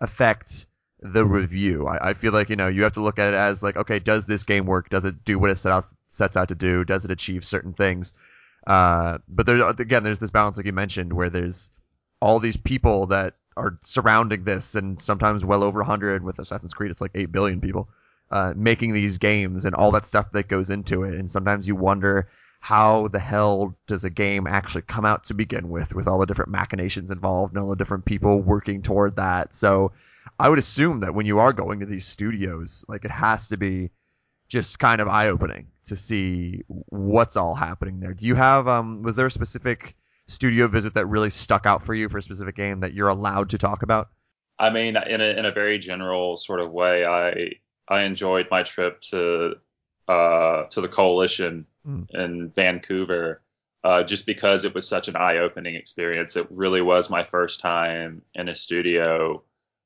affect 0.00 0.66
the 1.00 1.24
review. 1.26 1.86
I, 1.86 2.10
I 2.10 2.14
feel 2.14 2.32
like 2.32 2.48
you 2.48 2.56
know 2.56 2.68
you 2.68 2.84
have 2.84 2.94
to 2.94 3.02
look 3.02 3.18
at 3.18 3.28
it 3.28 3.36
as 3.36 3.62
like 3.62 3.76
okay 3.76 3.98
does 3.98 4.26
this 4.26 4.44
game 4.44 4.66
work? 4.66 4.88
Does 4.88 5.04
it 5.04 5.24
do 5.24 5.38
what 5.38 5.50
it 5.50 5.58
set 5.58 5.72
out, 5.72 5.84
sets 6.06 6.36
out 6.36 6.48
to 6.48 6.54
do? 6.54 6.84
Does 6.84 7.04
it 7.04 7.10
achieve 7.10 7.44
certain 7.44 7.72
things? 7.72 8.12
Uh, 8.66 9.18
but 9.28 9.46
there 9.46 9.68
again 9.68 10.04
there's 10.04 10.18
this 10.18 10.30
balance 10.30 10.56
like 10.56 10.66
you 10.66 10.72
mentioned 10.72 11.12
where 11.12 11.30
there's 11.30 11.70
all 12.20 12.40
these 12.40 12.56
people 12.56 13.06
that 13.08 13.34
are 13.56 13.78
surrounding 13.82 14.44
this, 14.44 14.74
and 14.74 15.00
sometimes 15.00 15.44
well 15.44 15.62
over 15.62 15.80
100 15.80 16.22
with 16.22 16.38
Assassin's 16.38 16.74
Creed. 16.74 16.90
It's 16.90 17.00
like 17.00 17.12
8 17.14 17.32
billion 17.32 17.60
people 17.60 17.88
uh, 18.30 18.52
making 18.56 18.92
these 18.92 19.18
games 19.18 19.64
and 19.64 19.74
all 19.74 19.92
that 19.92 20.06
stuff 20.06 20.32
that 20.32 20.48
goes 20.48 20.70
into 20.70 21.04
it. 21.04 21.14
And 21.14 21.30
sometimes 21.30 21.68
you 21.68 21.76
wonder 21.76 22.28
how 22.60 23.08
the 23.08 23.18
hell 23.18 23.76
does 23.86 24.04
a 24.04 24.10
game 24.10 24.46
actually 24.46 24.82
come 24.82 25.04
out 25.04 25.24
to 25.24 25.34
begin 25.34 25.68
with, 25.68 25.94
with 25.94 26.08
all 26.08 26.18
the 26.18 26.26
different 26.26 26.50
machinations 26.50 27.10
involved 27.10 27.54
and 27.54 27.62
all 27.62 27.70
the 27.70 27.76
different 27.76 28.04
people 28.04 28.40
working 28.40 28.82
toward 28.82 29.16
that. 29.16 29.54
So 29.54 29.92
I 30.38 30.48
would 30.48 30.58
assume 30.58 31.00
that 31.00 31.14
when 31.14 31.26
you 31.26 31.38
are 31.38 31.52
going 31.52 31.80
to 31.80 31.86
these 31.86 32.06
studios, 32.06 32.84
like 32.88 33.04
it 33.04 33.10
has 33.10 33.48
to 33.48 33.56
be 33.56 33.90
just 34.48 34.78
kind 34.78 35.00
of 35.00 35.08
eye 35.08 35.28
opening 35.28 35.68
to 35.86 35.96
see 35.96 36.62
what's 36.68 37.36
all 37.36 37.54
happening 37.54 38.00
there. 38.00 38.14
Do 38.14 38.26
you 38.26 38.34
have 38.34 38.68
um 38.68 39.02
was 39.02 39.16
there 39.16 39.26
a 39.26 39.30
specific 39.30 39.96
studio 40.26 40.68
visit 40.68 40.94
that 40.94 41.06
really 41.06 41.30
stuck 41.30 41.66
out 41.66 41.84
for 41.84 41.94
you 41.94 42.08
for 42.08 42.18
a 42.18 42.22
specific 42.22 42.56
game 42.56 42.80
that 42.80 42.94
you're 42.94 43.08
allowed 43.08 43.50
to 43.50 43.58
talk 43.58 43.82
about? 43.82 44.08
I 44.58 44.70
mean, 44.70 44.96
in 44.96 45.20
a 45.20 45.26
in 45.38 45.44
a 45.44 45.52
very 45.52 45.78
general 45.78 46.36
sort 46.36 46.60
of 46.60 46.72
way, 46.72 47.04
I 47.04 47.52
I 47.88 48.02
enjoyed 48.02 48.48
my 48.50 48.62
trip 48.62 49.00
to 49.12 49.56
uh 50.08 50.64
to 50.70 50.80
the 50.80 50.88
coalition 50.88 51.66
mm. 51.86 52.06
in 52.10 52.50
Vancouver. 52.50 53.40
Uh, 53.84 54.02
just 54.02 54.26
because 54.26 54.64
it 54.64 54.74
was 54.74 54.88
such 54.88 55.06
an 55.06 55.14
eye-opening 55.14 55.76
experience. 55.76 56.34
It 56.34 56.48
really 56.50 56.82
was 56.82 57.08
my 57.08 57.22
first 57.22 57.60
time 57.60 58.22
in 58.34 58.48
a 58.48 58.56
studio 58.56 59.44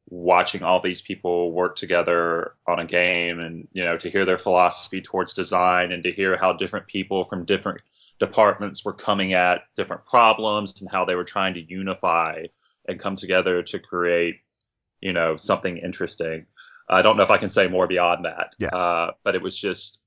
watching 0.09 0.63
all 0.63 0.81
these 0.81 1.03
people 1.03 1.53
work 1.53 1.77
together 1.77 2.55
on 2.67 2.79
a 2.79 2.87
game 2.87 3.39
and 3.39 3.69
you 3.73 3.85
know 3.85 3.97
to 3.99 4.11
hear 4.11 4.25
their 4.25 4.39
philosophy 4.39 5.03
towards 5.03 5.35
design 5.35 5.93
and 5.93 6.03
to 6.03 6.13
hear 6.13 6.37
how 6.37 6.53
different 6.53 6.87
people 6.87 7.25
from 7.25 7.45
different 7.45 7.81
departments 8.19 8.85
were 8.85 8.93
coming 8.93 9.33
at 9.33 9.63
different 9.77 10.05
problems 10.05 10.81
and 10.81 10.91
how 10.91 11.05
they 11.05 11.15
were 11.15 11.25
trying 11.25 11.55
to 11.55 11.61
unify 11.61 12.45
and 12.87 13.01
come 13.01 13.17
together 13.17 13.63
to 13.63 13.79
create, 13.79 14.37
you 15.01 15.13
know, 15.13 15.37
something 15.37 15.79
interesting. 15.79 16.47
I 16.91 17.03
don't 17.03 17.17
know 17.17 17.23
if 17.23 17.31
I 17.31 17.39
can 17.39 17.49
say 17.49 17.69
more 17.69 17.87
beyond 17.87 18.25
that. 18.25 18.55
Yeah. 18.59 18.69
Uh, 18.69 19.13
but 19.23 19.35
it 19.35 19.43
was 19.43 19.57
just 19.57 20.01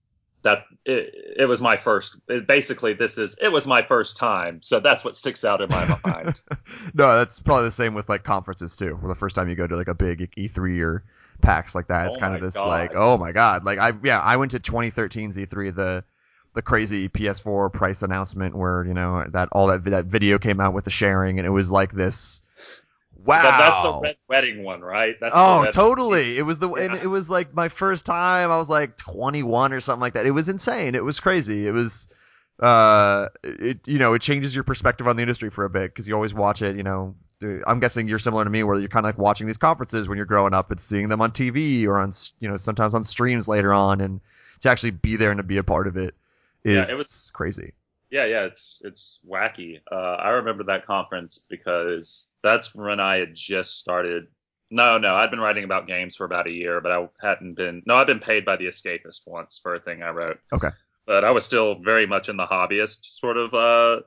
that 0.43 0.65
it, 0.85 1.35
it 1.39 1.45
was 1.45 1.61
my 1.61 1.77
first. 1.77 2.17
It, 2.27 2.45
basically, 2.47 2.93
this 2.93 3.17
is 3.17 3.37
it 3.41 3.49
was 3.49 3.65
my 3.65 3.81
first 3.81 4.17
time, 4.17 4.61
so 4.61 4.79
that's 4.79 5.03
what 5.03 5.15
sticks 5.15 5.43
out 5.43 5.61
in 5.61 5.69
my 5.69 5.97
mind. 6.05 6.39
no, 6.93 7.17
that's 7.17 7.39
probably 7.39 7.65
the 7.65 7.71
same 7.71 7.93
with 7.93 8.09
like 8.09 8.23
conferences 8.23 8.75
too. 8.75 8.95
Where 8.95 9.09
the 9.13 9.19
first 9.19 9.35
time 9.35 9.49
you 9.49 9.55
go 9.55 9.65
to 9.65 9.75
like 9.75 9.87
a 9.87 9.93
big 9.93 10.31
E3 10.35 10.81
or 10.81 11.03
PAX 11.41 11.73
like 11.73 11.87
that, 11.87 12.07
it's 12.07 12.17
oh 12.17 12.19
kind 12.19 12.35
of 12.35 12.41
this 12.41 12.55
God. 12.55 12.67
like, 12.67 12.91
oh 12.95 13.17
my 13.17 13.31
God, 13.31 13.63
like 13.63 13.79
I 13.79 13.93
yeah, 14.03 14.19
I 14.19 14.37
went 14.37 14.51
to 14.51 14.59
2013 14.59 15.33
E3 15.33 15.75
the 15.75 16.03
the 16.53 16.61
crazy 16.61 17.09
PS4 17.09 17.73
price 17.73 18.03
announcement 18.03 18.55
where 18.55 18.85
you 18.85 18.93
know 18.93 19.25
that 19.29 19.49
all 19.51 19.67
that 19.67 19.85
that 19.85 20.05
video 20.05 20.37
came 20.37 20.59
out 20.59 20.73
with 20.73 20.85
the 20.85 20.91
sharing 20.91 21.39
and 21.39 21.45
it 21.47 21.51
was 21.51 21.71
like 21.71 21.91
this. 21.91 22.41
Wow, 23.25 23.41
that, 23.41 23.57
that's 23.57 23.81
the 23.81 23.99
red 24.03 24.17
wedding 24.27 24.63
one, 24.63 24.81
right? 24.81 25.15
That's 25.19 25.33
oh, 25.35 25.65
totally. 25.71 26.37
It 26.37 26.43
was 26.43 26.59
the 26.59 26.69
yeah. 26.69 26.83
and 26.83 26.95
it 26.95 27.07
was 27.07 27.29
like 27.29 27.53
my 27.53 27.69
first 27.69 28.05
time. 28.05 28.51
I 28.51 28.57
was 28.57 28.69
like 28.69 28.97
21 28.97 29.73
or 29.73 29.81
something 29.81 30.01
like 30.01 30.13
that. 30.13 30.25
It 30.25 30.31
was 30.31 30.49
insane. 30.49 30.95
It 30.95 31.03
was 31.03 31.19
crazy. 31.19 31.67
It 31.67 31.71
was 31.71 32.07
uh 32.59 33.29
it 33.43 33.79
you 33.85 33.97
know 33.97 34.13
it 34.13 34.21
changes 34.21 34.53
your 34.53 34.63
perspective 34.63 35.07
on 35.07 35.15
the 35.15 35.23
industry 35.23 35.49
for 35.49 35.65
a 35.65 35.69
bit 35.69 35.91
because 35.91 36.07
you 36.07 36.13
always 36.13 36.35
watch 36.35 36.61
it 36.61 36.77
you 36.77 36.83
know 36.83 37.15
i'm 37.65 37.79
guessing 37.79 38.07
you're 38.07 38.19
similar 38.19 38.43
to 38.43 38.49
me 38.49 38.61
where 38.61 38.77
you're 38.77 38.87
kind 38.87 39.03
of 39.03 39.07
like 39.07 39.17
watching 39.17 39.47
these 39.47 39.57
conferences 39.57 40.07
when 40.07 40.17
you're 40.17 40.27
growing 40.27 40.53
up 40.53 40.69
and 40.69 40.79
seeing 40.79 41.09
them 41.09 41.19
on 41.19 41.31
tv 41.31 41.87
or 41.87 41.97
on 41.97 42.11
you 42.39 42.47
know 42.47 42.55
sometimes 42.55 42.93
on 42.93 43.03
streams 43.03 43.47
later 43.47 43.73
on 43.73 43.99
and 44.01 44.21
to 44.61 44.69
actually 44.69 44.91
be 44.91 45.15
there 45.15 45.31
and 45.31 45.39
to 45.39 45.43
be 45.43 45.57
a 45.57 45.63
part 45.63 45.87
of 45.87 45.97
it 45.97 46.13
is 46.63 46.75
yeah, 46.75 46.89
it 46.89 46.97
was 46.97 47.31
crazy. 47.33 47.73
Yeah, 48.13 48.25
yeah, 48.25 48.43
it's 48.43 48.79
it's 48.83 49.19
wacky. 49.27 49.79
Uh, 49.91 49.95
I 49.95 50.29
remember 50.29 50.65
that 50.65 50.85
conference 50.85 51.39
because 51.49 52.27
that's 52.43 52.75
when 52.75 52.99
I 52.99 53.17
had 53.17 53.33
just 53.33 53.79
started. 53.79 54.27
No, 54.69 54.99
no, 54.99 55.15
I'd 55.15 55.31
been 55.31 55.39
writing 55.39 55.63
about 55.63 55.87
games 55.87 56.15
for 56.15 56.25
about 56.25 56.45
a 56.45 56.51
year, 56.51 56.79
but 56.79 56.91
I 56.91 57.09
hadn't 57.19 57.55
been. 57.55 57.81
No, 57.87 57.95
I'd 57.95 58.05
been 58.05 58.19
paid 58.19 58.45
by 58.45 58.55
the 58.57 58.67
Escapist 58.67 59.21
once 59.25 59.59
for 59.63 59.73
a 59.73 59.79
thing 59.79 60.03
I 60.03 60.11
wrote. 60.11 60.39
Okay. 60.51 60.67
But 61.07 61.23
I 61.23 61.31
was 61.31 61.43
still 61.43 61.73
very 61.73 62.05
much 62.05 62.29
in 62.29 62.37
the 62.37 62.45
hobbyist 62.45 62.99
sort 63.01 63.37
of, 63.37 63.51
uh, 63.55 64.01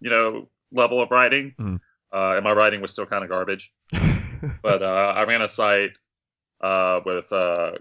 you 0.00 0.10
know, 0.10 0.50
level 0.70 1.02
of 1.02 1.10
writing. 1.10 1.54
Mm. 1.58 1.80
Uh, 2.12 2.36
and 2.36 2.44
my 2.44 2.52
writing 2.52 2.82
was 2.82 2.90
still 2.90 3.06
kind 3.06 3.24
of 3.24 3.30
garbage. 3.30 3.72
but 4.62 4.82
uh, 4.82 5.14
I 5.16 5.24
ran 5.24 5.40
a 5.40 5.48
site 5.48 5.96
uh, 6.60 7.00
with 7.06 7.32
uh, 7.32 7.72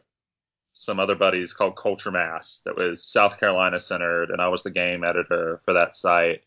some 0.76 1.00
other 1.00 1.16
buddies 1.16 1.54
called 1.54 1.78
Culture 1.78 2.12
Mass 2.12 2.62
that 2.66 2.76
was 2.76 3.02
South 3.02 3.40
Carolina 3.40 3.80
centered, 3.80 4.30
and 4.30 4.42
I 4.42 4.50
was 4.50 4.62
the 4.62 4.70
game 4.70 5.06
editor 5.06 5.60
for 5.64 5.76
that 5.76 5.96
site. 5.96 6.42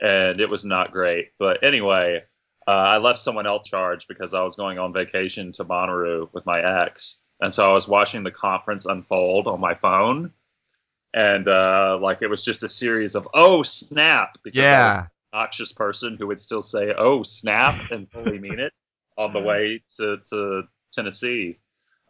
And 0.00 0.40
it 0.40 0.50
was 0.50 0.64
not 0.64 0.92
great. 0.92 1.28
But 1.38 1.62
anyway, 1.62 2.24
uh, 2.66 2.70
I 2.70 2.98
left 2.98 3.20
someone 3.20 3.46
else 3.46 3.68
charged 3.68 4.08
because 4.08 4.34
I 4.34 4.42
was 4.42 4.56
going 4.56 4.80
on 4.80 4.92
vacation 4.92 5.52
to 5.52 5.64
Bonnaroo 5.64 6.28
with 6.32 6.46
my 6.46 6.82
ex. 6.82 7.16
And 7.40 7.54
so 7.54 7.68
I 7.68 7.72
was 7.72 7.86
watching 7.86 8.24
the 8.24 8.32
conference 8.32 8.86
unfold 8.86 9.46
on 9.46 9.60
my 9.60 9.74
phone. 9.74 10.32
And 11.14 11.46
uh, 11.46 11.96
like 12.02 12.22
it 12.22 12.28
was 12.28 12.44
just 12.44 12.64
a 12.64 12.68
series 12.68 13.14
of 13.14 13.28
oh 13.32 13.62
snap 13.62 14.36
because 14.42 14.58
yeah. 14.58 15.06
obnoxious 15.32 15.72
person 15.72 16.16
who 16.18 16.26
would 16.26 16.40
still 16.40 16.60
say 16.60 16.92
oh 16.96 17.22
snap 17.22 17.90
and 17.92 18.08
fully 18.08 18.38
mean 18.40 18.58
it 18.58 18.72
on 19.16 19.32
the 19.32 19.40
way 19.40 19.82
to, 19.96 20.18
to 20.30 20.62
Tennessee. 20.92 21.58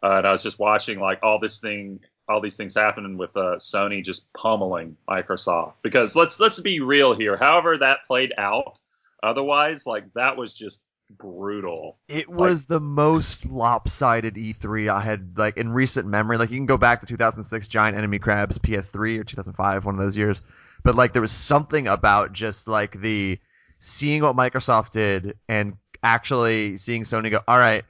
Uh, 0.01 0.17
and 0.17 0.27
I 0.27 0.31
was 0.31 0.43
just 0.43 0.59
watching 0.59 0.99
like 0.99 1.19
all 1.23 1.39
this 1.39 1.59
thing, 1.59 1.99
all 2.27 2.41
these 2.41 2.57
things 2.57 2.75
happening 2.75 3.17
with 3.17 3.35
uh, 3.35 3.57
Sony 3.57 4.03
just 4.03 4.31
pummeling 4.33 4.97
Microsoft. 5.07 5.73
Because 5.81 6.15
let's 6.15 6.39
let's 6.39 6.59
be 6.59 6.79
real 6.79 7.15
here. 7.15 7.37
However 7.37 7.77
that 7.77 7.99
played 8.07 8.33
out, 8.37 8.79
otherwise, 9.21 9.85
like 9.85 10.13
that 10.13 10.37
was 10.37 10.53
just 10.53 10.81
brutal. 11.09 11.97
It 12.07 12.29
was 12.29 12.65
the 12.65 12.79
most 12.79 13.45
lopsided 13.45 14.35
E3 14.35 14.89
I 14.89 15.01
had 15.01 15.37
like 15.37 15.57
in 15.57 15.69
recent 15.69 16.07
memory. 16.07 16.37
Like 16.37 16.51
you 16.51 16.57
can 16.57 16.65
go 16.65 16.77
back 16.77 17.01
to 17.01 17.05
2006 17.05 17.67
Giant 17.67 17.97
Enemy 17.97 18.19
Crabs 18.19 18.57
PS3 18.57 19.19
or 19.19 19.23
2005, 19.23 19.85
one 19.85 19.95
of 19.95 20.01
those 20.01 20.17
years. 20.17 20.41
But 20.83 20.95
like 20.95 21.13
there 21.13 21.21
was 21.21 21.31
something 21.31 21.87
about 21.87 22.33
just 22.33 22.67
like 22.67 22.99
the 23.01 23.39
seeing 23.79 24.21
what 24.21 24.35
Microsoft 24.35 24.91
did 24.91 25.37
and 25.47 25.73
actually 26.03 26.77
seeing 26.77 27.03
Sony 27.03 27.31
go, 27.31 27.41
all 27.47 27.57
right, 27.57 27.83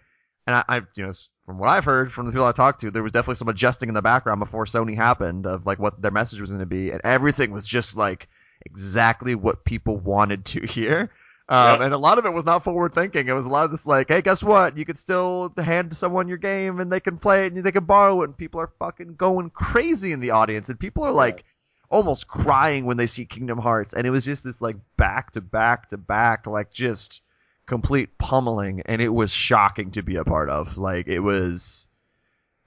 and 0.49 0.55
I, 0.55 0.63
I 0.67 0.81
you 0.95 1.05
know 1.05 1.13
from 1.45 1.59
what 1.59 1.69
I've 1.69 1.85
heard 1.85 2.11
from 2.11 2.25
the 2.25 2.31
people 2.31 2.47
I 2.47 2.51
talked 2.51 2.81
to, 2.81 2.91
there 2.91 3.03
was 3.03 3.11
definitely 3.11 3.35
some 3.35 3.49
adjusting 3.49 3.87
in 3.87 3.95
the 3.95 4.01
background 4.01 4.39
before 4.39 4.65
Sony 4.65 4.95
happened 4.95 5.45
of 5.45 5.65
like 5.65 5.77
what 5.79 6.01
their 6.01 6.11
message 6.11 6.41
was 6.41 6.49
going 6.49 6.59
to 6.59 6.65
be, 6.65 6.91
and 6.91 7.01
everything 7.03 7.51
was 7.51 7.67
just 7.67 7.95
like 7.95 8.27
exactly 8.65 9.35
what 9.35 9.63
people 9.63 9.97
wanted 9.97 10.45
to 10.45 10.61
hear. 10.65 11.11
Um. 11.47 11.81
And 11.81 11.93
a 11.93 11.97
lot 11.97 12.17
of 12.17 12.25
it 12.25 12.33
was 12.33 12.45
not 12.45 12.63
forward 12.63 12.93
thinking. 12.93 13.27
It 13.27 13.33
was 13.33 13.45
a 13.45 13.49
lot 13.49 13.65
of 13.65 13.71
this 13.71 13.85
like, 13.85 14.07
hey, 14.07 14.21
guess 14.21 14.43
what? 14.43 14.77
You 14.77 14.85
could 14.85 14.99
still 14.99 15.53
hand 15.57 15.95
someone 15.95 16.27
your 16.27 16.37
game 16.37 16.79
and 16.79 16.91
they 16.91 16.99
can 16.99 17.17
play 17.17 17.45
it 17.45 17.53
and 17.53 17.63
they 17.63 17.71
can 17.71 17.85
borrow 17.85 18.21
it. 18.21 18.25
And 18.25 18.37
people 18.37 18.61
are 18.61 18.71
fucking 18.77 19.15
going 19.15 19.49
crazy 19.49 20.11
in 20.11 20.19
the 20.19 20.31
audience. 20.31 20.69
And 20.69 20.79
people 20.79 21.03
are 21.05 21.11
like 21.11 21.43
almost 21.89 22.27
crying 22.27 22.85
when 22.85 22.97
they 22.97 23.07
see 23.07 23.25
Kingdom 23.25 23.57
Hearts. 23.57 23.93
And 23.93 24.05
it 24.05 24.11
was 24.11 24.25
just 24.25 24.43
this 24.43 24.61
like 24.61 24.75
back 24.95 25.31
to 25.31 25.41
back 25.41 25.89
to 25.89 25.97
back, 25.97 26.45
like 26.45 26.71
just 26.71 27.23
complete 27.69 28.17
pummeling. 28.17 28.81
And 28.85 29.01
it 29.01 29.09
was 29.09 29.31
shocking 29.31 29.91
to 29.91 30.03
be 30.03 30.17
a 30.17 30.25
part 30.25 30.49
of. 30.49 30.77
Like 30.77 31.07
it 31.07 31.19
was. 31.19 31.87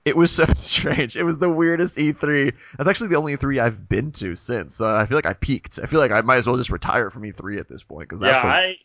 It 0.05 0.17
was 0.17 0.31
so 0.37 0.47
strange. 0.57 1.17
It 1.17 1.25
was 1.25 1.39
the 1.39 1.51
weirdest 1.51 1.99
E3. 1.99 2.53
That's 2.79 2.89
actually 2.89 3.09
the 3.09 3.17
only 3.17 3.35
E3 3.35 3.59
I've 3.59 3.89
been 3.89 4.13
to 4.13 4.37
since. 4.37 4.75
So 4.77 4.93
I 4.95 5.07
feel 5.07 5.17
like 5.19 5.27
I 5.27 5.35
peaked. 5.35 5.79
I 5.83 5.87
feel 5.87 6.01
like 6.01 6.13
I 6.13 6.21
might 6.23 6.39
as 6.39 6.47
well 6.47 6.57
just 6.57 6.71
retire 6.71 7.11
from 7.11 7.25
E3 7.25 7.59
at 7.59 7.69
this 7.69 7.83
point 7.85 8.09
because 8.09 8.23
Yeah, 8.23 8.39
I 8.43 8.77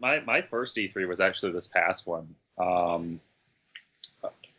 my 0.00 0.20
my 0.20 0.42
first 0.42 0.76
E3 0.78 1.06
was 1.06 1.20
actually 1.20 1.52
this 1.52 1.68
past 1.68 2.06
one, 2.06 2.36
um, 2.58 3.20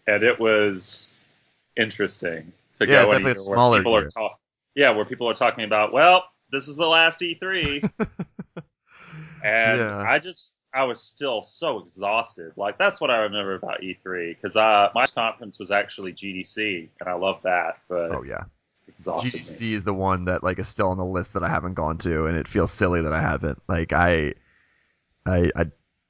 and 0.07 0.23
it 0.23 0.39
was 0.39 1.11
interesting 1.77 2.53
to 2.75 2.87
Yeah, 2.87 3.05
go 3.05 3.11
definitely 3.11 3.31
a 3.31 3.35
anywhere 3.35 3.43
where 3.43 3.61
smaller 3.61 3.83
people 3.83 3.95
are 3.95 4.03
year. 4.03 4.13
talk, 4.13 4.39
yeah, 4.75 4.91
where 4.91 5.05
people 5.05 5.29
are 5.29 5.33
talking 5.35 5.63
about, 5.65 5.93
well, 5.93 6.25
this 6.51 6.67
is 6.67 6.75
the 6.75 6.87
last 6.87 7.21
E3, 7.21 7.87
and 9.43 9.91
Yeah. 9.91 10.07
I 10.07 10.19
just 10.19 10.59
I 10.73 10.83
was 10.85 11.01
still 11.01 11.41
so 11.41 11.79
exhausted. 11.79 12.53
Like 12.55 12.77
that's 12.77 12.99
what 12.99 13.11
I 13.11 13.17
remember 13.17 13.55
about 13.55 13.81
E3 13.81 14.35
because 14.35 14.55
uh, 14.55 14.89
my 14.95 15.05
conference 15.05 15.59
was 15.59 15.69
actually 15.69 16.13
GDC, 16.13 16.89
and 16.99 17.09
I 17.09 17.13
love 17.13 17.41
that, 17.43 17.77
but 17.87 18.11
Oh 18.11 18.23
yeah, 18.23 18.45
exhausted 18.87 19.33
me. 19.33 19.39
GDC 19.39 19.73
is 19.73 19.83
the 19.83 19.93
one 19.93 20.25
that 20.25 20.43
like 20.43 20.59
is 20.59 20.67
still 20.67 20.89
on 20.89 20.97
the 20.97 21.05
list 21.05 21.33
that 21.33 21.43
I 21.43 21.49
haven't 21.49 21.75
gone 21.75 21.99
to, 21.99 22.25
and 22.25 22.37
it 22.37 22.47
feels 22.47 22.71
silly 22.71 23.03
that 23.03 23.13
I 23.13 23.21
haven't. 23.21 23.61
Like 23.67 23.93
I, 23.93 24.33
I, 25.25 25.51
I 25.55 25.65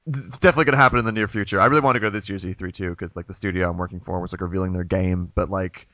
it's 0.06 0.38
definitely 0.38 0.64
gonna 0.66 0.78
happen 0.78 0.98
in 0.98 1.04
the 1.04 1.12
near 1.12 1.28
future. 1.28 1.60
I 1.60 1.66
really 1.66 1.82
want 1.82 1.96
to 1.96 2.00
go 2.00 2.06
to 2.06 2.10
this 2.10 2.28
year's 2.28 2.44
E3 2.44 2.72
too, 2.72 2.90
because 2.90 3.14
like 3.16 3.26
the 3.26 3.34
studio 3.34 3.68
I'm 3.68 3.76
working 3.76 4.00
for 4.00 4.20
was 4.20 4.32
like 4.32 4.40
revealing 4.40 4.72
their 4.72 4.84
game, 4.84 5.30
but 5.34 5.50
like 5.50 5.88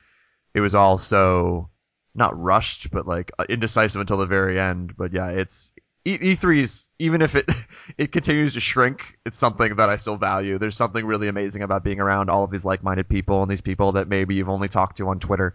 it 0.55 0.61
was 0.61 0.75
all 0.75 0.97
so 0.97 1.71
not 2.15 2.41
rushed, 2.41 2.91
but 2.93 3.07
like 3.07 3.33
indecisive 3.49 4.01
until 4.01 4.17
the 4.17 4.27
very 4.27 4.61
end. 4.61 4.97
But 4.97 5.13
yeah, 5.13 5.29
it's 5.29 5.73
E- 6.05 6.35
E3 6.35 6.59
is 6.59 6.89
even 6.99 7.23
if 7.23 7.35
it 7.35 7.49
it 7.99 8.13
continues 8.13 8.55
to 8.55 8.61
shrink, 8.61 9.19
it's 9.27 9.39
something 9.39 9.77
that 9.77 9.89
I 9.89 9.97
still 9.97 10.17
value. 10.17 10.59
There's 10.59 10.77
something 10.77 11.05
really 11.05 11.29
amazing 11.29 11.63
about 11.63 11.85
being 11.85 12.01
around 12.01 12.31
all 12.31 12.45
of 12.45 12.51
these 12.51 12.65
like-minded 12.65 13.09
people 13.09 13.43
and 13.43 13.51
these 13.51 13.61
people 13.61 13.93
that 13.93 14.09
maybe 14.09 14.35
you've 14.35 14.49
only 14.49 14.69
talked 14.69 14.97
to 14.99 15.09
on 15.09 15.21
Twitter, 15.21 15.55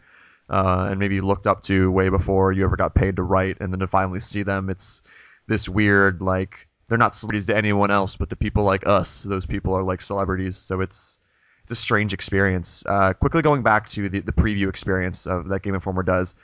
uh, 0.50 0.88
and 0.89 1.00
maybe 1.00 1.16
you 1.16 1.26
looked 1.26 1.48
up 1.48 1.64
to 1.64 1.91
way 1.91 2.10
before 2.10 2.52
you 2.52 2.64
ever 2.64 2.76
got 2.76 2.96
paid 2.96 3.16
to 3.16 3.24
write, 3.24 3.58
and 3.60 3.72
then 3.72 3.80
to 3.80 3.88
finally 3.88 4.20
see 4.20 4.43
them, 4.43 4.70
it's 4.70 5.02
this 5.48 5.68
weird 5.70 6.22
like 6.22 6.68
they're 6.88 6.98
not 6.98 7.16
celebrities 7.16 7.48
to 7.48 7.56
anyone 7.58 7.91
else, 7.91 8.16
but 8.16 8.30
to 8.30 8.36
people 8.36 8.64
like 8.64 8.86
us, 8.86 9.24
those 9.24 9.46
people 9.46 9.74
are 9.74 9.84
like 9.84 10.02
celebrities. 10.02 10.58
So 10.58 10.82
it's 10.82 11.20
it's 11.64 11.72
a 11.72 11.76
strange 11.76 12.14
experience. 12.14 12.84
Uh, 12.86 13.14
quickly 13.14 13.41
going 13.41 13.64
back 13.64 13.89
to 13.89 14.08
the, 14.08 14.20
the 14.20 14.32
preview 14.32 14.70
experience 14.70 15.26
of 15.26 15.48
that 15.48 15.64
Game 15.64 15.74
Informer 15.74 16.04
does. 16.04 16.36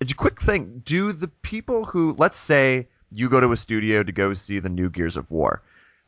A 0.00 0.14
quick 0.14 0.40
thing: 0.40 0.82
Do 0.84 1.12
the 1.12 1.28
people 1.28 1.84
who, 1.84 2.16
let's 2.18 2.38
say, 2.38 2.88
you 3.10 3.28
go 3.28 3.40
to 3.40 3.52
a 3.52 3.56
studio 3.56 4.02
to 4.02 4.12
go 4.12 4.34
see 4.34 4.58
the 4.60 4.68
new 4.68 4.88
Gears 4.90 5.16
of 5.16 5.30
War, 5.30 5.62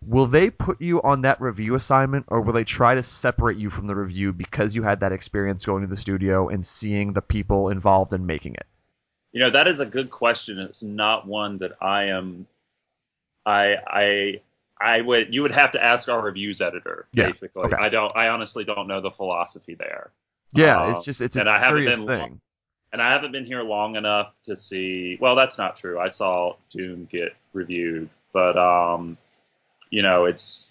will 0.07 0.27
they 0.27 0.51
put 0.51 0.81
you 0.81 1.03
on 1.03 1.23
that 1.23 1.41
review 1.41 1.75
assignment, 1.75 2.27
or 2.29 2.41
will 2.41 2.53
they 2.53 2.65
try 2.65 2.95
to 2.95 3.03
separate 3.03 3.57
you 3.57 3.71
from 3.71 3.87
the 3.87 3.95
review 3.95 4.33
because 4.33 4.75
you 4.75 4.83
had 4.83 5.01
that 5.01 5.13
experience 5.13 5.65
going 5.65 5.83
to 5.83 5.89
the 5.89 5.97
studio 5.97 6.49
and 6.49 6.65
seeing 6.65 7.13
the 7.13 7.23
people 7.23 7.69
involved 7.69 8.13
in 8.13 8.27
making 8.27 8.55
it? 8.55 8.67
You 9.33 9.41
know, 9.41 9.51
that 9.51 9.67
is 9.67 9.81
a 9.81 9.87
good 9.87 10.11
question. 10.11 10.59
It's 10.59 10.83
not 10.83 11.27
one 11.27 11.59
that 11.59 11.73
I 11.81 12.05
am. 12.05 12.47
I 13.47 13.77
I 13.87 14.35
I 14.81 15.01
would. 15.01 15.33
You 15.33 15.43
would 15.43 15.53
have 15.55 15.73
to 15.73 15.83
ask 15.83 16.09
our 16.09 16.21
reviews 16.21 16.61
editor. 16.61 17.07
Yeah, 17.13 17.27
Basically, 17.27 17.63
okay. 17.63 17.77
I 17.79 17.89
don't. 17.89 18.13
I 18.15 18.29
honestly 18.29 18.65
don't 18.65 18.89
know 18.89 19.01
the 19.01 19.11
philosophy 19.11 19.75
there. 19.75 20.11
Yeah, 20.55 20.83
Uh, 20.83 20.91
it's 20.91 21.05
just 21.05 21.21
it's 21.23 21.37
a 21.37 21.41
and 21.41 21.49
I 21.49 21.59
haven't 21.59 21.85
been 21.85 22.07
thing. 22.07 22.41
And 22.93 23.01
I 23.01 23.13
haven't 23.13 23.33
been 23.33 23.47
here 23.47 23.63
long 23.63 23.97
enough 23.97 24.33
to 24.45 24.55
see. 24.55 25.17
Well, 25.21 25.35
that's 25.35 25.57
not 25.57 25.79
true. 25.79 25.99
I 25.99 26.09
saw 26.09 26.57
Doom 26.71 27.09
get 27.11 27.35
reviewed, 27.53 28.11
but 28.33 28.59
um, 28.59 29.17
you 29.91 30.03
know, 30.03 30.27
it's 30.27 30.71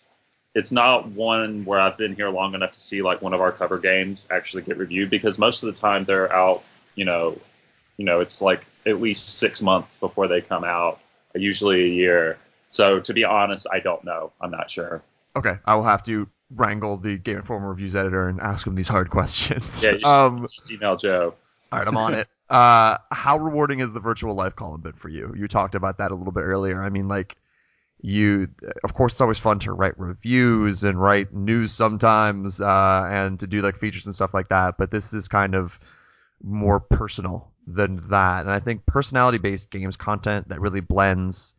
it's 0.54 0.72
not 0.72 1.08
one 1.08 1.66
where 1.66 1.80
I've 1.80 1.98
been 1.98 2.16
here 2.16 2.30
long 2.30 2.54
enough 2.54 2.74
to 2.74 2.80
see 2.80 3.02
like 3.02 3.22
one 3.22 3.34
of 3.34 3.42
our 3.42 3.52
cover 3.52 3.80
games 3.80 4.28
actually 4.30 4.64
get 4.64 4.78
reviewed 4.78 5.10
because 5.10 5.38
most 5.38 5.64
of 5.64 5.74
the 5.74 5.80
time 5.80 6.06
they're 6.06 6.32
out. 6.32 6.64
You 6.96 7.06
know, 7.06 7.38
you 7.98 8.06
know, 8.06 8.20
it's 8.20 8.42
like 8.42 8.66
at 8.86 9.02
least 9.02 9.38
six 9.38 9.62
months 9.62 9.98
before 9.98 10.28
they 10.28 10.42
come 10.42 10.64
out. 10.64 11.00
Usually 11.34 11.84
a 11.84 11.88
year. 11.88 12.38
So 12.68 13.00
to 13.00 13.14
be 13.14 13.24
honest, 13.24 13.66
I 13.72 13.80
don't 13.80 14.04
know. 14.04 14.32
I'm 14.40 14.52
not 14.52 14.70
sure. 14.70 15.02
Okay, 15.36 15.58
I 15.66 15.76
will 15.76 15.84
have 15.84 16.04
to 16.04 16.28
wrangle 16.54 16.98
the 16.98 17.18
Game 17.18 17.38
Informer 17.38 17.70
reviews 17.70 17.96
editor 17.96 18.28
and 18.28 18.42
ask 18.42 18.68
him 18.68 18.76
these 18.76 18.88
hard 18.88 19.10
questions. 19.12 19.84
Yeah, 19.84 19.92
you 19.92 20.00
should 20.00 20.06
um, 20.06 20.42
just 20.42 20.70
email 20.70 20.98
Joe. 20.98 21.36
All 21.72 21.80
right, 21.80 21.88
I'm 21.88 21.98
on 21.98 22.14
it. 22.14 22.28
Uh, 22.52 22.98
how 23.14 23.38
rewarding 23.38 23.80
has 23.80 23.94
the 23.94 24.02
virtual 24.02 24.36
life 24.36 24.58
column 24.58 24.82
been 24.82 24.92
for 24.92 25.08
you? 25.08 25.34
You 25.38 25.48
talked 25.48 25.74
about 25.74 26.00
that 26.00 26.12
a 26.12 26.16
little 26.16 26.34
bit 26.34 26.42
earlier. 26.42 26.84
I 26.84 26.90
mean, 26.90 27.08
like, 27.08 27.38
you, 28.02 28.50
of 28.84 28.94
course, 28.94 29.14
it's 29.14 29.22
always 29.22 29.40
fun 29.40 29.60
to 29.60 29.72
write 29.72 29.98
reviews 29.98 30.84
and 30.84 31.02
write 31.02 31.34
news 31.34 31.72
sometimes, 31.72 32.60
uh, 32.60 33.08
and 33.10 33.40
to 33.40 33.48
do 33.48 33.62
like 33.62 33.78
features 33.78 34.06
and 34.06 34.14
stuff 34.14 34.34
like 34.34 34.50
that. 34.50 34.76
But 34.78 34.92
this 34.92 35.14
is 35.14 35.30
kind 35.30 35.56
of 35.56 35.80
more 36.44 36.82
personal 36.82 37.52
than 37.66 38.02
that. 38.10 38.42
And 38.42 38.52
I 38.52 38.60
think 38.60 38.86
personality 38.86 39.38
based 39.38 39.72
games 39.72 39.96
content 39.96 40.50
that 40.50 40.60
really 40.60 40.82
blends 40.82 41.56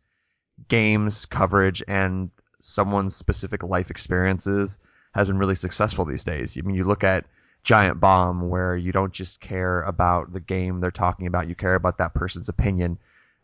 games 0.67 1.25
coverage 1.25 1.81
and 1.87 2.29
someone's 2.61 3.15
specific 3.15 3.63
life 3.63 3.89
experiences 3.89 4.77
has 5.13 5.27
been 5.27 5.37
really 5.37 5.55
successful 5.55 6.05
these 6.05 6.23
days. 6.23 6.57
I 6.57 6.61
mean, 6.61 6.75
you 6.75 6.83
look 6.83 7.03
at 7.03 7.25
Giant 7.63 7.99
Bomb, 7.99 8.49
where 8.49 8.75
you 8.75 8.91
don't 8.91 9.13
just 9.13 9.39
care 9.39 9.83
about 9.83 10.33
the 10.33 10.39
game 10.39 10.79
they're 10.79 10.91
talking 10.91 11.27
about, 11.27 11.47
you 11.47 11.55
care 11.55 11.75
about 11.75 11.97
that 11.99 12.13
person's 12.13 12.49
opinion. 12.49 12.97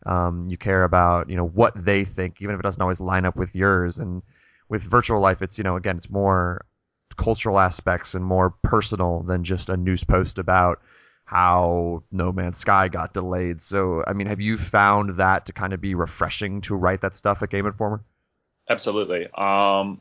Um, 0.06 0.46
you 0.48 0.56
care 0.56 0.84
about 0.84 1.28
you 1.28 1.36
know 1.36 1.46
what 1.46 1.84
they 1.84 2.04
think, 2.04 2.36
even 2.40 2.54
if 2.54 2.60
it 2.60 2.62
doesn't 2.62 2.80
always 2.80 3.00
line 3.00 3.26
up 3.26 3.36
with 3.36 3.54
yours. 3.54 3.98
And 3.98 4.22
with 4.68 4.82
virtual 4.82 5.20
life, 5.20 5.42
it's 5.42 5.58
you 5.58 5.64
know 5.64 5.76
again, 5.76 5.96
it's 5.98 6.10
more 6.10 6.64
cultural 7.16 7.58
aspects 7.58 8.14
and 8.14 8.24
more 8.24 8.50
personal 8.62 9.22
than 9.22 9.44
just 9.44 9.68
a 9.68 9.76
news 9.76 10.04
post 10.04 10.38
about 10.38 10.80
how 11.24 12.02
No 12.10 12.32
Man's 12.32 12.58
Sky 12.58 12.88
got 12.88 13.14
delayed. 13.14 13.62
So, 13.62 14.02
I 14.06 14.14
mean, 14.14 14.26
have 14.26 14.40
you 14.40 14.56
found 14.56 15.16
that 15.18 15.46
to 15.46 15.52
kind 15.52 15.72
of 15.72 15.80
be 15.80 15.94
refreshing 15.94 16.60
to 16.62 16.74
write 16.74 17.02
that 17.02 17.14
stuff 17.14 17.42
at 17.42 17.50
Game 17.50 17.66
Informer? 17.66 18.02
Absolutely. 18.68 19.28
Um, 19.36 20.00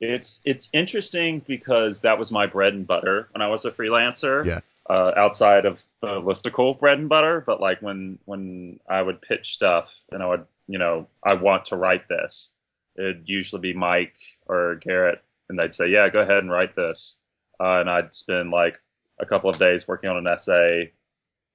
it's 0.00 0.40
it's 0.44 0.70
interesting 0.72 1.42
because 1.46 2.00
that 2.00 2.18
was 2.18 2.32
my 2.32 2.46
bread 2.46 2.74
and 2.74 2.86
butter 2.86 3.28
when 3.32 3.42
I 3.42 3.48
was 3.48 3.64
a 3.64 3.70
freelancer. 3.70 4.44
Yeah. 4.44 4.60
Uh, 4.88 5.12
outside 5.16 5.66
of 5.66 5.84
the 6.00 6.08
listicle 6.08 6.76
bread 6.76 6.98
and 6.98 7.08
butter, 7.08 7.44
but 7.46 7.60
like 7.60 7.80
when 7.80 8.18
when 8.24 8.80
I 8.88 9.00
would 9.00 9.22
pitch 9.22 9.54
stuff 9.54 9.94
and 10.10 10.20
I 10.20 10.26
would 10.26 10.46
you 10.66 10.78
know 10.78 11.06
I 11.22 11.34
want 11.34 11.66
to 11.66 11.76
write 11.76 12.08
this, 12.08 12.52
it'd 12.98 13.28
usually 13.28 13.60
be 13.60 13.72
Mike 13.72 14.14
or 14.46 14.76
Garrett, 14.76 15.22
and 15.48 15.56
they'd 15.56 15.74
say, 15.74 15.88
yeah, 15.88 16.08
go 16.08 16.20
ahead 16.20 16.38
and 16.38 16.50
write 16.50 16.74
this, 16.74 17.16
uh, 17.60 17.78
and 17.80 17.88
I'd 17.88 18.16
spend 18.16 18.50
like 18.50 18.80
a 19.20 19.26
couple 19.26 19.48
of 19.48 19.58
days 19.58 19.86
working 19.86 20.10
on 20.10 20.16
an 20.16 20.26
essay, 20.26 20.92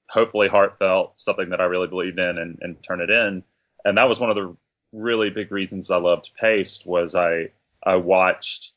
hopefully 0.10 0.48
heartfelt, 0.48 1.20
something 1.20 1.50
that 1.50 1.60
I 1.60 1.66
really 1.66 1.88
believed 1.88 2.20
in, 2.20 2.38
and, 2.38 2.60
and 2.62 2.82
turn 2.84 3.02
it 3.02 3.10
in. 3.10 3.44
And 3.84 3.98
that 3.98 4.08
was 4.08 4.20
one 4.20 4.30
of 4.30 4.36
the 4.38 4.56
really 4.94 5.30
big 5.30 5.52
reasons 5.52 5.92
I 5.92 5.98
loved 5.98 6.32
Paste 6.40 6.86
was 6.86 7.16
I 7.16 7.50
I 7.86 7.96
watched 7.98 8.74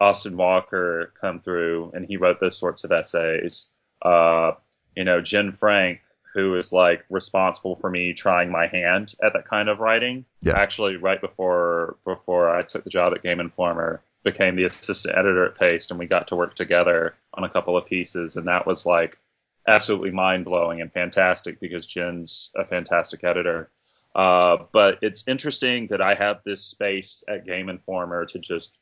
Austin 0.00 0.36
Walker 0.36 1.12
come 1.20 1.40
through 1.40 1.92
and 1.94 2.04
he 2.04 2.16
wrote 2.16 2.40
those 2.40 2.58
sorts 2.58 2.84
of 2.84 2.92
essays. 2.92 3.68
Uh, 4.02 4.52
you 4.96 5.04
know, 5.04 5.20
Jenn 5.20 5.52
Frank, 5.52 6.00
who 6.34 6.56
is 6.56 6.72
like 6.72 7.04
responsible 7.10 7.76
for 7.76 7.90
me 7.90 8.12
trying 8.12 8.50
my 8.50 8.66
hand 8.66 9.14
at 9.22 9.32
that 9.32 9.46
kind 9.46 9.68
of 9.68 9.80
writing. 9.80 10.24
Yeah. 10.42 10.56
Actually, 10.56 10.96
right 10.96 11.20
before 11.20 11.96
before 12.04 12.54
I 12.54 12.62
took 12.62 12.84
the 12.84 12.90
job 12.90 13.12
at 13.14 13.22
Game 13.22 13.40
Informer, 13.40 14.02
became 14.24 14.56
the 14.56 14.64
assistant 14.64 15.16
editor 15.16 15.46
at 15.46 15.58
Paste, 15.58 15.90
and 15.90 15.98
we 15.98 16.06
got 16.06 16.28
to 16.28 16.36
work 16.36 16.54
together 16.54 17.14
on 17.34 17.44
a 17.44 17.50
couple 17.50 17.76
of 17.76 17.86
pieces, 17.86 18.36
and 18.36 18.46
that 18.46 18.66
was 18.66 18.84
like 18.84 19.18
absolutely 19.66 20.10
mind 20.10 20.44
blowing 20.44 20.80
and 20.80 20.92
fantastic 20.92 21.60
because 21.60 21.86
Jenn's 21.86 22.50
a 22.56 22.64
fantastic 22.64 23.24
editor. 23.24 23.70
Uh, 24.18 24.64
but 24.72 24.98
it's 25.02 25.22
interesting 25.28 25.86
that 25.90 26.00
I 26.02 26.14
have 26.16 26.40
this 26.44 26.64
space 26.64 27.22
at 27.28 27.46
Game 27.46 27.68
Informer 27.68 28.26
to 28.26 28.40
just 28.40 28.80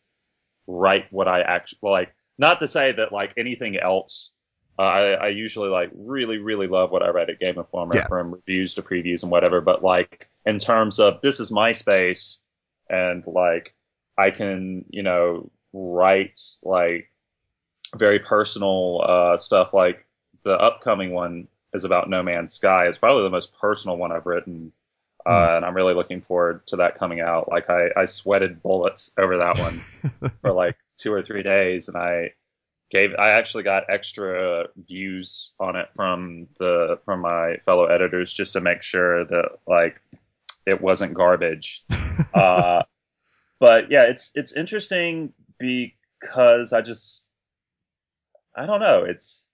write 0.67 1.13
what 1.13 1.29
I 1.29 1.43
actually 1.43 1.91
like. 1.91 2.15
Not 2.39 2.61
to 2.61 2.67
say 2.69 2.93
that 2.93 3.13
like 3.13 3.35
anything 3.37 3.77
else. 3.77 4.33
Uh, 4.79 4.83
I, 4.83 5.03
I 5.13 5.29
usually 5.29 5.69
like 5.69 5.91
really, 5.95 6.39
really 6.39 6.69
love 6.69 6.91
what 6.91 7.03
I 7.03 7.11
write 7.11 7.29
at 7.29 7.39
Game 7.39 7.59
Informer 7.59 7.97
Yeah. 7.97 8.07
from 8.09 8.33
reviews 8.33 8.75
to 8.77 8.83
previews 8.83 9.23
and 9.23 9.31
whatever. 9.31 9.61
But 9.61 9.83
like 9.85 10.29
in 10.47 10.59
terms 10.59 10.99
of 11.01 11.21
this 11.21 11.39
is 11.39 11.53
my 11.53 11.73
space 11.73 12.41
and 12.89 13.23
like 13.27 13.75
I 14.17 14.31
can, 14.31 14.87
you 14.89 15.03
know, 15.03 15.51
write 15.75 16.41
like 16.63 17.11
very 17.95 18.21
personal 18.21 19.03
uh, 19.07 19.37
stuff. 19.37 19.75
Like 19.75 20.07
the 20.45 20.53
upcoming 20.53 21.13
one 21.13 21.49
is 21.75 21.85
about 21.85 22.09
No 22.09 22.23
Man's 22.23 22.55
Sky. 22.55 22.87
It's 22.87 22.99
probably 22.99 23.25
the 23.25 23.31
most 23.31 23.53
personal 23.61 23.99
one 23.99 24.13
I've 24.13 24.25
written. 24.25 24.73
Uh, 25.27 25.31
mm. 25.31 25.57
and 25.57 25.65
I'm 25.65 25.75
really 25.75 25.95
looking 25.95 26.21
forward 26.21 26.67
to 26.69 26.77
that 26.77 26.95
coming 26.95 27.21
out. 27.21 27.49
Like 27.49 27.69
I, 27.69 27.89
I 27.97 28.05
sweated 28.05 28.63
bullets 28.63 29.13
over 29.19 29.39
that 29.39 29.59
one 29.59 29.83
for 30.41 30.53
like 30.53 30.77
two 30.97 31.13
or 31.13 31.23
three 31.23 31.43
days, 31.43 31.89
and 31.89 31.97
I 31.97 32.35
gave 32.91 33.11
I 33.19 33.31
actually 33.31 33.65
got 33.65 33.91
extra 33.91 34.67
views 34.77 35.53
on 35.59 35.75
it 35.75 35.89
from 35.97 36.47
the 36.61 37.01
from 37.05 37.21
my 37.21 37.57
fellow 37.65 37.87
editors 37.87 38.33
just 38.33 38.53
to 38.53 38.61
make 38.61 38.83
sure 38.83 39.25
that 39.25 39.59
like 39.67 40.01
it 40.65 40.81
wasn't 40.81 41.15
garbage. 41.15 41.85
uh, 42.35 42.85
but 43.59 43.91
yeah, 43.91 44.05
it's 44.05 44.31
it's 44.37 44.53
interesting 44.53 45.33
because 45.59 46.73
I 46.73 46.83
just 46.83 47.27
I 48.55 48.67
don't 48.67 48.81
know. 48.81 49.03
It's 49.03 49.49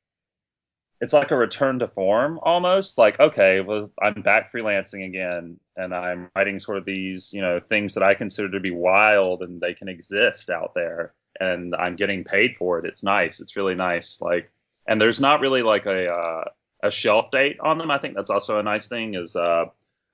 it's 1.03 1.13
like 1.13 1.33
a 1.33 1.37
return 1.37 1.81
to 1.81 1.89
form 1.89 2.41
almost. 2.43 2.97
Like 2.97 3.21
okay, 3.21 3.61
well 3.61 3.93
I'm 4.01 4.23
back 4.23 4.51
freelancing 4.51 5.05
again, 5.05 5.59
and 5.77 5.95
I'm 5.95 6.31
writing 6.35 6.59
sort 6.59 6.79
of 6.79 6.87
these 6.87 7.35
you 7.35 7.43
know 7.43 7.61
things 7.61 7.95
that 7.95 8.03
I 8.03 8.15
consider 8.15 8.51
to 8.53 8.61
be 8.61 8.71
wild 8.71 9.43
and 9.43 9.61
they 9.61 9.75
can 9.75 9.89
exist 9.89 10.49
out 10.49 10.73
there 10.75 11.13
and 11.41 11.75
I'm 11.75 11.97
getting 11.97 12.25
paid 12.25 12.57
for 12.57 12.79
it. 12.79 12.87
It's 12.87 13.03
nice. 13.03 13.41
It's 13.41 13.57
really 13.57 13.75
nice. 13.75 14.19
Like, 14.21 14.51
and 14.87 15.01
there's 15.01 15.21
not 15.21 15.41
really 15.41 15.63
like 15.63 15.87
a 15.87 16.09
uh, 16.09 16.45
a 16.83 16.91
shelf 16.91 17.31
date 17.31 17.59
on 17.61 17.79
them. 17.79 17.91
I 17.91 17.99
think 17.99 18.15
that's 18.15 18.31
also 18.31 18.59
a 18.59 18.63
nice 18.63 18.87
thing. 18.87 19.15
Is 19.15 19.37
uh, 19.37 19.67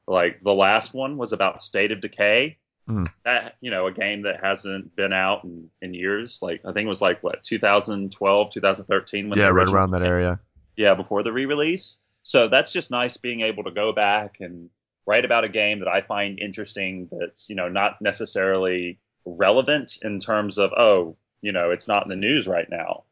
like 0.06 0.40
the 0.40 0.54
last 0.54 0.94
one 0.94 1.16
was 1.16 1.32
about 1.32 1.62
State 1.62 1.92
of 1.92 2.00
Decay. 2.00 2.58
Mm. 2.88 3.06
That 3.24 3.56
you 3.60 3.70
know, 3.70 3.86
a 3.86 3.92
game 3.92 4.22
that 4.22 4.42
hasn't 4.42 4.96
been 4.96 5.12
out 5.12 5.44
in, 5.44 5.68
in 5.82 5.92
years. 5.92 6.40
Like 6.40 6.62
I 6.64 6.72
think 6.72 6.86
it 6.86 6.88
was 6.88 7.02
like 7.02 7.22
what 7.22 7.42
2012, 7.42 8.50
2013. 8.52 9.28
When 9.28 9.38
yeah, 9.38 9.48
right 9.48 9.68
around 9.68 9.90
that 9.90 10.02
area. 10.02 10.40
Yeah, 10.78 10.94
before 10.94 11.24
the 11.24 11.32
re-release. 11.32 11.98
So 12.22 12.48
that's 12.48 12.72
just 12.72 12.92
nice 12.92 13.16
being 13.16 13.40
able 13.40 13.64
to 13.64 13.72
go 13.72 13.92
back 13.92 14.36
and 14.38 14.70
write 15.06 15.24
about 15.24 15.42
a 15.42 15.48
game 15.48 15.80
that 15.80 15.88
I 15.88 16.02
find 16.02 16.38
interesting. 16.38 17.08
That's 17.10 17.50
you 17.50 17.56
know 17.56 17.68
not 17.68 18.00
necessarily 18.00 19.00
relevant 19.26 19.98
in 20.02 20.20
terms 20.20 20.56
of 20.56 20.70
oh 20.72 21.16
you 21.42 21.50
know 21.52 21.72
it's 21.72 21.88
not 21.88 22.04
in 22.04 22.10
the 22.10 22.16
news 22.16 22.46
right 22.46 22.68
now. 22.70 23.04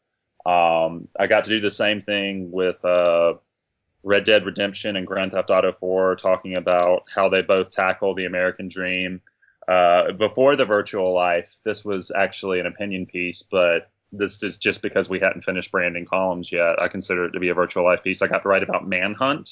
Um, 0.47 1.09
I 1.19 1.27
got 1.27 1.45
to 1.45 1.51
do 1.51 1.61
the 1.61 1.73
same 1.73 2.01
thing 2.01 2.53
with 2.53 2.85
uh, 2.85 3.35
Red 4.05 4.23
Dead 4.23 4.45
Redemption 4.45 4.95
and 4.95 5.05
Grand 5.05 5.33
Theft 5.33 5.51
Auto 5.51 5.73
4, 5.73 6.15
talking 6.15 6.55
about 6.55 7.07
how 7.13 7.29
they 7.29 7.43
both 7.43 7.71
tackle 7.71 8.15
the 8.15 8.27
American 8.27 8.69
dream. 8.69 9.23
Uh, 9.67 10.13
before 10.13 10.55
the 10.55 10.65
virtual 10.65 11.13
life, 11.13 11.57
this 11.65 11.85
was 11.85 12.13
actually 12.15 12.61
an 12.61 12.67
opinion 12.67 13.07
piece, 13.07 13.43
but 13.43 13.91
this 14.13 14.43
is 14.43 14.59
just 14.59 14.83
because 14.83 15.09
we 15.09 15.21
hadn't 15.21 15.45
finished 15.45 15.73
branding 15.73 16.07
columns 16.07 16.51
yet. 16.51 16.81
I 16.81 16.89
consider 16.89 17.25
it 17.25 17.33
to 17.33 17.41
be 17.41 17.49
a 17.49 17.55
virtual 17.55 17.85
life 17.85 18.03
piece. 18.03 18.23
I 18.23 18.27
got 18.27 18.43
to 18.43 18.49
write 18.49 18.63
about 18.63 18.87
Manhunt, 18.87 19.51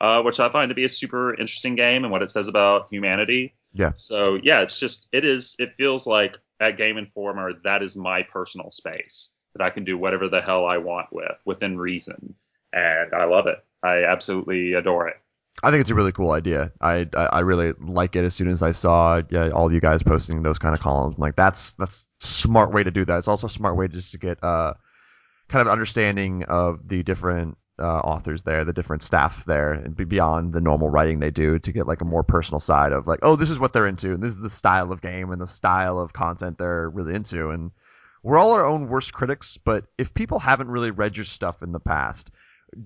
uh, 0.00 0.22
which 0.22 0.40
I 0.40 0.50
find 0.50 0.68
to 0.70 0.74
be 0.74 0.84
a 0.84 0.88
super 0.88 1.32
interesting 1.32 1.76
game 1.76 2.04
and 2.04 2.12
what 2.12 2.22
it 2.22 2.30
says 2.30 2.48
about 2.48 2.88
humanity. 2.90 3.54
Yeah. 3.72 3.92
So 3.94 4.38
yeah, 4.42 4.60
it's 4.60 4.78
just 4.78 5.08
it 5.12 5.24
is 5.24 5.56
it 5.58 5.74
feels 5.76 6.06
like 6.06 6.38
at 6.60 6.76
Game 6.76 6.98
Informer 6.98 7.52
that 7.64 7.82
is 7.82 7.96
my 7.96 8.22
personal 8.22 8.70
space 8.70 9.30
that 9.54 9.64
I 9.64 9.70
can 9.70 9.84
do 9.84 9.98
whatever 9.98 10.28
the 10.28 10.40
hell 10.40 10.66
I 10.66 10.78
want 10.78 11.12
with 11.12 11.40
within 11.44 11.78
reason, 11.78 12.34
and 12.72 13.12
I 13.12 13.24
love 13.24 13.46
it. 13.46 13.58
I 13.82 14.04
absolutely 14.04 14.74
adore 14.74 15.08
it. 15.08 15.16
I 15.62 15.70
think 15.70 15.82
it's 15.82 15.90
a 15.90 15.94
really 15.94 16.12
cool 16.12 16.30
idea. 16.30 16.72
I, 16.80 17.06
I, 17.14 17.24
I 17.26 17.40
really 17.40 17.72
like 17.80 18.16
it. 18.16 18.24
As 18.24 18.34
soon 18.34 18.48
as 18.48 18.62
I 18.62 18.72
saw 18.72 19.20
yeah, 19.30 19.50
all 19.50 19.66
of 19.66 19.72
you 19.72 19.80
guys 19.80 20.02
posting 20.02 20.42
those 20.42 20.58
kind 20.58 20.74
of 20.74 20.80
columns, 20.80 21.16
I'm 21.16 21.20
like 21.20 21.36
that's 21.36 21.72
that's 21.72 22.06
smart 22.18 22.72
way 22.72 22.82
to 22.82 22.90
do 22.90 23.04
that. 23.04 23.18
It's 23.18 23.28
also 23.28 23.46
a 23.46 23.50
smart 23.50 23.76
way 23.76 23.88
just 23.88 24.12
to 24.12 24.18
get 24.18 24.42
uh 24.42 24.74
kind 25.48 25.60
of 25.60 25.68
understanding 25.68 26.44
of 26.44 26.88
the 26.88 27.02
different 27.02 27.58
uh, 27.80 27.98
authors 28.00 28.42
there, 28.42 28.64
the 28.64 28.72
different 28.72 29.02
staff 29.02 29.44
there, 29.46 29.72
and 29.72 29.96
beyond 29.96 30.52
the 30.52 30.60
normal 30.60 30.90
writing 30.90 31.18
they 31.18 31.30
do 31.30 31.58
to 31.58 31.72
get 31.72 31.86
like 31.86 32.00
a 32.02 32.04
more 32.04 32.22
personal 32.22 32.60
side 32.60 32.92
of 32.92 33.06
like, 33.06 33.20
oh, 33.22 33.36
this 33.36 33.50
is 33.50 33.58
what 33.58 33.72
they're 33.72 33.86
into, 33.86 34.12
and 34.12 34.22
this 34.22 34.32
is 34.32 34.40
the 34.40 34.50
style 34.50 34.92
of 34.92 35.00
game 35.00 35.32
and 35.32 35.40
the 35.40 35.46
style 35.46 35.98
of 35.98 36.12
content 36.12 36.58
they're 36.58 36.90
really 36.90 37.14
into. 37.14 37.50
And 37.50 37.70
we're 38.22 38.38
all 38.38 38.52
our 38.52 38.66
own 38.66 38.88
worst 38.88 39.12
critics, 39.12 39.58
but 39.64 39.86
if 39.96 40.12
people 40.12 40.38
haven't 40.38 40.68
really 40.68 40.90
read 40.90 41.16
your 41.16 41.24
stuff 41.24 41.62
in 41.62 41.72
the 41.72 41.80
past, 41.80 42.30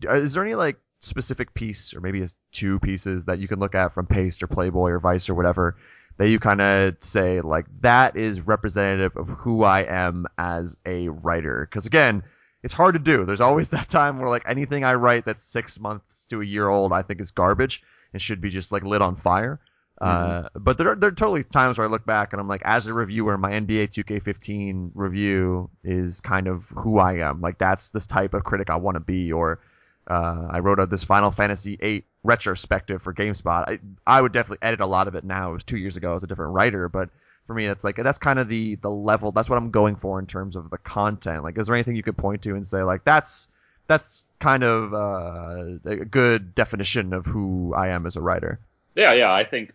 is 0.02 0.32
there 0.32 0.44
any 0.44 0.54
like 0.54 0.76
specific 1.04 1.54
piece 1.54 1.94
or 1.94 2.00
maybe 2.00 2.26
two 2.52 2.78
pieces 2.80 3.24
that 3.24 3.38
you 3.38 3.48
can 3.48 3.58
look 3.58 3.74
at 3.74 3.94
from 3.94 4.06
Paste 4.06 4.42
or 4.42 4.46
Playboy 4.46 4.90
or 4.90 5.00
Vice 5.00 5.28
or 5.28 5.34
whatever 5.34 5.76
that 6.16 6.28
you 6.28 6.38
kind 6.38 6.60
of 6.60 6.96
say 7.00 7.40
like 7.40 7.66
that 7.80 8.16
is 8.16 8.40
representative 8.40 9.16
of 9.16 9.28
who 9.28 9.64
I 9.64 9.82
am 9.82 10.26
as 10.38 10.76
a 10.86 11.08
writer? 11.08 11.66
Because 11.68 11.86
again 11.86 12.22
it's 12.62 12.74
hard 12.74 12.94
to 12.94 12.98
do. 12.98 13.24
There's 13.24 13.40
always 13.40 13.68
that 13.70 13.88
time 13.88 14.18
where 14.18 14.28
like 14.28 14.48
anything 14.48 14.84
I 14.84 14.94
write 14.94 15.26
that's 15.26 15.42
six 15.42 15.78
months 15.78 16.26
to 16.30 16.40
a 16.40 16.44
year 16.44 16.68
old, 16.68 16.92
I 16.92 17.02
think 17.02 17.20
is 17.20 17.30
garbage 17.30 17.82
and 18.12 18.20
should 18.20 18.40
be 18.40 18.50
just 18.50 18.72
like 18.72 18.82
lit 18.82 19.02
on 19.02 19.16
fire. 19.16 19.60
Mm-hmm. 20.00 20.46
Uh, 20.46 20.48
but 20.58 20.76
there 20.76 20.88
are, 20.88 20.96
there 20.96 21.08
are 21.10 21.12
totally 21.12 21.44
times 21.44 21.78
where 21.78 21.86
I 21.86 21.90
look 21.90 22.04
back 22.04 22.32
and 22.32 22.40
I'm 22.40 22.48
like, 22.48 22.62
as 22.64 22.86
a 22.86 22.94
reviewer, 22.94 23.38
my 23.38 23.52
NBA 23.52 23.90
2K15 23.92 24.90
review 24.94 25.70
is 25.84 26.20
kind 26.20 26.48
of 26.48 26.64
who 26.64 26.98
I 26.98 27.18
am. 27.18 27.40
Like 27.40 27.58
that's 27.58 27.90
this 27.90 28.06
type 28.06 28.34
of 28.34 28.44
critic 28.44 28.70
I 28.70 28.76
want 28.76 28.96
to 28.96 29.00
be. 29.00 29.32
Or 29.32 29.60
uh, 30.08 30.48
I 30.50 30.58
wrote 30.58 30.90
this 30.90 31.04
Final 31.04 31.30
Fantasy 31.30 31.76
VIII 31.76 32.04
retrospective 32.22 33.02
for 33.02 33.14
GameSpot. 33.14 33.68
I 33.68 33.78
I 34.06 34.20
would 34.20 34.32
definitely 34.32 34.66
edit 34.66 34.80
a 34.80 34.86
lot 34.86 35.08
of 35.08 35.14
it 35.14 35.24
now. 35.24 35.50
It 35.50 35.54
was 35.54 35.64
two 35.64 35.78
years 35.78 35.96
ago. 35.96 36.10
I 36.10 36.14
was 36.14 36.24
a 36.24 36.26
different 36.26 36.52
writer, 36.52 36.88
but 36.88 37.10
for 37.46 37.54
me 37.54 37.66
that's 37.66 37.84
like 37.84 37.96
that's 37.96 38.18
kind 38.18 38.38
of 38.38 38.48
the 38.48 38.76
the 38.76 38.90
level 38.90 39.32
that's 39.32 39.48
what 39.48 39.56
i'm 39.56 39.70
going 39.70 39.96
for 39.96 40.18
in 40.18 40.26
terms 40.26 40.56
of 40.56 40.70
the 40.70 40.78
content 40.78 41.42
like 41.42 41.58
is 41.58 41.66
there 41.66 41.76
anything 41.76 41.96
you 41.96 42.02
could 42.02 42.16
point 42.16 42.42
to 42.42 42.54
and 42.54 42.66
say 42.66 42.82
like 42.82 43.04
that's 43.04 43.48
that's 43.86 44.24
kind 44.38 44.64
of 44.64 44.94
uh, 44.94 45.78
a 45.84 46.04
good 46.06 46.54
definition 46.54 47.12
of 47.12 47.26
who 47.26 47.74
i 47.76 47.88
am 47.88 48.06
as 48.06 48.16
a 48.16 48.20
writer 48.20 48.58
yeah 48.94 49.12
yeah 49.12 49.32
i 49.32 49.44
think 49.44 49.74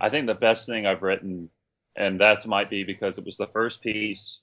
i 0.00 0.08
think 0.08 0.26
the 0.26 0.34
best 0.34 0.66
thing 0.66 0.86
i've 0.86 1.02
written 1.02 1.50
and 1.96 2.20
that 2.20 2.46
might 2.46 2.70
be 2.70 2.84
because 2.84 3.18
it 3.18 3.24
was 3.24 3.36
the 3.36 3.46
first 3.46 3.82
piece 3.82 4.40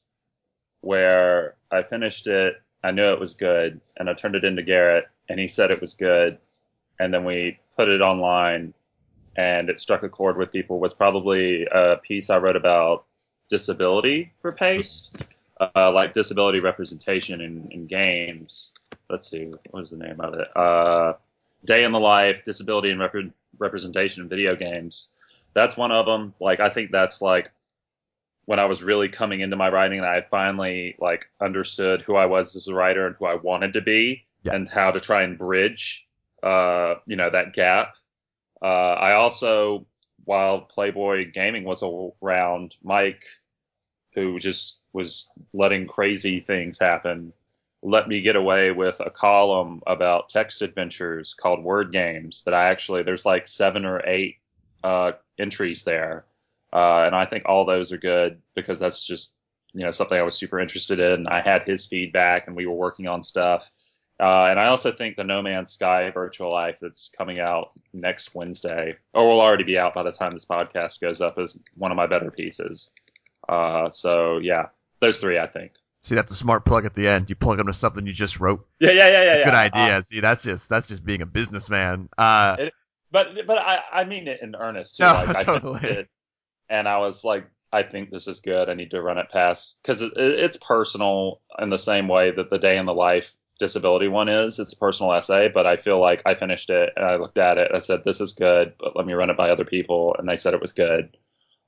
where 0.81 1.55
i 1.71 1.81
finished 1.81 2.27
it 2.27 2.61
i 2.83 2.91
knew 2.91 3.11
it 3.11 3.19
was 3.19 3.33
good 3.33 3.81
and 3.97 4.09
i 4.09 4.13
turned 4.13 4.35
it 4.35 4.43
into 4.43 4.61
garrett 4.61 5.07
and 5.29 5.39
he 5.39 5.47
said 5.47 5.71
it 5.71 5.81
was 5.81 5.93
good 5.93 6.37
and 6.99 7.13
then 7.13 7.25
we 7.25 7.59
put 7.75 7.89
it 7.89 8.01
online 8.01 8.73
and 9.35 9.69
it 9.69 9.79
struck 9.79 10.03
a 10.03 10.09
chord 10.09 10.37
with 10.37 10.51
people 10.51 10.79
was 10.79 10.93
probably 10.93 11.65
a 11.65 11.97
piece 11.97 12.29
I 12.29 12.37
wrote 12.37 12.55
about 12.55 13.05
disability 13.49 14.33
for 14.41 14.51
Paste, 14.51 15.15
uh, 15.59 15.91
like 15.91 16.13
disability 16.13 16.59
representation 16.59 17.41
in, 17.41 17.67
in, 17.71 17.87
games. 17.87 18.71
Let's 19.09 19.29
see, 19.29 19.45
what 19.45 19.73
was 19.73 19.91
the 19.91 19.97
name 19.97 20.19
of 20.19 20.33
it? 20.33 20.47
Uh, 20.57 21.13
Day 21.63 21.83
in 21.83 21.91
the 21.91 21.99
Life, 21.99 22.43
Disability 22.43 22.89
and 22.89 22.99
Rep- 22.99 23.33
Representation 23.59 24.23
in 24.23 24.29
Video 24.29 24.55
Games. 24.55 25.09
That's 25.53 25.77
one 25.77 25.91
of 25.91 26.05
them. 26.05 26.33
Like, 26.39 26.59
I 26.59 26.69
think 26.69 26.91
that's 26.91 27.21
like 27.21 27.51
when 28.45 28.59
I 28.59 28.65
was 28.65 28.83
really 28.83 29.09
coming 29.09 29.41
into 29.41 29.55
my 29.55 29.69
writing 29.69 29.99
and 29.99 30.07
I 30.07 30.15
had 30.15 30.29
finally 30.29 30.95
like 30.99 31.29
understood 31.39 32.01
who 32.01 32.15
I 32.15 32.25
was 32.25 32.55
as 32.55 32.67
a 32.67 32.73
writer 32.73 33.05
and 33.05 33.15
who 33.17 33.25
I 33.25 33.35
wanted 33.35 33.73
to 33.73 33.81
be 33.81 34.26
yeah. 34.47 34.55
and 34.55 34.69
how 34.69 34.91
to 34.91 34.99
try 34.99 35.23
and 35.23 35.37
bridge, 35.37 36.07
uh, 36.43 36.95
you 37.05 37.15
know, 37.15 37.29
that 37.29 37.53
gap 37.53 37.95
uh, 38.61 38.65
I 38.65 39.13
also, 39.13 39.85
while 40.23 40.61
Playboy 40.61 41.31
Gaming 41.31 41.63
was 41.63 41.83
around, 42.21 42.75
Mike, 42.83 43.23
who 44.13 44.39
just 44.39 44.79
was 44.93 45.27
letting 45.53 45.87
crazy 45.87 46.39
things 46.39 46.79
happen, 46.79 47.33
let 47.83 48.07
me 48.07 48.21
get 48.21 48.35
away 48.35 48.71
with 48.71 48.99
a 48.99 49.11
column 49.11 49.81
about 49.85 50.29
text 50.29 50.61
adventures 50.61 51.35
called 51.35 51.63
Word 51.63 51.91
Games 51.91 52.43
that 52.43 52.53
I 52.53 52.69
actually, 52.69 53.03
there's 53.03 53.25
like 53.25 53.47
seven 53.47 53.85
or 53.85 54.01
eight 54.05 54.37
uh, 54.83 55.11
entries 55.37 55.83
there. 55.83 56.25
Uh, 56.73 57.03
and 57.05 57.15
I 57.15 57.25
think 57.25 57.43
all 57.45 57.65
those 57.65 57.91
are 57.91 57.97
good 57.97 58.41
because 58.55 58.79
that's 58.79 59.05
just, 59.05 59.31
you 59.73 59.85
know, 59.85 59.91
something 59.91 60.17
I 60.17 60.23
was 60.23 60.35
super 60.35 60.59
interested 60.59 60.99
in. 60.99 61.27
I 61.27 61.41
had 61.41 61.63
his 61.63 61.85
feedback 61.85 62.47
and 62.47 62.55
we 62.55 62.65
were 62.65 62.73
working 62.73 63.07
on 63.07 63.21
stuff. 63.21 63.71
Uh, 64.19 64.45
and 64.45 64.59
I 64.59 64.67
also 64.67 64.91
think 64.91 65.15
the 65.15 65.23
No 65.23 65.41
Man's 65.43 65.71
Sky 65.71 66.09
Virtual 66.09 66.51
Life 66.51 66.79
that's 66.81 67.09
coming 67.15 67.39
out 67.39 67.71
next 67.93 68.33
Wednesday, 68.33 68.97
or 69.13 69.29
will 69.29 69.41
already 69.41 69.63
be 69.63 69.77
out 69.77 69.93
by 69.93 70.01
the 70.01 70.11
time 70.11 70.31
this 70.31 70.45
podcast 70.45 70.99
goes 70.99 71.21
up, 71.21 71.37
is 71.37 71.57
one 71.75 71.91
of 71.91 71.97
my 71.97 72.07
better 72.07 72.31
pieces. 72.31 72.91
Uh, 73.47 73.89
so 73.89 74.39
yeah, 74.39 74.67
those 74.99 75.19
three 75.19 75.37
I 75.37 75.47
think. 75.47 75.73
See, 76.01 76.15
that's 76.15 76.31
a 76.31 76.35
smart 76.35 76.65
plug 76.65 76.85
at 76.85 76.95
the 76.95 77.07
end. 77.07 77.29
You 77.29 77.35
plug 77.35 77.57
them 77.57 77.67
to 77.67 77.73
something 77.73 78.05
you 78.05 78.13
just 78.13 78.39
wrote. 78.39 78.65
Yeah, 78.79 78.91
yeah, 78.91 79.09
yeah, 79.09 79.23
yeah. 79.23 79.43
Good 79.43 79.53
yeah. 79.53 79.59
idea. 79.59 79.97
Uh, 79.97 80.03
See, 80.03 80.19
that's 80.19 80.41
just 80.41 80.69
that's 80.69 80.87
just 80.87 81.05
being 81.05 81.21
a 81.21 81.25
businessman. 81.25 82.09
Uh, 82.17 82.55
it, 82.59 82.73
but 83.11 83.45
but 83.45 83.59
I 83.59 83.81
I 83.91 84.05
mean 84.05 84.27
it 84.27 84.41
in 84.41 84.55
earnest 84.55 84.97
too. 84.97 85.03
No, 85.03 85.13
like, 85.27 85.45
totally. 85.45 85.81
I 85.83 85.87
it, 85.87 86.09
and 86.69 86.87
I 86.87 86.97
was 86.99 87.23
like, 87.23 87.47
I 87.71 87.83
think 87.83 88.09
this 88.09 88.27
is 88.27 88.39
good. 88.39 88.69
I 88.69 88.73
need 88.73 88.91
to 88.91 89.01
run 89.01 89.17
it 89.17 89.29
past 89.31 89.77
because 89.81 90.01
it, 90.01 90.13
it's 90.15 90.57
personal 90.57 91.41
in 91.59 91.69
the 91.69 91.77
same 91.77 92.07
way 92.07 92.31
that 92.31 92.49
the 92.49 92.57
day 92.57 92.77
in 92.77 92.85
the 92.85 92.93
life 92.93 93.33
disability 93.57 94.07
one 94.07 94.29
is. 94.29 94.59
It's 94.59 94.73
a 94.73 94.77
personal 94.77 95.13
essay, 95.13 95.49
but 95.53 95.65
I 95.65 95.77
feel 95.77 95.99
like 95.99 96.21
I 96.25 96.35
finished 96.35 96.69
it 96.69 96.93
and 96.95 97.05
I 97.05 97.15
looked 97.15 97.37
at 97.37 97.57
it. 97.57 97.71
I 97.73 97.79
said, 97.79 98.03
"This 98.03 98.21
is 98.21 98.33
good, 98.33 98.73
but 98.79 98.95
let 98.95 99.05
me 99.05 99.13
run 99.13 99.29
it 99.29 99.37
by 99.37 99.49
other 99.49 99.65
people," 99.65 100.15
and 100.17 100.27
they 100.27 100.37
said 100.37 100.53
it 100.53 100.61
was 100.61 100.73
good. 100.73 101.17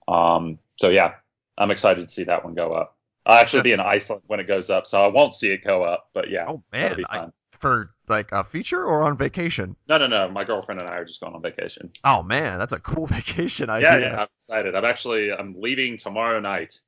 Um, 0.07 0.59
so 0.77 0.89
yeah, 0.89 1.15
I'm 1.57 1.71
excited 1.71 2.07
to 2.07 2.13
see 2.13 2.25
that 2.25 2.43
one 2.43 2.55
go 2.55 2.73
up. 2.73 2.97
I'll 3.25 3.39
actually 3.39 3.63
be 3.63 3.73
in 3.73 3.79
Iceland 3.79 4.23
when 4.27 4.39
it 4.39 4.47
goes 4.47 4.69
up, 4.69 4.87
so 4.87 5.03
I 5.03 5.07
won't 5.07 5.35
see 5.35 5.51
it 5.51 5.63
go 5.63 5.83
up. 5.83 6.09
But 6.13 6.29
yeah, 6.29 6.45
oh 6.47 6.63
man, 6.71 6.97
I, 7.09 7.27
for 7.59 7.91
like 8.07 8.31
a 8.31 8.43
feature 8.43 8.83
or 8.83 9.03
on 9.03 9.17
vacation? 9.17 9.75
No, 9.87 9.97
no, 9.97 10.07
no. 10.07 10.29
My 10.29 10.43
girlfriend 10.43 10.79
and 10.81 10.89
I 10.89 10.93
are 10.93 11.05
just 11.05 11.19
going 11.19 11.35
on 11.35 11.41
vacation. 11.41 11.91
Oh 12.03 12.23
man, 12.23 12.57
that's 12.57 12.73
a 12.73 12.79
cool 12.79 13.05
vacation 13.07 13.69
idea. 13.69 13.91
Yeah, 13.91 13.97
yeah. 13.99 14.21
I'm 14.21 14.27
excited. 14.35 14.75
I'm 14.75 14.85
actually 14.85 15.31
I'm 15.31 15.55
leaving 15.59 15.97
tomorrow 15.97 16.39
night. 16.39 16.79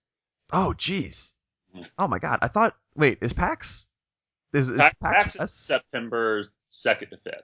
Oh 0.52 0.74
jeez. 0.78 1.34
Mm. 1.76 1.89
Oh 1.97 2.08
my 2.08 2.20
god. 2.20 2.39
I 2.41 2.47
thought. 2.47 2.76
Wait, 2.95 3.20
is 3.22 3.34
PAX? 3.34 3.88
Is, 4.54 4.70
is 4.70 4.78
PAX, 4.78 4.95
PAX 5.02 5.24
PAX 5.24 5.36
is 5.39 5.54
September 5.54 6.43
second 6.68 7.10
to 7.12 7.18
fifth. 7.18 7.43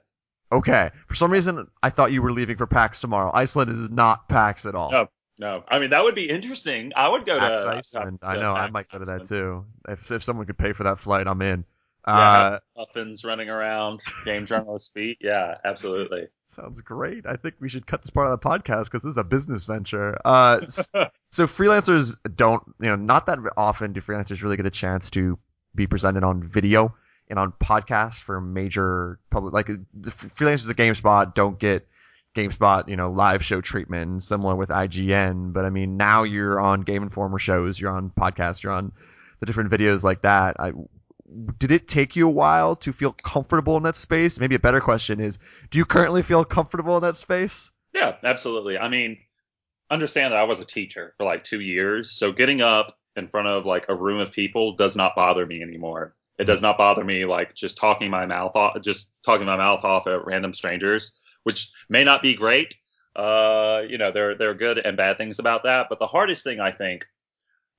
Okay. 0.50 0.90
For 1.08 1.14
some 1.14 1.30
reason, 1.30 1.66
I 1.82 1.90
thought 1.90 2.12
you 2.12 2.22
were 2.22 2.32
leaving 2.32 2.56
for 2.56 2.66
PAX 2.66 3.00
tomorrow. 3.00 3.30
Iceland 3.34 3.70
is 3.70 3.90
not 3.90 4.28
PAX 4.28 4.64
at 4.66 4.74
all. 4.74 4.90
No, 4.90 5.08
No, 5.38 5.62
I 5.68 5.78
mean 5.78 5.90
that 5.90 6.02
would 6.04 6.14
be 6.14 6.28
interesting. 6.28 6.92
I 6.96 7.08
would 7.08 7.24
go 7.26 7.38
PAX 7.38 7.62
to 7.62 7.68
Iceland. 7.68 8.20
to 8.22 8.26
I 8.26 8.36
know. 8.36 8.52
I 8.54 8.70
might 8.70 8.88
go 8.90 8.98
to 8.98 9.04
that 9.06 9.26
too. 9.28 9.64
If 9.88 10.10
if 10.10 10.22
someone 10.24 10.46
could 10.46 10.58
pay 10.58 10.72
for 10.72 10.84
that 10.84 10.98
flight, 11.00 11.26
I'm 11.26 11.42
in. 11.42 11.64
Yeah, 12.06 12.14
Uh, 12.14 12.58
muffins 12.74 13.22
running 13.22 13.50
around, 13.50 14.02
game 14.24 14.46
journalist 14.46 14.94
feet. 14.94 15.18
Yeah, 15.20 15.56
absolutely. 15.62 16.28
sounds 16.46 16.80
great. 16.80 17.26
I 17.26 17.36
think 17.36 17.56
we 17.60 17.68
should 17.68 17.86
cut 17.86 18.00
this 18.00 18.08
part 18.10 18.28
of 18.28 18.40
the 18.40 18.48
podcast 18.48 18.84
because 18.84 19.02
this 19.02 19.10
is 19.10 19.18
a 19.18 19.24
business 19.24 19.66
venture. 19.66 20.18
Uh, 20.24 20.60
s- 20.62 20.88
so 21.30 21.46
freelancers 21.46 22.16
don't, 22.34 22.62
you 22.80 22.88
know, 22.88 22.96
not 22.96 23.26
that 23.26 23.38
often 23.58 23.92
do 23.92 24.00
freelancers 24.00 24.42
really 24.42 24.56
get 24.56 24.64
a 24.64 24.70
chance 24.70 25.10
to 25.10 25.38
be 25.78 25.86
presented 25.86 26.24
on 26.24 26.42
video 26.42 26.94
and 27.30 27.38
on 27.38 27.52
podcasts 27.52 28.20
for 28.20 28.40
major 28.40 29.18
public, 29.30 29.54
like 29.54 29.66
the 29.66 30.10
freelancers 30.10 30.68
at 30.68 30.76
GameSpot 30.76 31.34
don't 31.34 31.58
get 31.58 31.86
GameSpot, 32.34 32.88
you 32.88 32.96
know, 32.96 33.10
live 33.10 33.44
show 33.44 33.60
treatment, 33.60 34.22
similar 34.22 34.54
with 34.56 34.68
IGN. 34.68 35.52
But 35.52 35.64
I 35.64 35.70
mean, 35.70 35.96
now 35.96 36.24
you're 36.24 36.60
on 36.60 36.82
Game 36.82 37.02
Informer 37.02 37.38
shows, 37.38 37.80
you're 37.80 37.92
on 37.92 38.10
podcasts, 38.10 38.62
you're 38.62 38.72
on 38.72 38.92
the 39.40 39.46
different 39.46 39.70
videos 39.70 40.02
like 40.02 40.22
that. 40.22 40.56
I, 40.58 40.72
did 41.58 41.70
it 41.70 41.88
take 41.88 42.16
you 42.16 42.26
a 42.26 42.30
while 42.30 42.76
to 42.76 42.92
feel 42.92 43.12
comfortable 43.12 43.76
in 43.76 43.82
that 43.84 43.96
space? 43.96 44.40
Maybe 44.40 44.54
a 44.54 44.60
better 44.60 44.80
question 44.80 45.20
is, 45.20 45.38
do 45.70 45.78
you 45.78 45.84
currently 45.84 46.22
feel 46.22 46.44
comfortable 46.44 46.96
in 46.96 47.02
that 47.02 47.16
space? 47.16 47.70
Yeah, 47.92 48.16
absolutely. 48.24 48.78
I 48.78 48.88
mean, 48.88 49.18
understand 49.90 50.32
that 50.32 50.38
I 50.38 50.44
was 50.44 50.60
a 50.60 50.64
teacher 50.64 51.14
for 51.18 51.24
like 51.24 51.44
two 51.44 51.60
years, 51.60 52.10
so 52.10 52.32
getting 52.32 52.62
up 52.62 52.98
in 53.18 53.28
front 53.28 53.48
of 53.48 53.66
like 53.66 53.86
a 53.88 53.94
room 53.94 54.20
of 54.20 54.32
people 54.32 54.72
does 54.72 54.96
not 54.96 55.14
bother 55.14 55.44
me 55.44 55.62
anymore. 55.62 56.14
It 56.38 56.44
does 56.44 56.62
not 56.62 56.78
bother 56.78 57.04
me 57.04 57.24
like 57.24 57.54
just 57.54 57.76
talking 57.76 58.10
my 58.10 58.26
mouth 58.26 58.54
off, 58.54 58.80
just 58.80 59.12
talking 59.24 59.46
my 59.46 59.56
mouth 59.56 59.84
off 59.84 60.06
at 60.06 60.24
random 60.24 60.54
strangers, 60.54 61.12
which 61.42 61.70
may 61.88 62.04
not 62.04 62.22
be 62.22 62.34
great. 62.34 62.76
Uh, 63.16 63.82
you 63.88 63.98
know, 63.98 64.12
there 64.12 64.36
there 64.36 64.50
are 64.50 64.54
good 64.54 64.78
and 64.78 64.96
bad 64.96 65.18
things 65.18 65.40
about 65.40 65.64
that, 65.64 65.88
but 65.88 65.98
the 65.98 66.06
hardest 66.06 66.44
thing 66.44 66.60
I 66.60 66.70
think 66.70 67.06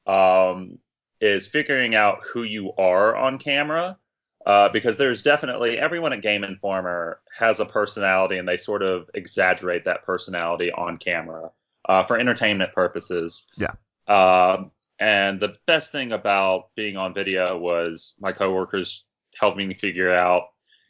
um, 0.05 0.79
is 1.21 1.47
figuring 1.47 1.95
out 1.95 2.19
who 2.33 2.43
you 2.43 2.73
are 2.77 3.15
on 3.15 3.39
camera. 3.39 3.97
Uh, 4.45 4.69
because 4.69 4.97
there's 4.97 5.21
definitely 5.21 5.77
everyone 5.77 6.13
at 6.13 6.21
Game 6.21 6.45
Informer 6.45 7.19
has 7.37 7.59
a 7.59 7.65
personality 7.65 8.37
and 8.37 8.47
they 8.47 8.55
sort 8.55 8.81
of 8.81 9.09
exaggerate 9.13 9.83
that 9.83 10.05
personality 10.05 10.71
on 10.71 10.97
camera 10.97 11.51
uh, 11.87 12.03
for 12.03 12.17
entertainment 12.17 12.73
purposes. 12.73 13.47
Yeah. 13.57 13.73
Um, 14.07 14.71
and 14.99 15.39
the 15.39 15.55
best 15.65 15.91
thing 15.91 16.11
about 16.11 16.69
being 16.75 16.97
on 16.97 17.13
video 17.13 17.57
was 17.57 18.15
my 18.19 18.31
coworkers 18.31 19.05
helping 19.35 19.67
me 19.67 19.73
figure 19.75 20.13
out, 20.13 20.43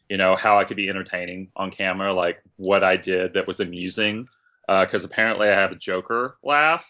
you 0.09 0.17
know, 0.17 0.35
how 0.35 0.59
I 0.59 0.63
could 0.63 0.77
be 0.77 0.89
entertaining 0.89 1.51
on 1.55 1.71
camera, 1.71 2.13
like 2.13 2.41
what 2.57 2.83
I 2.83 2.97
did 2.97 3.33
that 3.33 3.47
was 3.47 3.59
amusing. 3.59 4.27
Because 4.67 5.03
apparently 5.03 5.49
I 5.49 5.55
have 5.55 5.71
a 5.71 5.75
Joker 5.75 6.37
laugh 6.43 6.87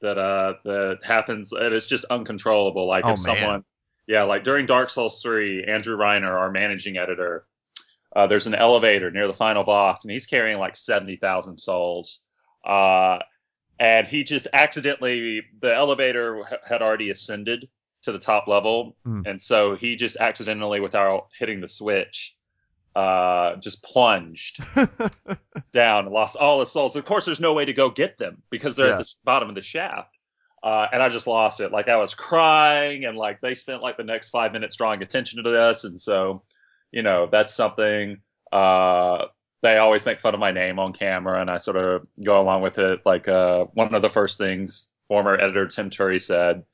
that 0.00 0.18
uh 0.18 0.54
that 0.64 0.98
happens 1.04 1.52
and 1.52 1.72
it's 1.72 1.86
just 1.86 2.04
uncontrollable. 2.06 2.86
Like 2.86 3.04
Oh, 3.04 3.12
if 3.12 3.24
man. 3.24 3.36
someone, 3.38 3.64
yeah, 4.08 4.24
like 4.24 4.42
during 4.44 4.66
Dark 4.66 4.90
Souls 4.90 5.22
3, 5.22 5.64
Andrew 5.64 5.96
Reiner, 5.96 6.32
our 6.36 6.50
managing 6.50 6.96
editor, 6.96 7.46
uh, 8.14 8.26
there's 8.26 8.46
an 8.48 8.54
elevator 8.54 9.10
near 9.10 9.26
the 9.26 9.32
final 9.34 9.64
boss, 9.64 10.04
and 10.04 10.10
he's 10.10 10.26
carrying 10.26 10.58
like 10.58 10.76
70,000 10.76 11.56
souls. 11.58 12.20
Uh, 12.64 13.20
and 13.82 14.06
he 14.06 14.22
just 14.22 14.46
accidentally, 14.52 15.42
the 15.60 15.74
elevator 15.74 16.42
had 16.64 16.82
already 16.82 17.10
ascended 17.10 17.68
to 18.02 18.12
the 18.12 18.18
top 18.18 18.46
level, 18.46 18.96
Hmm. 19.04 19.22
and 19.26 19.40
so 19.40 19.74
he 19.74 19.96
just 19.96 20.16
accidentally, 20.16 20.78
without 20.80 21.28
hitting 21.38 21.60
the 21.60 21.68
switch, 21.68 22.36
uh, 22.94 23.56
just 23.56 23.82
plunged 23.82 24.60
down 25.72 26.04
and 26.06 26.14
lost 26.14 26.36
all 26.36 26.60
his 26.60 26.70
souls. 26.70 26.94
Of 26.96 27.04
course, 27.04 27.24
there's 27.24 27.40
no 27.40 27.54
way 27.54 27.64
to 27.64 27.72
go 27.72 27.90
get 27.90 28.18
them 28.18 28.42
because 28.50 28.76
they're 28.76 28.88
Yeah. 28.88 28.92
at 28.94 28.98
the 28.98 29.14
bottom 29.24 29.48
of 29.48 29.54
the 29.54 29.62
shaft. 29.62 30.14
Uh, 30.62 30.86
and 30.92 31.02
I 31.02 31.08
just 31.08 31.26
lost 31.26 31.58
it. 31.60 31.72
Like 31.72 31.88
I 31.88 31.96
was 31.96 32.14
crying, 32.14 33.04
and 33.04 33.16
like 33.16 33.40
they 33.40 33.54
spent 33.54 33.82
like 33.82 33.96
the 33.96 34.04
next 34.04 34.28
five 34.30 34.52
minutes 34.52 34.76
drawing 34.76 35.02
attention 35.02 35.42
to 35.42 35.50
this, 35.50 35.82
and 35.84 35.98
so, 35.98 36.44
you 36.92 37.02
know, 37.02 37.26
that's 37.30 37.52
something. 37.54 38.20
Uh, 38.52 39.26
they 39.62 39.78
always 39.78 40.04
make 40.04 40.20
fun 40.20 40.34
of 40.34 40.40
my 40.40 40.50
name 40.52 40.78
on 40.78 40.92
camera, 40.92 41.40
and 41.40 41.50
I 41.50 41.56
sort 41.58 41.76
of 41.76 42.04
go 42.22 42.38
along 42.40 42.62
with 42.62 42.78
it. 42.78 43.00
Like 43.06 43.28
uh, 43.28 43.64
one 43.74 43.94
of 43.94 44.02
the 44.02 44.10
first 44.10 44.38
things 44.38 44.88
former 45.08 45.34
editor 45.34 45.66
Tim 45.66 45.90
Turi 45.90 46.20
said 46.20 46.64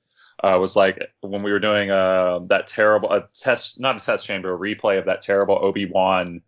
uh, 0.42 0.56
was 0.60 0.74
like 0.76 0.98
when 1.20 1.42
we 1.42 1.52
were 1.52 1.58
doing 1.58 1.90
uh, 1.90 2.40
that 2.48 2.66
terrible 2.66 3.10
a 3.12 3.28
test, 3.34 3.78
not 3.80 4.00
a 4.00 4.04
test 4.04 4.26
chamber, 4.26 4.54
a 4.54 4.58
replay 4.58 4.98
of 4.98 5.06
that 5.06 5.20
terrible 5.20 5.58
Obi 5.60 5.86
Wan 5.86 6.42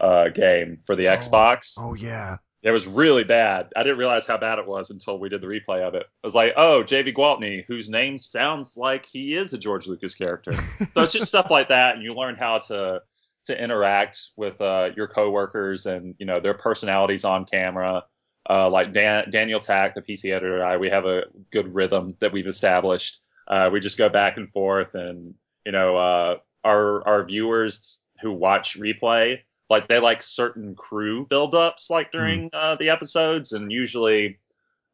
uh, 0.00 0.28
game 0.28 0.78
for 0.84 0.94
the 0.96 1.08
Oh. 1.08 1.16
Xbox. 1.16 1.76
oh 1.78 1.94
yeah. 1.94 2.36
It 2.62 2.72
was 2.72 2.86
really 2.88 3.22
bad. 3.22 3.68
I 3.76 3.84
didn't 3.84 3.98
realize 3.98 4.26
how 4.26 4.38
bad 4.38 4.58
it 4.58 4.66
was 4.66 4.90
until 4.90 5.20
we 5.20 5.28
did 5.28 5.40
the 5.40 5.46
replay 5.46 5.86
of 5.86 5.94
it. 5.94 6.02
I 6.02 6.26
was 6.26 6.34
like, 6.34 6.54
oh, 6.56 6.82
J.V. 6.82 7.12
Gwaltney, 7.12 7.64
whose 7.68 7.88
name 7.88 8.18
sounds 8.18 8.76
like 8.76 9.06
he 9.06 9.36
is 9.36 9.52
a 9.54 9.58
George 9.58 9.86
Lucas 9.86 10.16
character. 10.16 10.52
so 10.94 11.02
it's 11.02 11.12
just 11.12 11.28
stuff 11.28 11.46
like 11.48 11.68
that, 11.68 11.94
and 11.94 12.02
you 12.02 12.14
learn 12.14 12.34
how 12.34 12.58
to 12.58 13.02
to 13.46 13.60
interact 13.60 14.30
with 14.36 14.60
uh, 14.60 14.90
your 14.96 15.08
coworkers 15.08 15.86
and 15.86 16.14
you 16.18 16.26
know 16.26 16.40
their 16.40 16.54
personalities 16.54 17.24
on 17.24 17.44
camera. 17.44 18.04
Uh, 18.48 18.70
like 18.70 18.92
Dan, 18.92 19.28
Daniel 19.30 19.58
Tack, 19.58 19.96
the 19.96 20.02
PC 20.02 20.30
editor, 20.30 20.54
and 20.54 20.62
I, 20.62 20.76
we 20.76 20.88
have 20.88 21.04
a 21.04 21.24
good 21.50 21.74
rhythm 21.74 22.14
that 22.20 22.32
we've 22.32 22.46
established. 22.46 23.20
Uh, 23.48 23.70
we 23.72 23.80
just 23.80 23.98
go 23.98 24.08
back 24.08 24.36
and 24.36 24.48
forth, 24.50 24.94
and 24.94 25.34
you 25.64 25.72
know, 25.72 25.96
uh, 25.96 26.36
our 26.64 27.06
our 27.06 27.24
viewers 27.24 28.00
who 28.20 28.32
watch 28.32 28.78
replay 28.78 29.38
like 29.68 29.88
they 29.88 29.98
like 29.98 30.22
certain 30.22 30.74
crew 30.74 31.26
buildups 31.26 31.90
like 31.90 32.12
during 32.12 32.50
uh, 32.52 32.74
the 32.76 32.90
episodes 32.90 33.52
and 33.52 33.72
usually 33.72 34.38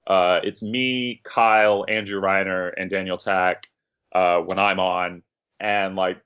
uh, 0.07 0.41
it's 0.43 0.63
me 0.63 1.21
kyle 1.25 1.85
andrew 1.89 2.21
reiner 2.21 2.73
and 2.77 2.91
daniel 2.91 3.17
tack 3.17 3.67
uh, 4.15 4.39
when 4.39 4.59
i'm 4.59 4.81
on 4.81 5.23
and 5.61 5.97
like 5.97 6.21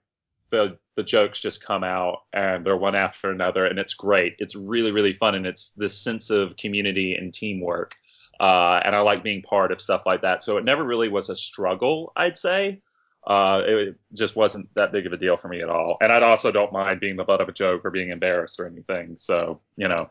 the 0.51 0.78
the 0.97 1.03
jokes 1.03 1.40
just 1.40 1.64
come 1.64 1.84
out 1.84 2.22
and 2.32 2.64
they're 2.64 2.76
one 2.76 2.94
after 2.94 3.30
another 3.30 3.66
and 3.66 3.78
it's 3.78 3.94
great 3.94 4.34
it's 4.38 4.57
really 4.57 4.92
really 4.92 5.12
fun 5.12 5.34
and 5.34 5.47
it's 5.47 5.70
this 5.70 5.99
sense 5.99 6.30
of 6.30 6.57
community 6.57 7.14
and 7.14 7.34
teamwork 7.34 7.97
uh, 8.40 8.80
and 8.84 8.94
i 8.94 9.01
like 9.01 9.22
being 9.22 9.42
part 9.42 9.72
of 9.72 9.80
stuff 9.80 10.07
like 10.07 10.22
that 10.22 10.42
so 10.42 10.57
it 10.57 10.64
never 10.64 10.84
really 10.84 11.09
was 11.09 11.30
a 11.30 11.36
struggle 11.36 12.12
i'd 12.16 12.36
say 12.36 12.80
uh, 13.26 13.61
it 13.66 13.97
just 14.14 14.36
wasn't 14.36 14.72
that 14.76 14.92
big 14.92 15.05
of 15.05 15.12
a 15.12 15.16
deal 15.16 15.36
for 15.36 15.49
me 15.49 15.61
at 15.61 15.68
all. 15.68 15.97
And 16.01 16.12
I'd 16.12 16.22
also 16.22 16.53
don't 16.53 16.72
mind 16.72 17.01
being 17.01 17.16
the 17.16 17.24
butt 17.24 17.40
of 17.40 17.49
a 17.49 17.53
joke 17.53 17.84
or 17.84 17.90
being 17.90 18.11
embarrassed 18.11 18.61
or 18.61 18.66
anything. 18.66 19.16
So, 19.18 19.61
you 19.76 19.88
know, 19.88 20.11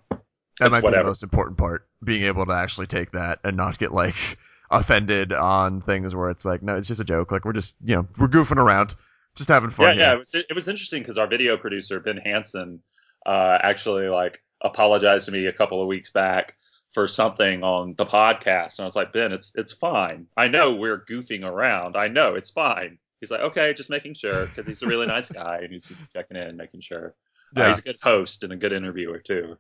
That 0.60 0.72
might 0.72 0.84
be 0.84 0.92
the 0.92 1.04
most 1.04 1.24
important 1.24 1.58
part, 1.58 1.88
being 2.04 2.24
able 2.24 2.46
to 2.46 2.52
actually 2.52 2.88
take 2.88 3.12
that 3.12 3.40
and 3.46 3.56
not 3.56 3.78
get 3.78 3.94
like 3.94 4.38
offended 4.70 5.32
on 5.32 5.82
things 5.82 6.14
where 6.14 6.30
it's 6.30 6.44
like, 6.44 6.62
no, 6.62 6.76
it's 6.76 6.90
just 6.90 7.00
a 7.00 7.06
joke. 7.06 7.32
Like 7.32 7.46
we're 7.46 7.54
just, 7.54 7.76
you 7.84 7.96
know, 7.96 8.08
we're 8.18 8.28
goofing 8.28 8.58
around, 8.58 8.96
just 9.36 9.50
having 9.50 9.70
yeah, 9.70 9.76
fun. 9.76 9.98
yeah, 9.98 10.06
here. 10.06 10.16
it 10.16 10.20
was, 10.20 10.36
it 10.36 10.56
was 10.56 10.68
interesting 10.68 11.02
because 11.02 11.18
our 11.18 11.28
video 11.28 11.58
producer, 11.58 12.00
Ben 12.00 12.18
Hanson, 12.18 12.82
uh, 13.26 13.58
actually 13.62 14.08
like 14.08 14.40
apologized 14.62 15.26
to 15.26 15.32
me 15.32 15.46
a 15.46 15.54
couple 15.54 15.82
of 15.82 15.88
weeks 15.88 16.12
back 16.12 16.56
for 16.94 17.08
something 17.08 17.64
on 17.64 17.96
the 17.98 18.06
podcast. 18.06 18.78
And 18.78 18.84
I 18.84 18.86
was 18.86 18.96
like, 18.96 19.12
Ben, 19.12 19.32
it's, 19.34 19.52
it's 19.56 19.74
fine. 19.74 20.28
I 20.38 20.48
know 20.48 20.76
we're 20.76 21.04
goofing 21.04 21.44
around. 21.44 21.98
I 21.98 22.08
know 22.08 22.36
it's 22.36 22.52
fine. 22.52 23.00
He's 23.20 23.32
like, 23.32 23.42
okay, 23.42 23.74
just 23.74 23.90
making 23.90 24.14
sure 24.14 24.46
because 24.46 24.68
he's 24.68 24.84
a 24.84 24.88
really 24.88 25.08
nice 25.08 25.30
guy 25.44 25.60
and 25.64 25.72
he's 25.72 25.86
just 25.86 26.12
checking 26.14 26.38
in, 26.38 26.58
making 26.58 26.82
sure. 26.82 27.16
Uh, 27.56 27.62
Yeah. 27.62 27.68
he's 27.70 27.80
a 27.80 27.84
good 27.84 27.98
host 28.02 28.44
and 28.44 28.54
a 28.54 28.56
good 28.58 28.74
interviewer 28.74 29.20
too. 29.20 29.58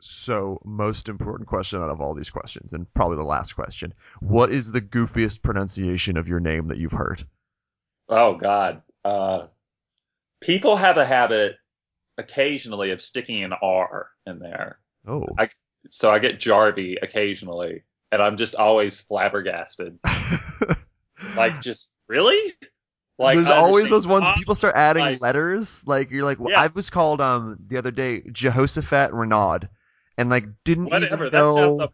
So, 0.00 0.60
most 0.64 1.08
important 1.08 1.48
question 1.48 1.80
out 1.80 1.88
of 1.88 2.02
all 2.02 2.12
these 2.14 2.28
questions, 2.28 2.74
and 2.74 2.92
probably 2.92 3.16
the 3.16 3.22
last 3.22 3.54
question: 3.54 3.94
What 4.20 4.52
is 4.52 4.70
the 4.70 4.82
goofiest 4.82 5.40
pronunciation 5.40 6.18
of 6.18 6.28
your 6.28 6.38
name 6.38 6.68
that 6.68 6.76
you've 6.76 6.92
heard? 6.92 7.26
Oh 8.08 8.34
God. 8.34 8.82
Uh, 9.04 9.46
people 10.40 10.76
have 10.76 10.96
a 10.96 11.04
habit 11.06 11.56
occasionally 12.18 12.90
of 12.90 13.00
sticking 13.02 13.44
an 13.44 13.52
R 13.60 14.08
in 14.26 14.38
there. 14.38 14.78
Oh, 15.06 15.24
I- 15.38 15.50
So 15.90 16.10
I 16.10 16.18
get 16.18 16.40
Jarvey 16.40 16.96
occasionally, 17.00 17.84
and 18.10 18.20
I'm 18.22 18.36
just 18.36 18.54
always 18.54 19.00
flabbergasted. 19.00 19.98
Like, 21.34 21.60
just 21.62 21.90
really? 22.08 22.52
Like, 23.18 23.36
there's 23.36 23.48
always 23.48 23.88
those 23.88 24.06
ones 24.06 24.26
people 24.36 24.54
start 24.54 24.74
adding 24.76 25.02
like- 25.02 25.20
letters. 25.20 25.82
Like 25.86 26.10
you're 26.10 26.24
like, 26.24 26.38
well, 26.38 26.50
Yeah. 26.50 26.60
I 26.62 26.66
was 26.68 26.90
called 26.90 27.20
um 27.20 27.56
the 27.66 27.78
other 27.78 27.90
day 27.90 28.22
Jehoshaphat 28.30 29.12
Renaud, 29.12 29.60
and 30.18 30.28
like 30.28 30.44
didn't 30.64 30.86
Whatever. 30.86 31.14
even 31.26 31.32
That 31.32 31.32
sounds 31.32 31.56
know. 31.56 31.74
amazing. 31.74 31.90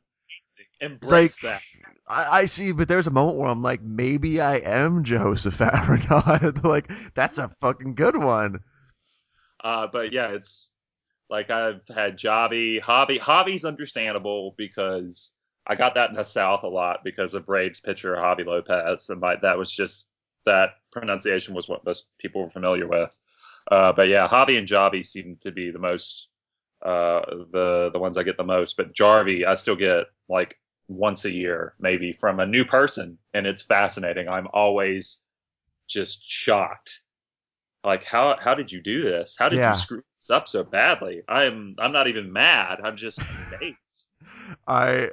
Embrace 0.80 1.42
like, 1.44 1.60
that. 1.60 1.92
I, 2.12 2.40
I 2.40 2.44
see, 2.44 2.72
but 2.72 2.88
there's 2.88 3.06
a 3.06 3.10
moment 3.10 3.38
where 3.38 3.48
I'm 3.48 3.62
like, 3.62 3.82
maybe 3.82 4.40
I 4.40 4.56
am 4.56 5.04
Joseph 5.04 5.60
Renaud. 5.60 6.54
like 6.64 6.90
that's 7.14 7.38
a 7.38 7.50
fucking 7.60 7.94
good 7.94 8.16
one. 8.16 8.60
Uh, 9.62 9.86
but 9.92 10.12
yeah, 10.12 10.28
it's 10.28 10.72
like 11.30 11.50
I've 11.50 11.80
had 11.88 12.18
Javi, 12.18 12.80
Hobby. 12.80 13.18
Hobby's 13.18 13.64
understandable 13.64 14.54
because 14.58 15.32
I 15.66 15.76
got 15.76 15.94
that 15.94 16.10
in 16.10 16.16
the 16.16 16.24
South 16.24 16.62
a 16.62 16.68
lot 16.68 17.00
because 17.04 17.34
of 17.34 17.46
Braves 17.46 17.80
pitcher 17.80 18.14
Javy 18.14 18.44
Lopez, 18.44 19.08
and 19.08 19.20
my, 19.20 19.36
that 19.36 19.56
was 19.56 19.70
just 19.70 20.08
that 20.44 20.70
pronunciation 20.90 21.54
was 21.54 21.68
what 21.68 21.86
most 21.86 22.06
people 22.18 22.42
were 22.42 22.50
familiar 22.50 22.86
with. 22.86 23.18
Uh, 23.70 23.92
but 23.92 24.08
yeah, 24.08 24.26
Javi 24.26 24.58
and 24.58 24.68
Javi 24.68 25.04
seem 25.04 25.38
to 25.42 25.52
be 25.52 25.70
the 25.70 25.78
most 25.78 26.28
uh, 26.84 27.20
the 27.52 27.90
the 27.92 27.98
ones 27.98 28.18
I 28.18 28.24
get 28.24 28.36
the 28.36 28.44
most. 28.44 28.76
But 28.76 28.92
Jarvie, 28.92 29.46
I 29.46 29.54
still 29.54 29.76
get 29.76 30.06
like 30.28 30.58
once 30.96 31.24
a 31.24 31.30
year, 31.32 31.74
maybe 31.80 32.12
from 32.12 32.40
a 32.40 32.46
new 32.46 32.64
person, 32.64 33.18
and 33.34 33.46
it's 33.46 33.62
fascinating. 33.62 34.28
I'm 34.28 34.48
always 34.52 35.20
just 35.88 36.24
shocked. 36.28 37.02
Like 37.84 38.04
how 38.04 38.36
how 38.40 38.54
did 38.54 38.72
you 38.72 38.80
do 38.82 39.02
this? 39.02 39.36
How 39.38 39.48
did 39.48 39.58
Yeah. 39.58 39.66
you 39.66 39.74
screw 39.74 40.02
this 40.18 40.30
up 40.30 40.48
so 40.48 40.64
badly? 40.64 41.22
I'm 41.28 41.76
I'm 41.78 41.92
not 41.92 42.08
even 42.08 42.32
mad. 42.32 42.80
I'm 42.84 42.96
just 42.96 43.24
amazed. 43.52 44.08
I 44.66 45.10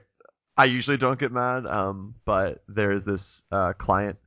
I 0.57 0.65
usually 0.65 0.97
don't 0.97 1.19
get 1.19 1.31
mad, 1.31 1.65
um, 1.65 2.15
but 2.25 2.63
there's 2.67 3.05
this 3.05 3.43
uh, 3.51 3.73
client 3.73 4.17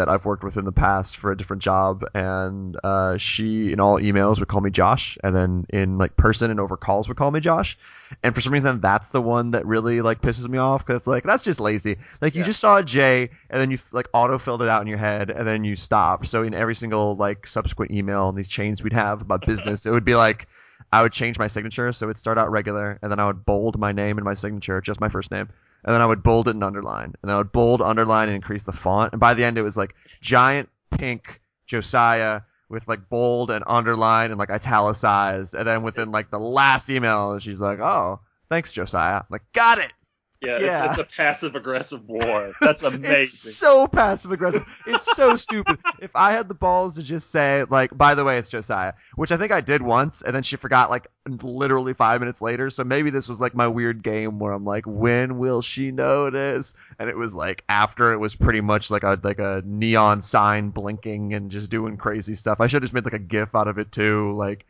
that 0.00 0.08
I've 0.08 0.24
worked 0.24 0.42
with 0.42 0.56
in 0.56 0.64
the 0.64 0.72
past 0.72 1.18
for 1.18 1.30
a 1.30 1.36
different 1.36 1.60
job, 1.62 2.04
and 2.14 2.74
uh, 2.82 3.18
she 3.18 3.70
in 3.70 3.80
all 3.80 4.00
emails 4.00 4.38
would 4.38 4.48
call 4.48 4.62
me 4.62 4.70
Josh, 4.70 5.18
and 5.22 5.36
then 5.36 5.66
in 5.68 5.98
like 5.98 6.16
person 6.16 6.50
and 6.50 6.58
over 6.58 6.78
calls 6.78 7.06
would 7.08 7.18
call 7.18 7.30
me 7.30 7.40
Josh, 7.40 7.76
and 8.22 8.34
for 8.34 8.40
some 8.40 8.54
reason 8.54 8.80
that's 8.80 9.08
the 9.08 9.20
one 9.20 9.50
that 9.50 9.66
really 9.66 10.00
like 10.00 10.22
pisses 10.22 10.48
me 10.48 10.56
off 10.56 10.86
because 10.86 10.96
it's 10.96 11.06
like 11.06 11.24
that's 11.24 11.42
just 11.42 11.60
lazy. 11.60 11.98
Like 12.22 12.34
you 12.34 12.40
Yeah. 12.40 12.46
just 12.46 12.60
saw 12.60 12.78
a 12.78 12.82
J, 12.82 13.28
and 13.50 13.60
then 13.60 13.70
you 13.70 13.78
like 13.92 14.08
auto 14.14 14.38
filled 14.38 14.62
it 14.62 14.68
out 14.70 14.80
in 14.80 14.88
your 14.88 14.96
head, 14.98 15.28
and 15.28 15.46
then 15.46 15.64
you 15.64 15.76
stopped. 15.76 16.26
So 16.28 16.42
in 16.42 16.54
every 16.54 16.74
single 16.74 17.14
like 17.16 17.46
subsequent 17.46 17.90
email 17.90 18.30
and 18.30 18.38
these 18.38 18.48
chains 18.48 18.82
we'd 18.82 18.94
have 18.94 19.20
about 19.20 19.44
business, 19.44 19.84
it 19.86 19.90
would 19.90 20.04
be 20.04 20.14
like. 20.14 20.48
I 20.92 21.02
would 21.02 21.12
change 21.12 21.38
my 21.38 21.46
signature, 21.46 21.92
so 21.92 22.06
it'd 22.06 22.18
start 22.18 22.38
out 22.38 22.50
regular, 22.50 22.98
and 23.02 23.12
then 23.12 23.20
I 23.20 23.26
would 23.26 23.44
bold 23.44 23.78
my 23.78 23.92
name 23.92 24.18
in 24.18 24.24
my 24.24 24.34
signature, 24.34 24.80
just 24.80 24.98
my 24.98 25.08
first 25.10 25.30
name, 25.30 25.48
and 25.84 25.94
then 25.94 26.00
I 26.00 26.06
would 26.06 26.22
bold 26.22 26.48
it 26.48 26.54
and 26.54 26.64
underline, 26.64 27.14
and 27.22 27.30
I 27.30 27.38
would 27.38 27.52
bold, 27.52 27.82
underline, 27.82 28.28
and 28.28 28.36
increase 28.36 28.64
the 28.64 28.72
font, 28.72 29.12
and 29.12 29.20
by 29.20 29.34
the 29.34 29.44
end 29.44 29.58
it 29.58 29.62
was 29.62 29.76
like 29.76 29.94
giant 30.20 30.68
pink 30.90 31.40
Josiah 31.66 32.42
with 32.68 32.86
like 32.86 33.08
bold 33.08 33.50
and 33.50 33.64
underline 33.66 34.30
and 34.30 34.38
like 34.38 34.50
italicized, 34.50 35.54
and 35.54 35.66
then 35.66 35.82
within 35.82 36.12
like 36.12 36.30
the 36.30 36.38
last 36.38 36.88
email, 36.90 37.38
she's 37.38 37.60
like, 37.60 37.80
"Oh, 37.80 38.20
thanks, 38.48 38.72
Josiah." 38.72 39.16
I'm 39.16 39.26
like, 39.30 39.52
got 39.52 39.78
it. 39.78 39.92
Yeah, 40.40 40.58
Yeah. 40.58 40.90
It's, 40.90 40.98
it's 40.98 41.08
a 41.08 41.16
passive 41.16 41.54
aggressive 41.54 42.08
war. 42.08 42.52
That's 42.60 42.82
amazing. 42.82 43.20
It's 43.20 43.56
so 43.56 43.86
passive 43.86 44.32
aggressive. 44.32 44.64
It's 44.86 45.04
so 45.14 45.36
stupid. 45.36 45.78
If 46.00 46.10
I 46.14 46.32
had 46.32 46.48
the 46.48 46.54
balls 46.54 46.96
to 46.96 47.02
just 47.02 47.30
say, 47.30 47.64
like, 47.68 47.96
by 47.96 48.14
the 48.14 48.24
way, 48.24 48.38
it's 48.38 48.48
Josiah, 48.48 48.94
which 49.16 49.32
I 49.32 49.36
think 49.36 49.52
I 49.52 49.60
did 49.60 49.82
once, 49.82 50.22
and 50.22 50.34
then 50.34 50.42
she 50.42 50.56
forgot, 50.56 50.88
like, 50.88 51.08
literally 51.42 51.92
five 51.92 52.20
minutes 52.20 52.40
later. 52.40 52.70
So 52.70 52.84
maybe 52.84 53.10
this 53.10 53.28
was 53.28 53.40
like 53.40 53.54
my 53.54 53.68
weird 53.68 54.02
game 54.02 54.38
where 54.38 54.52
I'm 54.52 54.64
like, 54.64 54.84
when 54.86 55.38
will 55.38 55.62
she 55.62 55.90
notice? 55.90 56.74
And 56.98 57.08
it 57.08 57.16
was 57.16 57.34
like 57.34 57.62
after 57.68 58.12
it 58.12 58.18
was 58.18 58.34
pretty 58.34 58.60
much 58.60 58.90
like 58.90 59.02
a 59.02 59.20
like 59.22 59.38
a 59.38 59.62
neon 59.64 60.22
sign 60.22 60.70
blinking 60.70 61.34
and 61.34 61.50
just 61.50 61.70
doing 61.70 61.96
crazy 61.96 62.34
stuff. 62.34 62.60
I 62.60 62.66
should 62.66 62.82
have 62.82 62.90
just 62.90 62.94
made 62.94 63.04
like 63.04 63.12
a 63.12 63.18
GIF 63.18 63.54
out 63.54 63.68
of 63.68 63.78
it 63.78 63.92
too. 63.92 64.34
Like, 64.36 64.64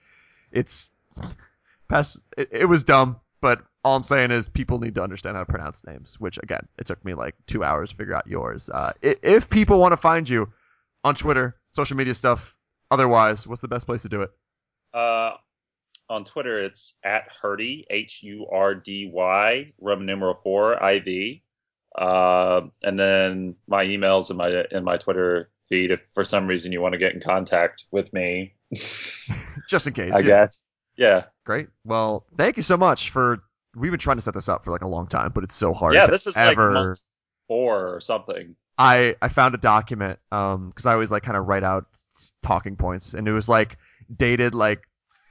it's 0.51 0.89
past. 1.89 2.19
It, 2.37 2.49
it 2.51 2.65
was 2.67 2.83
dumb, 2.83 3.21
but 3.41 3.63
all 3.85 3.97
I'm 3.97 4.03
saying 4.03 4.31
is 4.31 4.49
people 4.49 4.79
need 4.79 4.95
to 4.97 5.03
understand 5.03 5.37
how 5.37 5.45
to 5.45 5.51
pronounce 5.51 5.85
names. 5.87 6.19
Which 6.19 6.39
again, 6.43 6.67
it 6.79 6.87
took 6.87 7.05
me 7.05 7.15
like 7.15 7.35
two 7.47 7.65
hours 7.65 7.91
to 7.91 7.97
figure 7.97 8.15
out 8.15 8.27
yours. 8.27 8.69
Uh, 8.71 8.93
if 9.03 9.49
people 9.49 9.79
want 9.79 9.93
to 9.93 9.97
find 9.97 10.29
you 10.29 10.53
on 11.05 11.15
Twitter, 11.15 11.57
social 11.71 11.97
media 11.97 12.15
stuff, 12.15 12.55
otherwise, 12.91 13.47
what's 13.47 13.63
the 13.63 13.69
best 13.69 13.87
place 13.87 14.03
to 14.03 14.09
do 14.09 14.23
it? 14.23 14.31
Uh, 14.93 15.33
on 16.09 16.25
Twitter, 16.25 16.63
it's 16.63 16.95
at 17.05 17.29
Hurdy, 17.41 17.87
H 17.91 18.23
U 18.23 18.47
R 18.53 18.75
D 18.75 19.11
Y, 19.13 19.73
Roman 19.81 20.07
numeral 20.07 20.35
four, 20.35 20.83
I 20.83 21.01
V. 21.01 21.43
Uh, 21.97 22.63
and 22.83 22.99
then 22.99 23.57
my 23.67 23.85
emails 23.85 24.29
and 24.31 24.39
my 24.39 24.65
in 24.71 24.85
my 24.85 24.97
Twitter 24.97 25.51
feed. 25.69 25.91
If 25.91 26.01
for 26.15 26.25
some 26.25 26.47
reason 26.47 26.73
you 26.73 26.81
want 26.81 26.93
to 26.93 26.99
get 26.99 27.15
in 27.15 27.21
contact 27.21 27.85
with 27.91 28.13
me, 28.13 28.55
Just 29.69 29.87
in 29.87 29.93
case. 29.93 30.13
I 30.13 30.19
yeah. 30.19 30.23
guess. 30.23 30.65
Yeah, 30.97 31.25
Great. 31.47 31.69
Well, 31.85 32.27
thank 32.37 32.57
you 32.57 32.63
so 32.63 32.77
much 32.77 33.11
for. 33.11 33.39
We've 33.75 33.91
been 33.93 34.01
trying 34.01 34.17
to 34.17 34.23
set 34.23 34.35
this 34.35 34.49
up 34.49 34.65
for 34.65 34.73
like 34.73 34.83
a 34.83 34.89
long 34.89 35.07
time, 35.07 35.31
but 35.35 35.45
it's 35.45 35.55
so 35.55 35.73
hard. 35.73 35.95
yeah. 35.95 36.07
This 36.07 36.27
is 36.27 36.37
like 36.37 36.53
ever. 36.53 36.71
month 36.71 37.01
four 37.49 37.95
or 37.95 38.01
something. 38.01 38.57
I 38.79 39.17
I 39.21 39.29
found 39.29 39.55
a 39.55 39.59
document 39.59 40.19
um 40.33 40.71
because 40.71 40.87
I 40.87 40.93
always 40.95 41.11
like 41.11 41.23
kind 41.23 41.37
of 41.37 41.47
write 41.47 41.65
out 41.65 41.85
talking 42.43 42.77
points 42.77 43.13
and 43.15 43.29
it 43.29 43.33
was 43.33 43.49
like 43.49 43.77
dated 44.17 44.55
like 44.55 44.83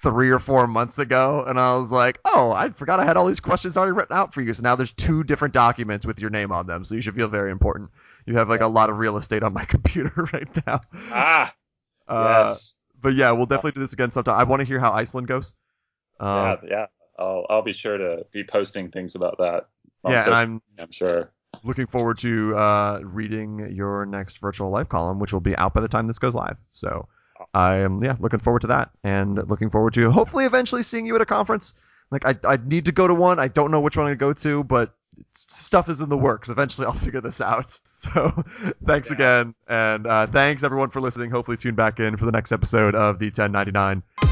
three 0.03 0.29
or 0.29 0.39
four 0.39 0.67
months 0.67 0.99
ago 0.99 1.43
and 1.47 1.59
I 1.59 1.75
was 1.77 1.91
like 1.91 2.19
oh 2.25 2.51
I 2.51 2.69
forgot 2.69 2.99
I 2.99 3.05
had 3.05 3.17
all 3.17 3.25
these 3.25 3.39
questions 3.39 3.75
already 3.75 3.91
written 3.93 4.15
out 4.15 4.33
for 4.33 4.41
you 4.41 4.53
so 4.53 4.61
now 4.61 4.75
there's 4.75 4.91
two 4.93 5.23
different 5.23 5.53
documents 5.53 6.05
with 6.05 6.19
your 6.19 6.29
name 6.29 6.51
on 6.51 6.67
them 6.67 6.83
so 6.85 6.93
you 6.95 7.01
should 7.01 7.15
feel 7.15 7.27
very 7.27 7.51
important 7.51 7.89
you 8.25 8.37
have 8.37 8.49
like 8.49 8.61
a 8.61 8.67
lot 8.67 8.89
of 8.89 8.97
real 8.99 9.17
estate 9.17 9.41
on 9.43 9.51
my 9.51 9.65
computer 9.75 10.11
right 10.31 10.65
now 10.67 10.79
Ah, 11.11 11.53
uh, 12.07 12.43
yes. 12.47 12.77
but 13.01 13.15
yeah 13.15 13.31
we'll 13.31 13.45
definitely 13.47 13.71
do 13.71 13.79
this 13.81 13.93
again 13.93 14.11
sometime 14.11 14.35
I 14.39 14.43
want 14.43 14.59
to 14.61 14.65
hear 14.67 14.79
how 14.79 14.91
Iceland 14.91 15.27
goes 15.27 15.55
yeah, 16.21 16.51
um, 16.51 16.57
yeah. 16.69 16.85
I'll 17.19 17.45
I'll 17.49 17.61
be 17.61 17.73
sure 17.73 17.97
to 17.97 18.25
be 18.31 18.43
posting 18.43 18.89
things 18.89 19.15
about 19.15 19.37
that. 19.39 19.67
yeah 20.07 20.21
social 20.21 20.33
I'm 20.33 20.61
I'm 20.79 20.91
sure. 20.91 21.31
looking 21.63 21.87
forward 21.87 22.17
to 22.19 22.55
uh, 22.57 22.99
reading 23.03 23.71
your 23.75 24.05
next 24.05 24.39
virtual 24.39 24.69
life 24.69 24.87
column, 24.89 25.19
which 25.19 25.33
will 25.33 25.39
be 25.41 25.55
out 25.57 25.73
by 25.73 25.81
the 25.81 25.87
time 25.89 26.07
this 26.07 26.19
goes 26.19 26.33
live. 26.35 26.57
So 26.73 27.07
I 27.53 27.75
am 27.77 28.03
yeah 28.03 28.15
looking 28.19 28.39
forward 28.39 28.61
to 28.61 28.67
that, 28.67 28.89
and 29.03 29.37
looking 29.49 29.69
forward 29.69 29.93
to 29.95 30.09
hopefully 30.11 30.45
eventually 30.45 30.83
seeing 30.83 31.05
you 31.05 31.15
at 31.15 31.21
a 31.21 31.25
conference. 31.25 31.73
Like 32.11 32.25
I 32.25 32.35
I 32.43 32.57
need 32.65 32.85
to 32.85 32.91
go 32.91 33.07
to 33.07 33.13
one. 33.13 33.39
I 33.39 33.47
don't 33.49 33.71
know 33.71 33.81
which 33.81 33.97
one 33.97 34.07
to 34.07 34.15
go 34.15 34.33
to, 34.33 34.63
but 34.63 34.95
stuff 35.33 35.89
is 35.89 35.99
in 35.99 36.09
the 36.09 36.17
works. 36.17 36.49
Eventually 36.49 36.87
I'll 36.87 36.93
figure 36.93 37.21
this 37.21 37.41
out. 37.41 37.77
So 37.83 38.43
thanks 38.85 39.09
Yeah. 39.09 39.15
again, 39.15 39.55
and 39.67 40.07
uh, 40.07 40.27
thanks 40.27 40.63
everyone 40.63 40.89
for 40.91 41.01
listening. 41.01 41.29
Hopefully 41.31 41.57
tune 41.57 41.75
back 41.75 41.99
in 41.99 42.15
for 42.17 42.25
the 42.25 42.31
next 42.31 42.51
episode 42.51 42.95
of 42.95 43.19
the 43.19 43.25
1099. 43.27 44.28